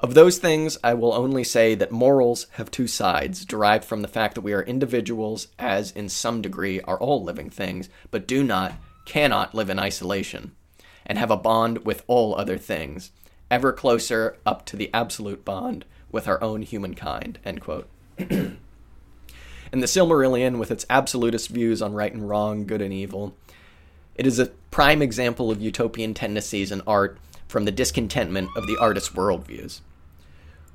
Of 0.00 0.14
those 0.14 0.38
things, 0.38 0.78
I 0.82 0.94
will 0.94 1.12
only 1.12 1.44
say 1.44 1.74
that 1.74 1.92
morals 1.92 2.46
have 2.52 2.70
two 2.70 2.86
sides, 2.86 3.44
derived 3.44 3.84
from 3.84 4.02
the 4.02 4.08
fact 4.08 4.34
that 4.34 4.40
we 4.40 4.54
are 4.54 4.62
individuals, 4.62 5.48
as 5.58 5.90
in 5.90 6.08
some 6.08 6.40
degree 6.40 6.80
are 6.82 6.98
all 6.98 7.22
living 7.22 7.50
things, 7.50 7.90
but 8.10 8.26
do 8.26 8.42
not, 8.42 8.74
cannot 9.10 9.56
live 9.56 9.68
in 9.68 9.80
isolation 9.80 10.52
and 11.04 11.18
have 11.18 11.32
a 11.32 11.36
bond 11.36 11.84
with 11.84 12.04
all 12.06 12.36
other 12.36 12.56
things, 12.56 13.10
ever 13.50 13.72
closer 13.72 14.36
up 14.46 14.64
to 14.66 14.76
the 14.76 14.88
absolute 14.94 15.44
bond 15.44 15.84
with 16.12 16.28
our 16.28 16.40
own 16.40 16.62
humankind. 16.62 17.40
End 17.44 17.60
quote. 17.60 17.88
and 18.18 18.56
the 19.72 19.88
Silmarillion, 19.88 20.58
with 20.60 20.70
its 20.70 20.86
absolutist 20.88 21.48
views 21.48 21.82
on 21.82 21.92
right 21.92 22.12
and 22.12 22.28
wrong, 22.28 22.64
good 22.66 22.80
and 22.80 22.92
evil. 22.92 23.34
It 24.14 24.28
is 24.28 24.38
a 24.38 24.52
prime 24.70 25.02
example 25.02 25.50
of 25.50 25.60
utopian 25.60 26.14
tendencies 26.14 26.70
in 26.70 26.80
art 26.86 27.18
from 27.48 27.64
the 27.64 27.72
discontentment 27.72 28.50
of 28.56 28.68
the 28.68 28.76
artist's 28.80 29.10
worldviews. 29.10 29.80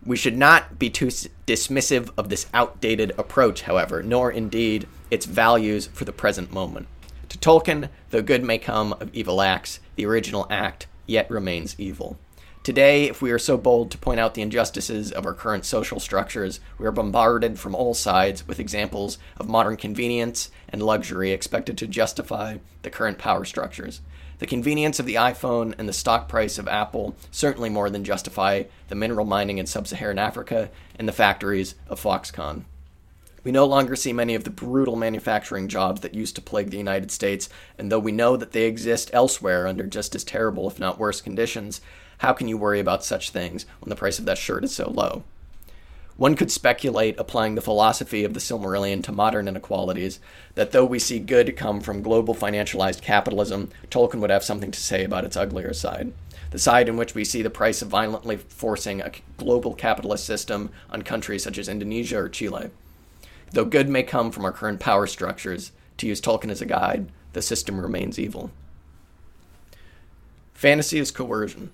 We 0.05 0.17
should 0.17 0.37
not 0.37 0.77
be 0.77 0.89
too 0.89 1.07
dismissive 1.07 2.09
of 2.17 2.27
this 2.27 2.47
outdated 2.53 3.13
approach, 3.17 3.61
however, 3.61 4.03
nor 4.03 4.29
indeed 4.29 4.89
its 5.09 5.25
values 5.25 5.87
for 5.87 6.03
the 6.03 6.11
present 6.11 6.51
moment. 6.51 6.87
To 7.29 7.37
Tolkien, 7.37 7.89
though 8.11 8.21
good 8.21 8.43
may 8.43 8.57
come 8.57 8.93
of 8.93 9.13
evil 9.13 9.41
acts, 9.41 9.79
the 9.95 10.05
original 10.05 10.47
act 10.49 10.87
yet 11.05 11.29
remains 11.29 11.75
evil. 11.77 12.17
Today, 12.63 13.03
if 13.03 13.21
we 13.21 13.29
are 13.29 13.37
so 13.37 13.57
bold 13.57 13.91
to 13.91 13.97
point 13.97 14.19
out 14.19 14.33
the 14.33 14.41
injustices 14.41 15.11
of 15.11 15.25
our 15.25 15.35
current 15.35 15.65
social 15.65 15.99
structures, 15.99 16.59
we 16.79 16.87
are 16.87 16.91
bombarded 16.91 17.59
from 17.59 17.75
all 17.75 17.93
sides 17.93 18.47
with 18.47 18.59
examples 18.59 19.19
of 19.37 19.47
modern 19.47 19.77
convenience 19.77 20.49
and 20.69 20.81
luxury 20.81 21.31
expected 21.31 21.77
to 21.77 21.85
justify 21.85 22.57
the 22.81 22.89
current 22.89 23.19
power 23.19 23.45
structures. 23.45 24.01
The 24.39 24.47
convenience 24.47 24.99
of 24.99 25.05
the 25.05 25.13
iPhone 25.13 25.75
and 25.77 25.87
the 25.87 25.93
stock 25.93 26.27
price 26.27 26.57
of 26.57 26.67
Apple 26.67 27.15
certainly 27.29 27.69
more 27.69 27.91
than 27.91 28.03
justify 28.03 28.63
the 28.87 28.95
mineral 28.95 29.25
mining 29.25 29.59
in 29.59 29.67
sub 29.67 29.87
Saharan 29.87 30.17
Africa 30.17 30.71
and 30.97 31.07
the 31.07 31.13
factories 31.13 31.75
of 31.87 32.01
Foxconn. 32.01 32.63
We 33.45 33.51
no 33.51 33.65
longer 33.65 33.95
see 33.95 34.11
many 34.11 34.33
of 34.33 34.43
the 34.43 34.49
brutal 34.49 34.95
manufacturing 34.95 35.67
jobs 35.67 36.01
that 36.01 36.15
used 36.15 36.33
to 36.35 36.41
plague 36.41 36.71
the 36.71 36.77
United 36.77 37.11
States, 37.11 37.47
and 37.77 37.91
though 37.91 37.99
we 37.99 38.11
know 38.11 38.35
that 38.35 38.53
they 38.53 38.63
exist 38.63 39.11
elsewhere 39.13 39.67
under 39.67 39.85
just 39.85 40.15
as 40.15 40.23
terrible, 40.23 40.67
if 40.67 40.79
not 40.79 40.97
worse, 40.97 41.21
conditions, 41.21 41.79
how 42.17 42.33
can 42.33 42.47
you 42.47 42.57
worry 42.57 42.79
about 42.79 43.05
such 43.05 43.29
things 43.29 43.67
when 43.81 43.89
the 43.89 43.95
price 43.95 44.17
of 44.17 44.25
that 44.25 44.39
shirt 44.39 44.63
is 44.63 44.75
so 44.75 44.89
low? 44.89 45.23
One 46.17 46.35
could 46.35 46.49
speculate, 46.49 47.19
applying 47.19 47.53
the 47.53 47.61
philosophy 47.61 48.23
of 48.23 48.33
the 48.33 48.39
Silmarillion 48.39 49.03
to 49.03 49.11
modern 49.11 49.47
inequalities, 49.47 50.19
that 50.55 50.71
though 50.71 50.85
we 50.85 50.97
see 50.97 51.19
good 51.19 51.55
come 51.55 51.81
from 51.81 52.01
global 52.01 52.33
financialized 52.33 53.03
capitalism, 53.03 53.69
Tolkien 53.91 54.21
would 54.21 54.31
have 54.31 54.43
something 54.43 54.71
to 54.71 54.79
say 54.79 55.03
about 55.03 55.23
its 55.23 55.37
uglier 55.37 55.73
side. 55.73 56.13
The 56.49 56.57
side 56.57 56.89
in 56.89 56.97
which 56.97 57.13
we 57.13 57.23
see 57.23 57.43
the 57.43 57.51
price 57.51 57.83
of 57.83 57.89
violently 57.89 58.37
forcing 58.37 59.01
a 59.01 59.11
global 59.37 59.75
capitalist 59.75 60.25
system 60.25 60.71
on 60.89 61.03
countries 61.03 61.43
such 61.43 61.59
as 61.59 61.69
Indonesia 61.69 62.17
or 62.17 62.29
Chile. 62.29 62.71
Though 63.51 63.65
good 63.65 63.89
may 63.89 64.03
come 64.03 64.31
from 64.31 64.45
our 64.45 64.51
current 64.51 64.79
power 64.79 65.07
structures, 65.07 65.71
to 65.97 66.07
use 66.07 66.21
Tolkien 66.21 66.51
as 66.51 66.61
a 66.61 66.65
guide, 66.65 67.11
the 67.33 67.41
system 67.41 67.79
remains 67.79 68.19
evil. 68.19 68.51
Fantasy 70.53 70.99
is 70.99 71.11
coercion. 71.11 71.71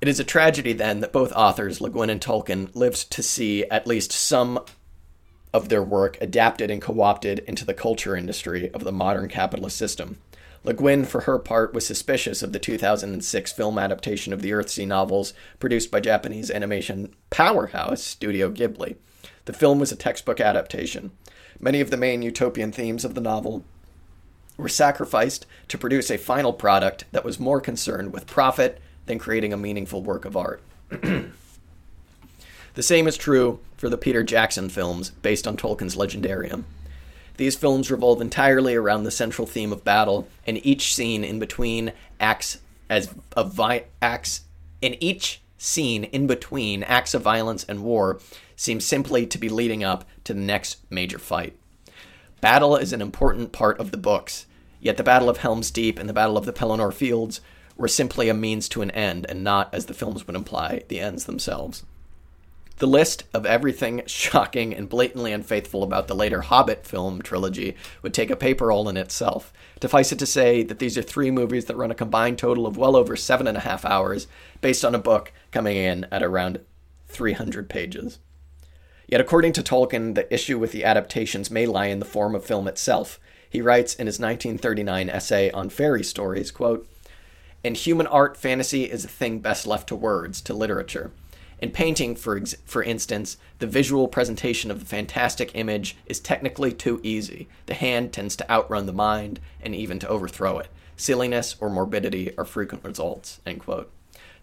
It 0.00 0.08
is 0.08 0.20
a 0.20 0.24
tragedy, 0.24 0.72
then, 0.72 1.00
that 1.00 1.12
both 1.12 1.32
authors, 1.32 1.80
Le 1.80 1.88
Guin 1.88 2.10
and 2.10 2.20
Tolkien, 2.20 2.74
lived 2.74 3.10
to 3.12 3.22
see 3.22 3.64
at 3.70 3.86
least 3.86 4.12
some 4.12 4.60
of 5.52 5.68
their 5.68 5.82
work 5.82 6.18
adapted 6.20 6.70
and 6.70 6.82
co 6.82 7.00
opted 7.00 7.38
into 7.40 7.64
the 7.64 7.72
culture 7.72 8.16
industry 8.16 8.70
of 8.74 8.84
the 8.84 8.92
modern 8.92 9.28
capitalist 9.28 9.76
system. 9.76 10.18
Le 10.64 10.74
Guin, 10.74 11.04
for 11.04 11.22
her 11.22 11.38
part, 11.38 11.72
was 11.72 11.86
suspicious 11.86 12.42
of 12.42 12.52
the 12.52 12.58
2006 12.58 13.52
film 13.52 13.78
adaptation 13.78 14.32
of 14.32 14.42
the 14.42 14.50
Earthsea 14.50 14.86
novels 14.86 15.32
produced 15.58 15.90
by 15.90 16.00
Japanese 16.00 16.50
animation 16.50 17.14
powerhouse 17.30 18.02
Studio 18.02 18.50
Ghibli. 18.50 18.96
The 19.44 19.52
film 19.52 19.78
was 19.78 19.92
a 19.92 19.96
textbook 19.96 20.40
adaptation. 20.40 21.10
Many 21.60 21.80
of 21.80 21.90
the 21.90 21.96
main 21.96 22.22
utopian 22.22 22.72
themes 22.72 23.04
of 23.04 23.14
the 23.14 23.20
novel 23.20 23.64
were 24.56 24.68
sacrificed 24.68 25.46
to 25.68 25.78
produce 25.78 26.10
a 26.10 26.18
final 26.18 26.52
product 26.52 27.04
that 27.12 27.24
was 27.24 27.40
more 27.40 27.60
concerned 27.60 28.12
with 28.12 28.26
profit 28.26 28.80
than 29.06 29.18
creating 29.18 29.52
a 29.52 29.56
meaningful 29.56 30.02
work 30.02 30.24
of 30.24 30.36
art. 30.36 30.62
the 30.90 32.82
same 32.82 33.06
is 33.06 33.16
true 33.16 33.60
for 33.76 33.88
the 33.88 33.98
Peter 33.98 34.22
Jackson 34.22 34.68
films 34.68 35.10
based 35.10 35.46
on 35.46 35.56
Tolkien's 35.56 35.96
Legendarium. 35.96 36.64
These 37.36 37.56
films 37.56 37.90
revolve 37.90 38.20
entirely 38.20 38.76
around 38.76 39.04
the 39.04 39.10
central 39.10 39.46
theme 39.46 39.72
of 39.72 39.82
battle, 39.82 40.28
and 40.46 40.64
each 40.64 40.94
scene 40.94 41.24
in 41.24 41.40
between 41.40 41.92
acts 42.20 42.58
as 42.88 43.12
of 43.36 43.52
vi- 43.52 43.86
acts 44.00 44.42
in 44.80 44.96
each 45.02 45.40
scene 45.58 46.04
in 46.04 46.26
between 46.26 46.82
acts 46.84 47.14
of 47.14 47.22
violence 47.22 47.64
and 47.64 47.82
war 47.82 48.20
seems 48.56 48.84
simply 48.84 49.26
to 49.26 49.38
be 49.38 49.48
leading 49.48 49.84
up 49.84 50.04
to 50.24 50.34
the 50.34 50.40
next 50.40 50.78
major 50.90 51.18
fight. 51.18 51.56
Battle 52.40 52.76
is 52.76 52.92
an 52.92 53.00
important 53.00 53.52
part 53.52 53.78
of 53.80 53.90
the 53.90 53.96
books, 53.96 54.46
yet 54.80 54.96
the 54.96 55.02
Battle 55.02 55.28
of 55.28 55.38
Helm's 55.38 55.70
Deep 55.70 55.98
and 55.98 56.08
the 56.08 56.14
Battle 56.14 56.36
of 56.36 56.44
the 56.44 56.52
Pelennor 56.52 56.92
Fields 56.92 57.40
were 57.76 57.88
simply 57.88 58.28
a 58.28 58.34
means 58.34 58.68
to 58.68 58.82
an 58.82 58.90
end 58.90 59.26
and 59.28 59.42
not, 59.42 59.72
as 59.74 59.86
the 59.86 59.94
films 59.94 60.26
would 60.26 60.36
imply, 60.36 60.82
the 60.88 61.00
ends 61.00 61.24
themselves. 61.24 61.84
The 62.78 62.86
list 62.86 63.24
of 63.32 63.46
everything 63.46 64.02
shocking 64.06 64.74
and 64.74 64.88
blatantly 64.88 65.32
unfaithful 65.32 65.82
about 65.82 66.08
the 66.08 66.14
later 66.14 66.42
Hobbit 66.42 66.86
film 66.86 67.22
trilogy 67.22 67.76
would 68.02 68.12
take 68.12 68.30
a 68.30 68.36
paper 68.36 68.72
all 68.72 68.88
in 68.88 68.96
itself. 68.96 69.52
Suffice 69.80 70.12
it 70.12 70.18
to 70.18 70.26
say 70.26 70.62
that 70.62 70.78
these 70.78 70.98
are 70.98 71.02
three 71.02 71.30
movies 71.30 71.66
that 71.66 71.76
run 71.76 71.90
a 71.90 71.94
combined 71.94 72.38
total 72.38 72.66
of 72.66 72.76
well 72.76 72.96
over 72.96 73.16
seven 73.16 73.46
and 73.46 73.56
a 73.56 73.60
half 73.60 73.84
hours, 73.84 74.26
based 74.60 74.84
on 74.84 74.94
a 74.94 74.98
book 74.98 75.32
coming 75.52 75.76
in 75.76 76.06
at 76.10 76.22
around 76.22 76.60
300 77.08 77.68
pages. 77.68 78.18
Yet, 79.06 79.20
according 79.20 79.52
to 79.54 79.62
Tolkien, 79.62 80.14
the 80.14 80.32
issue 80.32 80.58
with 80.58 80.72
the 80.72 80.84
adaptations 80.84 81.50
may 81.50 81.66
lie 81.66 81.86
in 81.86 81.98
the 81.98 82.04
form 82.04 82.34
of 82.34 82.44
film 82.44 82.66
itself. 82.66 83.20
He 83.48 83.60
writes 83.60 83.94
in 83.94 84.06
his 84.06 84.18
1939 84.18 85.08
essay 85.08 85.50
on 85.50 85.68
fairy 85.68 86.02
stories, 86.02 86.50
quote, 86.50 86.88
in 87.64 87.74
human 87.74 88.06
art, 88.06 88.36
fantasy 88.36 88.84
is 88.84 89.06
a 89.06 89.08
thing 89.08 89.38
best 89.38 89.66
left 89.66 89.88
to 89.88 89.96
words, 89.96 90.42
to 90.42 90.52
literature. 90.52 91.12
In 91.58 91.70
painting, 91.70 92.14
for, 92.14 92.36
ex- 92.36 92.56
for 92.66 92.82
instance, 92.82 93.38
the 93.58 93.66
visual 93.66 94.06
presentation 94.06 94.70
of 94.70 94.80
the 94.80 94.84
fantastic 94.84 95.50
image 95.54 95.96
is 96.04 96.20
technically 96.20 96.72
too 96.72 97.00
easy. 97.02 97.48
The 97.64 97.72
hand 97.72 98.12
tends 98.12 98.36
to 98.36 98.50
outrun 98.50 98.84
the 98.84 98.92
mind 98.92 99.40
and 99.62 99.74
even 99.74 99.98
to 100.00 100.08
overthrow 100.08 100.58
it. 100.58 100.68
Silliness 100.94 101.56
or 101.58 101.70
morbidity 101.70 102.36
are 102.36 102.44
frequent 102.44 102.84
results. 102.84 103.40
There 103.46 103.54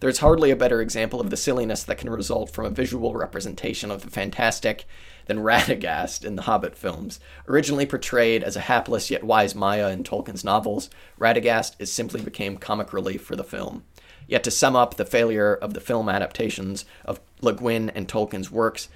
is 0.09 0.19
hardly 0.19 0.49
a 0.49 0.55
better 0.55 0.81
example 0.81 1.21
of 1.21 1.29
the 1.29 1.37
silliness 1.37 1.83
that 1.83 1.97
can 1.97 2.09
result 2.09 2.49
from 2.49 2.65
a 2.65 2.71
visual 2.71 3.13
representation 3.13 3.91
of 3.91 4.01
the 4.01 4.09
fantastic 4.09 4.85
than 5.27 5.39
Radagast 5.39 6.25
in 6.25 6.35
the 6.35 6.41
Hobbit 6.43 6.75
films. 6.75 7.19
Originally 7.47 7.85
portrayed 7.85 8.43
as 8.43 8.55
a 8.55 8.61
hapless 8.61 9.11
yet 9.11 9.23
wise 9.23 9.53
Maia 9.53 9.89
in 9.91 10.03
Tolkien's 10.03 10.43
novels, 10.43 10.89
Radagast 11.19 11.75
is 11.77 11.91
simply 11.91 12.21
became 12.21 12.57
comic 12.57 12.93
relief 12.93 13.21
for 13.21 13.35
the 13.35 13.43
film. 13.43 13.83
Yet 14.27 14.43
to 14.45 14.51
sum 14.51 14.75
up 14.75 14.95
the 14.95 15.05
failure 15.05 15.53
of 15.53 15.73
the 15.73 15.79
film 15.79 16.09
adaptations 16.09 16.85
of 17.05 17.19
Le 17.41 17.53
Guin 17.53 17.89
and 17.91 18.07
Tolkien's 18.07 18.49
works 18.49 18.89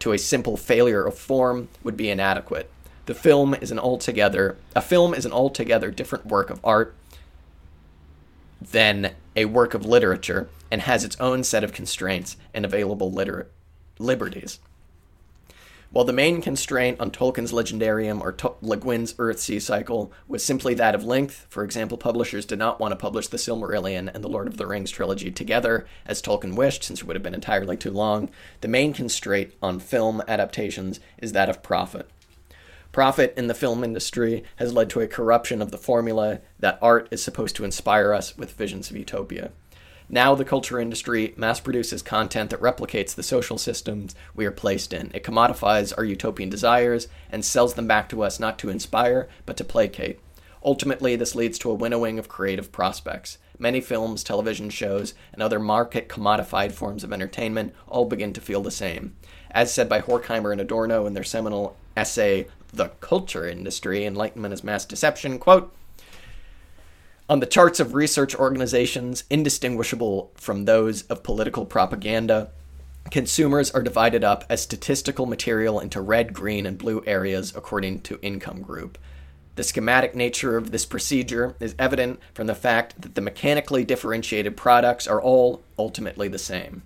to 0.00 0.12
a 0.12 0.18
simple 0.18 0.56
failure 0.56 1.04
of 1.04 1.16
form 1.16 1.68
would 1.82 1.96
be 1.96 2.10
inadequate. 2.10 2.70
The 3.06 3.14
film 3.14 3.54
is 3.54 3.70
an 3.70 3.78
altogether 3.78 4.56
a 4.74 4.80
film 4.80 5.14
is 5.14 5.26
an 5.26 5.32
altogether 5.32 5.90
different 5.90 6.26
work 6.26 6.50
of 6.50 6.60
art 6.64 6.94
than 8.60 9.14
a 9.36 9.46
work 9.46 9.74
of 9.74 9.84
literature 9.84 10.48
and 10.70 10.82
has 10.82 11.04
its 11.04 11.18
own 11.20 11.44
set 11.44 11.64
of 11.64 11.72
constraints 11.72 12.36
and 12.52 12.64
available 12.64 13.10
liter- 13.10 13.48
liberties. 13.98 14.58
While 15.90 16.04
the 16.04 16.12
main 16.12 16.42
constraint 16.42 16.98
on 16.98 17.12
Tolkien's 17.12 17.52
Legendarium 17.52 18.20
or 18.20 18.32
to- 18.32 18.54
Le 18.60 18.76
Guin's 18.76 19.14
Earthsea 19.14 19.62
cycle 19.62 20.12
was 20.26 20.44
simply 20.44 20.74
that 20.74 20.94
of 20.96 21.04
length, 21.04 21.46
for 21.48 21.62
example, 21.62 21.96
publishers 21.96 22.44
did 22.44 22.58
not 22.58 22.80
want 22.80 22.90
to 22.90 22.96
publish 22.96 23.28
the 23.28 23.36
Silmarillion 23.36 24.12
and 24.12 24.24
the 24.24 24.28
Lord 24.28 24.48
of 24.48 24.56
the 24.56 24.66
Rings 24.66 24.90
trilogy 24.90 25.30
together, 25.30 25.86
as 26.04 26.20
Tolkien 26.20 26.56
wished, 26.56 26.82
since 26.82 27.00
it 27.00 27.06
would 27.06 27.14
have 27.14 27.22
been 27.22 27.32
entirely 27.32 27.76
too 27.76 27.92
long, 27.92 28.28
the 28.60 28.66
main 28.66 28.92
constraint 28.92 29.52
on 29.62 29.78
film 29.78 30.20
adaptations 30.26 30.98
is 31.18 31.30
that 31.30 31.48
of 31.48 31.62
profit. 31.62 32.10
Profit 32.94 33.34
in 33.36 33.48
the 33.48 33.54
film 33.54 33.82
industry 33.82 34.44
has 34.54 34.72
led 34.72 34.88
to 34.90 35.00
a 35.00 35.08
corruption 35.08 35.60
of 35.60 35.72
the 35.72 35.76
formula 35.76 36.38
that 36.60 36.78
art 36.80 37.08
is 37.10 37.24
supposed 37.24 37.56
to 37.56 37.64
inspire 37.64 38.12
us 38.12 38.38
with 38.38 38.52
visions 38.52 38.88
of 38.88 38.96
utopia. 38.96 39.50
Now, 40.08 40.36
the 40.36 40.44
culture 40.44 40.78
industry 40.78 41.34
mass 41.36 41.58
produces 41.58 42.02
content 42.02 42.50
that 42.50 42.60
replicates 42.60 43.12
the 43.12 43.24
social 43.24 43.58
systems 43.58 44.14
we 44.36 44.46
are 44.46 44.52
placed 44.52 44.92
in. 44.92 45.10
It 45.12 45.24
commodifies 45.24 45.92
our 45.98 46.04
utopian 46.04 46.50
desires 46.50 47.08
and 47.32 47.44
sells 47.44 47.74
them 47.74 47.88
back 47.88 48.08
to 48.10 48.22
us 48.22 48.38
not 48.38 48.60
to 48.60 48.70
inspire, 48.70 49.28
but 49.44 49.56
to 49.56 49.64
placate. 49.64 50.20
Ultimately, 50.64 51.16
this 51.16 51.34
leads 51.34 51.58
to 51.58 51.72
a 51.72 51.74
winnowing 51.74 52.20
of 52.20 52.28
creative 52.28 52.70
prospects. 52.70 53.38
Many 53.58 53.80
films, 53.80 54.22
television 54.22 54.70
shows, 54.70 55.14
and 55.32 55.42
other 55.42 55.58
market 55.58 56.08
commodified 56.08 56.70
forms 56.70 57.02
of 57.02 57.12
entertainment 57.12 57.74
all 57.88 58.04
begin 58.04 58.32
to 58.34 58.40
feel 58.40 58.62
the 58.62 58.70
same. 58.70 59.16
As 59.50 59.74
said 59.74 59.88
by 59.88 60.00
Horkheimer 60.00 60.52
and 60.52 60.60
Adorno 60.60 61.06
in 61.06 61.14
their 61.14 61.24
seminal 61.24 61.76
essay, 61.96 62.46
The 62.74 62.88
Culture 63.00 63.46
Industry 63.46 64.04
Enlightenment 64.04 64.52
is 64.52 64.64
Mass 64.64 64.84
Deception, 64.84 65.38
quote, 65.38 65.72
on 67.28 67.38
the 67.38 67.46
charts 67.46 67.78
of 67.78 67.94
research 67.94 68.34
organizations, 68.34 69.22
indistinguishable 69.30 70.32
from 70.34 70.64
those 70.64 71.02
of 71.02 71.22
political 71.22 71.66
propaganda, 71.66 72.50
consumers 73.12 73.70
are 73.70 73.82
divided 73.82 74.24
up 74.24 74.44
as 74.50 74.60
statistical 74.60 75.24
material 75.24 75.78
into 75.78 76.00
red, 76.00 76.34
green, 76.34 76.66
and 76.66 76.76
blue 76.76 77.00
areas 77.06 77.54
according 77.54 78.00
to 78.02 78.18
income 78.22 78.60
group. 78.60 78.98
The 79.54 79.62
schematic 79.62 80.16
nature 80.16 80.56
of 80.56 80.72
this 80.72 80.84
procedure 80.84 81.54
is 81.60 81.76
evident 81.78 82.18
from 82.34 82.48
the 82.48 82.56
fact 82.56 83.00
that 83.00 83.14
the 83.14 83.20
mechanically 83.20 83.84
differentiated 83.84 84.56
products 84.56 85.06
are 85.06 85.22
all 85.22 85.62
ultimately 85.78 86.26
the 86.26 86.38
same. 86.38 86.82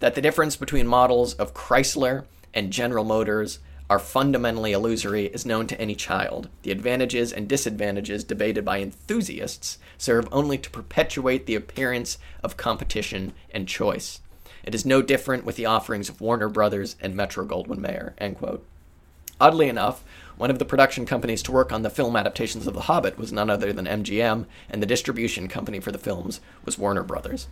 That 0.00 0.14
the 0.16 0.22
difference 0.22 0.56
between 0.56 0.86
models 0.86 1.32
of 1.32 1.54
Chrysler 1.54 2.26
and 2.52 2.70
General 2.70 3.04
Motors 3.04 3.58
are 3.94 4.00
fundamentally 4.00 4.72
illusory 4.72 5.26
is 5.26 5.46
known 5.46 5.68
to 5.68 5.80
any 5.80 5.94
child. 5.94 6.48
The 6.62 6.72
advantages 6.72 7.32
and 7.32 7.46
disadvantages 7.46 8.24
debated 8.24 8.64
by 8.64 8.80
enthusiasts 8.80 9.78
serve 9.98 10.26
only 10.32 10.58
to 10.58 10.70
perpetuate 10.70 11.46
the 11.46 11.54
appearance 11.54 12.18
of 12.42 12.56
competition 12.56 13.34
and 13.52 13.68
choice. 13.68 14.20
It 14.64 14.74
is 14.74 14.84
no 14.84 15.00
different 15.00 15.44
with 15.44 15.54
the 15.54 15.66
offerings 15.66 16.08
of 16.08 16.20
Warner 16.20 16.48
Brothers 16.48 16.96
and 17.00 17.14
Metro 17.14 17.46
Goldwyn 17.46 17.78
Mayer. 17.78 18.16
End 18.18 18.36
quote. 18.36 18.66
Oddly 19.40 19.68
enough, 19.68 20.02
one 20.36 20.50
of 20.50 20.58
the 20.58 20.64
production 20.64 21.06
companies 21.06 21.44
to 21.44 21.52
work 21.52 21.72
on 21.72 21.82
the 21.82 21.90
film 21.90 22.16
adaptations 22.16 22.66
of 22.66 22.74
The 22.74 22.82
Hobbit 22.82 23.16
was 23.16 23.32
none 23.32 23.48
other 23.48 23.72
than 23.72 23.86
MGM, 23.86 24.46
and 24.68 24.82
the 24.82 24.86
distribution 24.86 25.46
company 25.46 25.78
for 25.78 25.92
the 25.92 25.98
films 25.98 26.40
was 26.64 26.76
Warner 26.76 27.04
Brothers. 27.04 27.46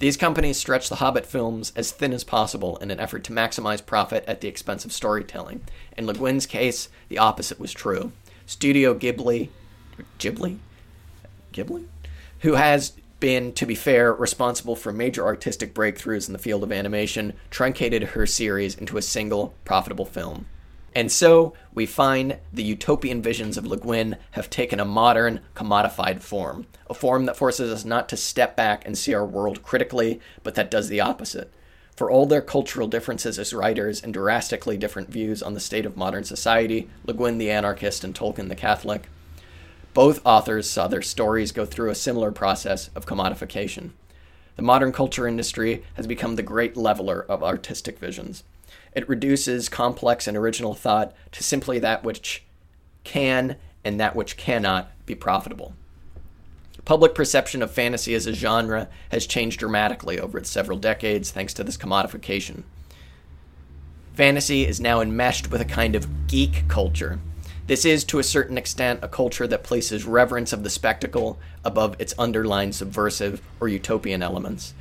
These 0.00 0.16
companies 0.16 0.56
stretch 0.56 0.88
the 0.88 0.96
Hobbit 0.96 1.26
films 1.26 1.74
as 1.76 1.92
thin 1.92 2.14
as 2.14 2.24
possible 2.24 2.78
in 2.78 2.90
an 2.90 2.98
effort 2.98 3.22
to 3.24 3.34
maximize 3.34 3.84
profit 3.84 4.24
at 4.26 4.40
the 4.40 4.48
expense 4.48 4.86
of 4.86 4.94
storytelling. 4.94 5.60
In 5.94 6.06
Le 6.06 6.14
Guin's 6.14 6.46
case, 6.46 6.88
the 7.10 7.18
opposite 7.18 7.60
was 7.60 7.70
true. 7.70 8.10
Studio 8.46 8.94
Ghibli, 8.94 9.50
Ghibli, 10.18 10.56
Ghibli, 11.52 11.84
who 12.38 12.54
has 12.54 12.94
been, 13.20 13.52
to 13.52 13.66
be 13.66 13.74
fair, 13.74 14.10
responsible 14.10 14.74
for 14.74 14.90
major 14.90 15.26
artistic 15.26 15.74
breakthroughs 15.74 16.28
in 16.28 16.32
the 16.32 16.38
field 16.38 16.62
of 16.62 16.72
animation, 16.72 17.34
truncated 17.50 18.02
her 18.02 18.24
series 18.24 18.74
into 18.74 18.96
a 18.96 19.02
single 19.02 19.52
profitable 19.66 20.06
film. 20.06 20.46
And 20.94 21.10
so 21.12 21.54
we 21.72 21.86
find 21.86 22.38
the 22.52 22.64
utopian 22.64 23.22
visions 23.22 23.56
of 23.56 23.66
Le 23.66 23.76
Guin 23.76 24.16
have 24.32 24.50
taken 24.50 24.80
a 24.80 24.84
modern, 24.84 25.40
commodified 25.54 26.20
form, 26.20 26.66
a 26.88 26.94
form 26.94 27.26
that 27.26 27.36
forces 27.36 27.72
us 27.72 27.84
not 27.84 28.08
to 28.08 28.16
step 28.16 28.56
back 28.56 28.84
and 28.84 28.98
see 28.98 29.14
our 29.14 29.24
world 29.24 29.62
critically, 29.62 30.20
but 30.42 30.56
that 30.56 30.70
does 30.70 30.88
the 30.88 31.00
opposite. 31.00 31.52
For 31.94 32.10
all 32.10 32.26
their 32.26 32.40
cultural 32.40 32.88
differences 32.88 33.38
as 33.38 33.52
writers 33.52 34.02
and 34.02 34.12
drastically 34.12 34.76
different 34.76 35.10
views 35.10 35.42
on 35.42 35.54
the 35.54 35.60
state 35.60 35.86
of 35.86 35.96
modern 35.96 36.24
society, 36.24 36.88
Le 37.04 37.14
Guin 37.14 37.38
the 37.38 37.50
anarchist 37.50 38.02
and 38.02 38.14
Tolkien 38.14 38.48
the 38.48 38.56
Catholic, 38.56 39.08
both 39.92 40.24
authors 40.24 40.70
saw 40.70 40.88
their 40.88 41.02
stories 41.02 41.52
go 41.52 41.66
through 41.66 41.90
a 41.90 41.94
similar 41.94 42.32
process 42.32 42.90
of 42.94 43.06
commodification. 43.06 43.90
The 44.56 44.62
modern 44.62 44.92
culture 44.92 45.26
industry 45.26 45.84
has 45.94 46.06
become 46.06 46.36
the 46.36 46.42
great 46.42 46.76
leveler 46.76 47.24
of 47.28 47.42
artistic 47.42 47.98
visions. 47.98 48.44
It 48.94 49.08
reduces 49.08 49.68
complex 49.68 50.26
and 50.26 50.36
original 50.36 50.74
thought 50.74 51.14
to 51.32 51.42
simply 51.42 51.78
that 51.78 52.04
which 52.04 52.44
can 53.04 53.56
and 53.84 53.98
that 54.00 54.16
which 54.16 54.36
cannot 54.36 54.90
be 55.06 55.14
profitable. 55.14 55.74
Public 56.84 57.14
perception 57.14 57.62
of 57.62 57.70
fantasy 57.70 58.14
as 58.14 58.26
a 58.26 58.32
genre 58.32 58.88
has 59.10 59.26
changed 59.26 59.60
dramatically 59.60 60.18
over 60.18 60.38
its 60.38 60.50
several 60.50 60.78
decades 60.78 61.30
thanks 61.30 61.54
to 61.54 61.62
this 61.62 61.76
commodification. 61.76 62.62
Fantasy 64.14 64.66
is 64.66 64.80
now 64.80 65.00
enmeshed 65.00 65.50
with 65.50 65.60
a 65.60 65.66
kind 65.66 65.94
of 65.94 66.26
geek 66.26 66.66
culture. 66.68 67.20
This 67.66 67.84
is, 67.84 68.02
to 68.04 68.18
a 68.18 68.24
certain 68.24 68.58
extent, 68.58 69.00
a 69.02 69.08
culture 69.08 69.46
that 69.46 69.62
places 69.62 70.04
reverence 70.04 70.52
of 70.52 70.64
the 70.64 70.70
spectacle 70.70 71.38
above 71.64 71.94
its 72.00 72.14
underlying 72.18 72.72
subversive 72.72 73.40
or 73.60 73.68
utopian 73.68 74.22
elements. 74.22 74.74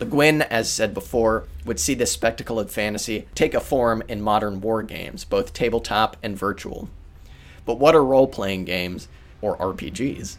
Le 0.00 0.06
Guin, 0.06 0.40
as 0.40 0.72
said 0.72 0.94
before, 0.94 1.44
would 1.66 1.78
see 1.78 1.92
this 1.92 2.10
spectacle 2.10 2.58
of 2.58 2.70
fantasy 2.70 3.28
take 3.34 3.52
a 3.52 3.60
form 3.60 4.02
in 4.08 4.22
modern 4.22 4.62
war 4.62 4.82
games, 4.82 5.26
both 5.26 5.52
tabletop 5.52 6.16
and 6.22 6.38
virtual. 6.38 6.88
But 7.66 7.78
what 7.78 7.94
are 7.94 8.02
role 8.02 8.26
playing 8.26 8.64
games, 8.64 9.08
or 9.42 9.58
RPGs, 9.58 10.38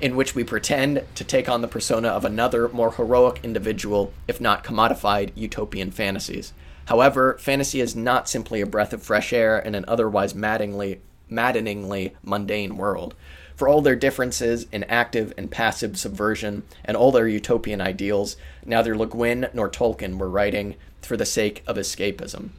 in 0.00 0.16
which 0.16 0.34
we 0.34 0.42
pretend 0.42 1.04
to 1.14 1.22
take 1.22 1.48
on 1.48 1.60
the 1.60 1.68
persona 1.68 2.08
of 2.08 2.24
another, 2.24 2.68
more 2.68 2.90
heroic 2.90 3.38
individual, 3.44 4.12
if 4.26 4.40
not 4.40 4.64
commodified, 4.64 5.30
utopian 5.36 5.92
fantasies? 5.92 6.52
However, 6.86 7.38
fantasy 7.38 7.80
is 7.80 7.94
not 7.94 8.28
simply 8.28 8.60
a 8.60 8.66
breath 8.66 8.92
of 8.92 9.04
fresh 9.04 9.32
air 9.32 9.56
in 9.56 9.76
an 9.76 9.84
otherwise 9.86 10.34
maddeningly, 10.34 11.00
maddeningly 11.28 12.16
mundane 12.24 12.76
world 12.76 13.14
for 13.60 13.68
all 13.68 13.82
their 13.82 13.94
differences 13.94 14.66
in 14.72 14.84
active 14.84 15.34
and 15.36 15.50
passive 15.50 15.98
subversion 15.98 16.62
and 16.82 16.96
all 16.96 17.12
their 17.12 17.28
utopian 17.28 17.78
ideals, 17.78 18.38
neither 18.64 18.96
Le 18.96 19.06
Guin 19.06 19.50
nor 19.52 19.68
Tolkien 19.68 20.16
were 20.16 20.30
writing 20.30 20.76
for 21.02 21.14
the 21.14 21.26
sake 21.26 21.62
of 21.66 21.76
escapism. 21.76 22.52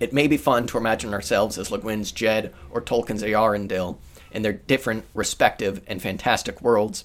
It 0.00 0.12
may 0.12 0.26
be 0.26 0.36
fun 0.36 0.66
to 0.66 0.78
imagine 0.78 1.14
ourselves 1.14 1.58
as 1.58 1.70
Le 1.70 1.78
Guin's 1.78 2.10
Ged 2.10 2.52
or 2.72 2.80
Tolkien's 2.80 3.22
Eärendil 3.22 3.98
in 4.32 4.42
their 4.42 4.54
different, 4.54 5.04
respective, 5.14 5.80
and 5.86 6.02
fantastic 6.02 6.60
worlds, 6.60 7.04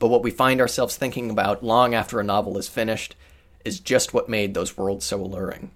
but 0.00 0.08
what 0.08 0.24
we 0.24 0.32
find 0.32 0.60
ourselves 0.60 0.96
thinking 0.96 1.30
about 1.30 1.62
long 1.62 1.94
after 1.94 2.18
a 2.18 2.24
novel 2.24 2.58
is 2.58 2.66
finished 2.66 3.14
is 3.64 3.78
just 3.78 4.12
what 4.12 4.28
made 4.28 4.54
those 4.54 4.76
worlds 4.76 5.04
so 5.04 5.20
alluring. 5.20 5.70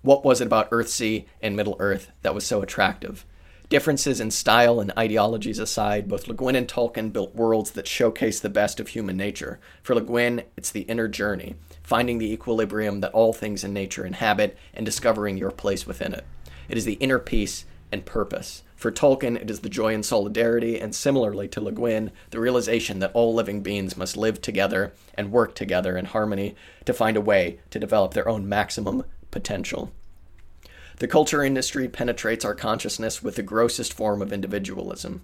What 0.00 0.24
was 0.24 0.40
it 0.40 0.46
about 0.46 0.70
Earthsea 0.70 1.26
and 1.42 1.54
Middle 1.54 1.76
Earth 1.78 2.10
that 2.22 2.34
was 2.34 2.46
so 2.46 2.62
attractive? 2.62 3.26
Differences 3.68 4.18
in 4.18 4.30
style 4.30 4.80
and 4.80 4.90
ideologies 4.96 5.58
aside, 5.58 6.08
both 6.08 6.26
Le 6.26 6.34
Guin 6.34 6.56
and 6.56 6.66
Tolkien 6.66 7.12
built 7.12 7.34
worlds 7.34 7.72
that 7.72 7.86
showcase 7.86 8.40
the 8.40 8.48
best 8.48 8.80
of 8.80 8.88
human 8.88 9.18
nature. 9.18 9.60
For 9.82 9.94
Le 9.94 10.00
Guin, 10.00 10.44
it's 10.56 10.70
the 10.70 10.82
inner 10.82 11.06
journey, 11.06 11.54
finding 11.82 12.16
the 12.16 12.32
equilibrium 12.32 13.00
that 13.00 13.12
all 13.12 13.34
things 13.34 13.64
in 13.64 13.74
nature 13.74 14.06
inhabit 14.06 14.56
and 14.72 14.86
discovering 14.86 15.36
your 15.36 15.50
place 15.50 15.86
within 15.86 16.14
it. 16.14 16.24
It 16.70 16.78
is 16.78 16.86
the 16.86 16.94
inner 16.94 17.18
peace 17.18 17.66
and 17.92 18.06
purpose. 18.06 18.62
For 18.74 18.90
Tolkien, 18.90 19.36
it 19.36 19.50
is 19.50 19.60
the 19.60 19.68
joy 19.68 19.92
and 19.92 20.04
solidarity, 20.04 20.80
and 20.80 20.94
similarly 20.94 21.46
to 21.48 21.60
Le 21.60 21.72
Guin, 21.72 22.10
the 22.30 22.40
realization 22.40 23.00
that 23.00 23.12
all 23.12 23.34
living 23.34 23.60
beings 23.60 23.98
must 23.98 24.16
live 24.16 24.40
together 24.40 24.94
and 25.12 25.30
work 25.30 25.54
together 25.54 25.94
in 25.98 26.06
harmony 26.06 26.54
to 26.86 26.94
find 26.94 27.18
a 27.18 27.20
way 27.20 27.60
to 27.68 27.78
develop 27.78 28.14
their 28.14 28.30
own 28.30 28.48
maximum 28.48 29.04
potential. 29.30 29.92
The 30.98 31.08
culture 31.08 31.44
industry 31.44 31.88
penetrates 31.88 32.44
our 32.44 32.56
consciousness 32.56 33.22
with 33.22 33.36
the 33.36 33.42
grossest 33.42 33.92
form 33.92 34.20
of 34.20 34.32
individualism. 34.32 35.22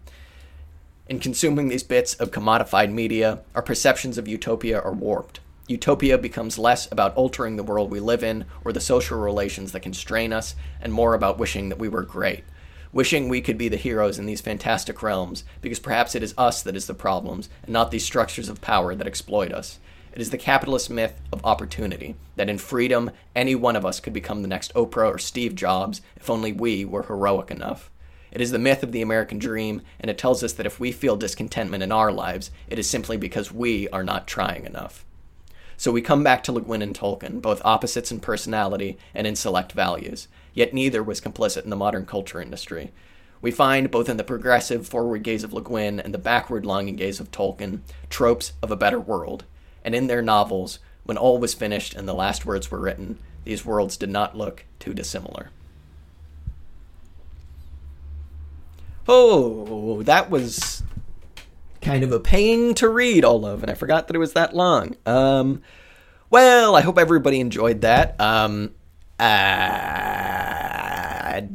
In 1.08 1.18
consuming 1.18 1.68
these 1.68 1.82
bits 1.82 2.14
of 2.14 2.30
commodified 2.30 2.92
media, 2.92 3.40
our 3.54 3.62
perceptions 3.62 4.16
of 4.16 4.28
utopia 4.28 4.80
are 4.80 4.92
warped. 4.92 5.40
Utopia 5.66 6.16
becomes 6.16 6.58
less 6.58 6.90
about 6.92 7.16
altering 7.16 7.56
the 7.56 7.64
world 7.64 7.90
we 7.90 7.98
live 7.98 8.22
in 8.22 8.44
or 8.64 8.72
the 8.72 8.80
social 8.80 9.18
relations 9.18 9.72
that 9.72 9.80
constrain 9.80 10.32
us, 10.32 10.54
and 10.80 10.92
more 10.92 11.14
about 11.14 11.38
wishing 11.38 11.70
that 11.70 11.78
we 11.78 11.88
were 11.88 12.02
great. 12.02 12.44
Wishing 12.92 13.28
we 13.28 13.40
could 13.40 13.58
be 13.58 13.68
the 13.68 13.76
heroes 13.76 14.18
in 14.18 14.26
these 14.26 14.40
fantastic 14.40 15.02
realms, 15.02 15.42
because 15.60 15.80
perhaps 15.80 16.14
it 16.14 16.22
is 16.22 16.34
us 16.38 16.62
that 16.62 16.76
is 16.76 16.86
the 16.86 16.94
problems, 16.94 17.48
and 17.64 17.72
not 17.72 17.90
these 17.90 18.04
structures 18.04 18.48
of 18.48 18.60
power 18.60 18.94
that 18.94 19.06
exploit 19.06 19.52
us. 19.52 19.80
It 20.14 20.20
is 20.20 20.30
the 20.30 20.38
capitalist 20.38 20.90
myth 20.90 21.20
of 21.32 21.44
opportunity 21.44 22.14
that 22.36 22.48
in 22.48 22.58
freedom, 22.58 23.10
any 23.34 23.56
one 23.56 23.74
of 23.74 23.84
us 23.84 23.98
could 23.98 24.12
become 24.12 24.42
the 24.42 24.48
next 24.48 24.72
Oprah 24.74 25.12
or 25.12 25.18
Steve 25.18 25.56
Jobs 25.56 26.02
if 26.14 26.30
only 26.30 26.52
we 26.52 26.84
were 26.84 27.02
heroic 27.02 27.50
enough. 27.50 27.90
It 28.30 28.40
is 28.40 28.52
the 28.52 28.60
myth 28.60 28.84
of 28.84 28.92
the 28.92 29.02
American 29.02 29.40
dream, 29.40 29.82
and 29.98 30.08
it 30.08 30.16
tells 30.16 30.44
us 30.44 30.52
that 30.52 30.66
if 30.66 30.78
we 30.78 30.92
feel 30.92 31.16
discontentment 31.16 31.82
in 31.82 31.90
our 31.90 32.12
lives, 32.12 32.52
it 32.68 32.78
is 32.78 32.88
simply 32.88 33.16
because 33.16 33.50
we 33.50 33.88
are 33.88 34.04
not 34.04 34.28
trying 34.28 34.64
enough. 34.64 35.04
So 35.76 35.90
we 35.90 36.00
come 36.00 36.22
back 36.22 36.44
to 36.44 36.52
Le 36.52 36.60
Guin 36.60 36.80
and 36.80 36.94
Tolkien, 36.94 37.42
both 37.42 37.60
opposites 37.64 38.12
in 38.12 38.20
personality 38.20 38.96
and 39.16 39.26
in 39.26 39.34
select 39.34 39.72
values, 39.72 40.28
yet 40.52 40.72
neither 40.72 41.02
was 41.02 41.20
complicit 41.20 41.64
in 41.64 41.70
the 41.70 41.76
modern 41.76 42.06
culture 42.06 42.40
industry. 42.40 42.92
We 43.42 43.50
find, 43.50 43.90
both 43.90 44.08
in 44.08 44.16
the 44.16 44.22
progressive 44.22 44.86
forward 44.86 45.24
gaze 45.24 45.42
of 45.42 45.52
Le 45.52 45.60
Guin 45.60 45.98
and 45.98 46.14
the 46.14 46.18
backward 46.18 46.64
longing 46.64 46.94
gaze 46.94 47.18
of 47.18 47.32
Tolkien, 47.32 47.80
tropes 48.10 48.52
of 48.62 48.70
a 48.70 48.76
better 48.76 49.00
world, 49.00 49.44
and 49.84 49.94
in 49.94 50.06
their 50.06 50.22
novels, 50.22 50.78
when 51.04 51.16
all 51.18 51.38
was 51.38 51.54
finished 51.54 51.94
and 51.94 52.08
the 52.08 52.14
last 52.14 52.46
words 52.46 52.70
were 52.70 52.80
written, 52.80 53.18
these 53.44 53.64
worlds 53.64 53.96
did 53.96 54.08
not 54.10 54.36
look 54.36 54.64
too 54.78 54.94
dissimilar. 54.94 55.50
Oh, 59.06 60.02
that 60.02 60.30
was 60.30 60.82
kind 61.82 62.02
of 62.02 62.10
a 62.10 62.20
pain 62.20 62.72
to 62.74 62.88
read 62.88 63.24
all 63.24 63.44
of, 63.44 63.62
and 63.62 63.70
I 63.70 63.74
forgot 63.74 64.06
that 64.08 64.16
it 64.16 64.18
was 64.18 64.32
that 64.32 64.56
long. 64.56 64.96
Um, 65.04 65.60
well, 66.30 66.74
I 66.74 66.80
hope 66.80 66.98
everybody 66.98 67.38
enjoyed 67.40 67.82
that. 67.82 68.18
Um, 68.18 68.74
uh, 69.20 70.44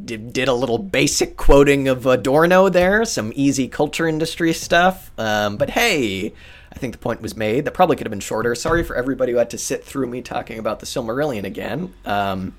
did, 0.05 0.31
did 0.31 0.47
a 0.47 0.53
little 0.53 0.77
basic 0.77 1.35
quoting 1.37 1.87
of 1.87 2.05
Adorno 2.05 2.69
there, 2.69 3.03
some 3.05 3.33
easy 3.35 3.67
culture 3.67 4.07
industry 4.07 4.53
stuff. 4.53 5.11
Um, 5.17 5.57
but 5.57 5.71
hey, 5.71 6.33
I 6.71 6.77
think 6.77 6.93
the 6.93 6.99
point 6.99 7.21
was 7.21 7.35
made. 7.35 7.65
That 7.65 7.73
probably 7.73 7.95
could 7.95 8.05
have 8.05 8.11
been 8.11 8.19
shorter. 8.19 8.53
Sorry 8.55 8.83
for 8.83 8.95
everybody 8.95 9.31
who 9.31 9.37
had 9.37 9.49
to 9.51 9.57
sit 9.57 9.83
through 9.83 10.07
me 10.07 10.21
talking 10.21 10.59
about 10.59 10.79
the 10.79 10.85
Silmarillion 10.85 11.43
again. 11.43 11.93
Um, 12.05 12.55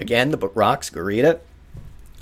again, 0.00 0.30
the 0.30 0.36
book 0.36 0.52
rocks. 0.54 0.90
Go 0.90 1.02
read 1.02 1.24
it. 1.24 1.44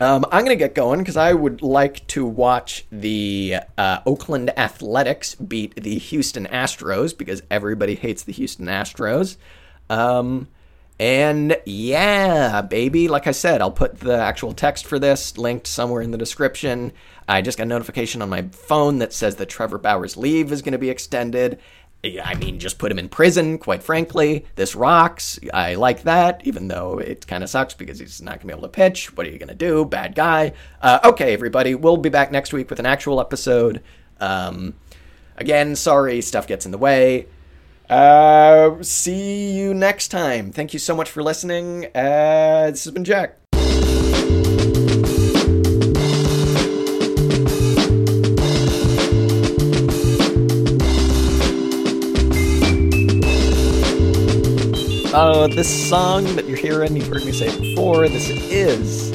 Um, 0.01 0.25
I'm 0.33 0.45
going 0.45 0.57
to 0.57 0.63
get 0.63 0.75
going 0.75 0.99
because 0.99 1.17
I 1.17 1.33
would 1.33 1.63
like 1.63 2.05
to 2.09 2.27
watch 2.27 2.87
the 2.91 3.57
uh, 3.79 4.01
Oakland 4.05 4.51
Athletics 4.59 5.37
beat 5.37 5.77
the 5.77 5.97
Houston 5.97 6.47
Astros 6.47 7.17
because 7.17 7.43
everybody 7.51 7.95
hates 7.95 8.25
the 8.25 8.33
Houston 8.33 8.67
Astros. 8.67 9.37
Um, 9.89 10.49
and 10.99 11.57
yeah, 11.65 12.63
baby, 12.63 13.09
like 13.09 13.27
I 13.27 13.33
said, 13.33 13.61
I'll 13.61 13.71
put 13.71 14.01
the 14.01 14.17
actual 14.17 14.53
text 14.53 14.87
for 14.87 14.99
this 14.99 15.37
linked 15.37 15.67
somewhere 15.67 16.03
in 16.03 16.11
the 16.11 16.19
description. 16.19 16.93
I 17.29 17.43
just 17.43 17.59
got 17.59 17.65
a 17.65 17.67
notification 17.67 18.23
on 18.23 18.29
my 18.29 18.43
phone 18.53 18.99
that 18.99 19.13
says 19.13 19.37
that 19.37 19.49
Trevor 19.49 19.79
Bauer's 19.79 20.17
leave 20.17 20.53
is 20.53 20.63
going 20.63 20.73
to 20.73 20.79
be 20.79 20.91
extended. 20.91 21.59
I 22.05 22.35
mean, 22.35 22.59
just 22.59 22.79
put 22.79 22.91
him 22.91 22.99
in 22.99 23.09
prison, 23.09 23.59
quite 23.59 23.83
frankly. 23.83 24.45
This 24.57 24.75
rocks. 24.75 25.39
I 25.55 25.77
like 25.77 26.03
that, 26.03 26.41
even 26.45 26.67
though 26.67 26.99
it 26.99 27.29
kind 27.29 27.45
of 27.45 27.51
sucks 27.51 27.75
because 27.75 28.01
he's 28.01 28.21
not 28.21 28.33
going 28.33 28.41
to 28.41 28.47
be 28.47 28.53
able 28.53 28.63
to 28.63 28.69
pitch. 28.69 29.17
What 29.17 29.27
are 29.27 29.31
you 29.31 29.39
going 29.39 29.49
to 29.49 29.55
do? 29.55 29.85
Bad 29.85 30.17
guy. 30.17 30.53
Uh, 30.81 30.99
okay, 31.05 31.33
everybody, 31.33 31.77
we'll 31.77 31.97
be 31.97 32.09
back 32.09 32.33
next 32.33 32.53
week 32.53 32.71
with 32.71 32.81
an 32.81 32.87
actual 32.87 33.21
episode. 33.21 33.83
Um, 34.19 34.75
again, 35.37 35.77
sorry, 35.77 36.21
stuff 36.23 36.49
gets 36.49 36.67
in 36.67 36.73
the 36.73 36.79
way. 36.79 37.29
Uh, 37.93 38.83
see 38.83 39.53
you 39.53 39.75
next 39.75 40.09
time. 40.09 40.51
Thank 40.51 40.73
you 40.73 40.79
so 40.79 40.97
much 40.97 41.11
for 41.11 41.23
listening. 41.23 41.85
Uh, 41.95 42.71
this 42.71 42.85
has 42.85 42.91
been 42.91 43.05
Jack. 43.05 43.37
Uh, 55.13 55.47
this 55.49 55.91
song 55.91 56.25
that 56.35 56.47
you're 56.49 56.57
hearing, 56.57 56.97
you've 56.97 57.09
heard 57.09 57.27
me 57.27 57.33
say 57.33 57.55
before. 57.61 58.09
This 58.09 58.31
is 58.31 59.11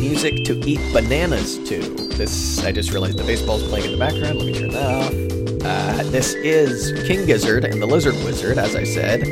music 0.00 0.42
to 0.46 0.58
eat 0.66 0.80
bananas 0.92 1.56
to. 1.68 1.78
This, 2.16 2.64
I 2.64 2.72
just 2.72 2.90
realized 2.90 3.16
the 3.16 3.22
baseball's 3.22 3.62
playing 3.68 3.84
in 3.84 3.92
the 3.92 3.98
background. 3.98 4.40
Let 4.40 4.46
me 4.48 4.58
turn 4.58 4.70
that 4.70 5.04
off. 5.04 5.37
Uh, 5.64 6.02
this 6.04 6.34
is 6.34 6.92
King 7.06 7.26
Gizzard 7.26 7.64
and 7.64 7.80
the 7.82 7.86
Lizard 7.86 8.14
Wizard, 8.24 8.58
as 8.58 8.74
I 8.76 8.84
said. 8.84 9.22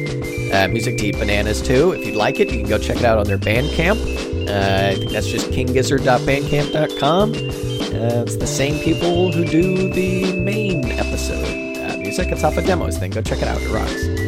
Uh, 0.53 0.68
music 0.68 1.03
eat 1.03 1.18
bananas 1.18 1.61
too. 1.62 1.93
If 1.93 2.07
you'd 2.07 2.16
like 2.16 2.41
it, 2.41 2.51
you 2.51 2.59
can 2.61 2.68
go 2.68 2.79
check 2.79 2.97
it 2.99 3.05
out 3.05 3.18
on 3.18 3.27
their 3.27 3.39
Bandcamp. 3.39 3.97
Uh, 4.49 4.91
I 4.91 4.95
think 4.95 5.11
that's 5.11 5.27
just 5.27 5.51
kinggizzard.bandcamp.com. 5.53 7.31
Uh, 7.33 8.22
it's 8.22 8.37
the 8.37 8.47
same 8.47 8.79
people 8.83 9.33
who 9.33 9.45
do 9.45 9.93
the 9.93 10.33
main 10.41 10.85
episode 10.93 11.77
uh, 11.79 11.97
music. 11.99 12.29
It's 12.29 12.45
off 12.45 12.57
of 12.57 12.64
demos 12.64 12.99
thing. 12.99 13.11
Go 13.11 13.22
check 13.22 13.39
it 13.43 13.49
out. 13.49 13.61
It 13.61 13.70
rocks. 13.70 14.26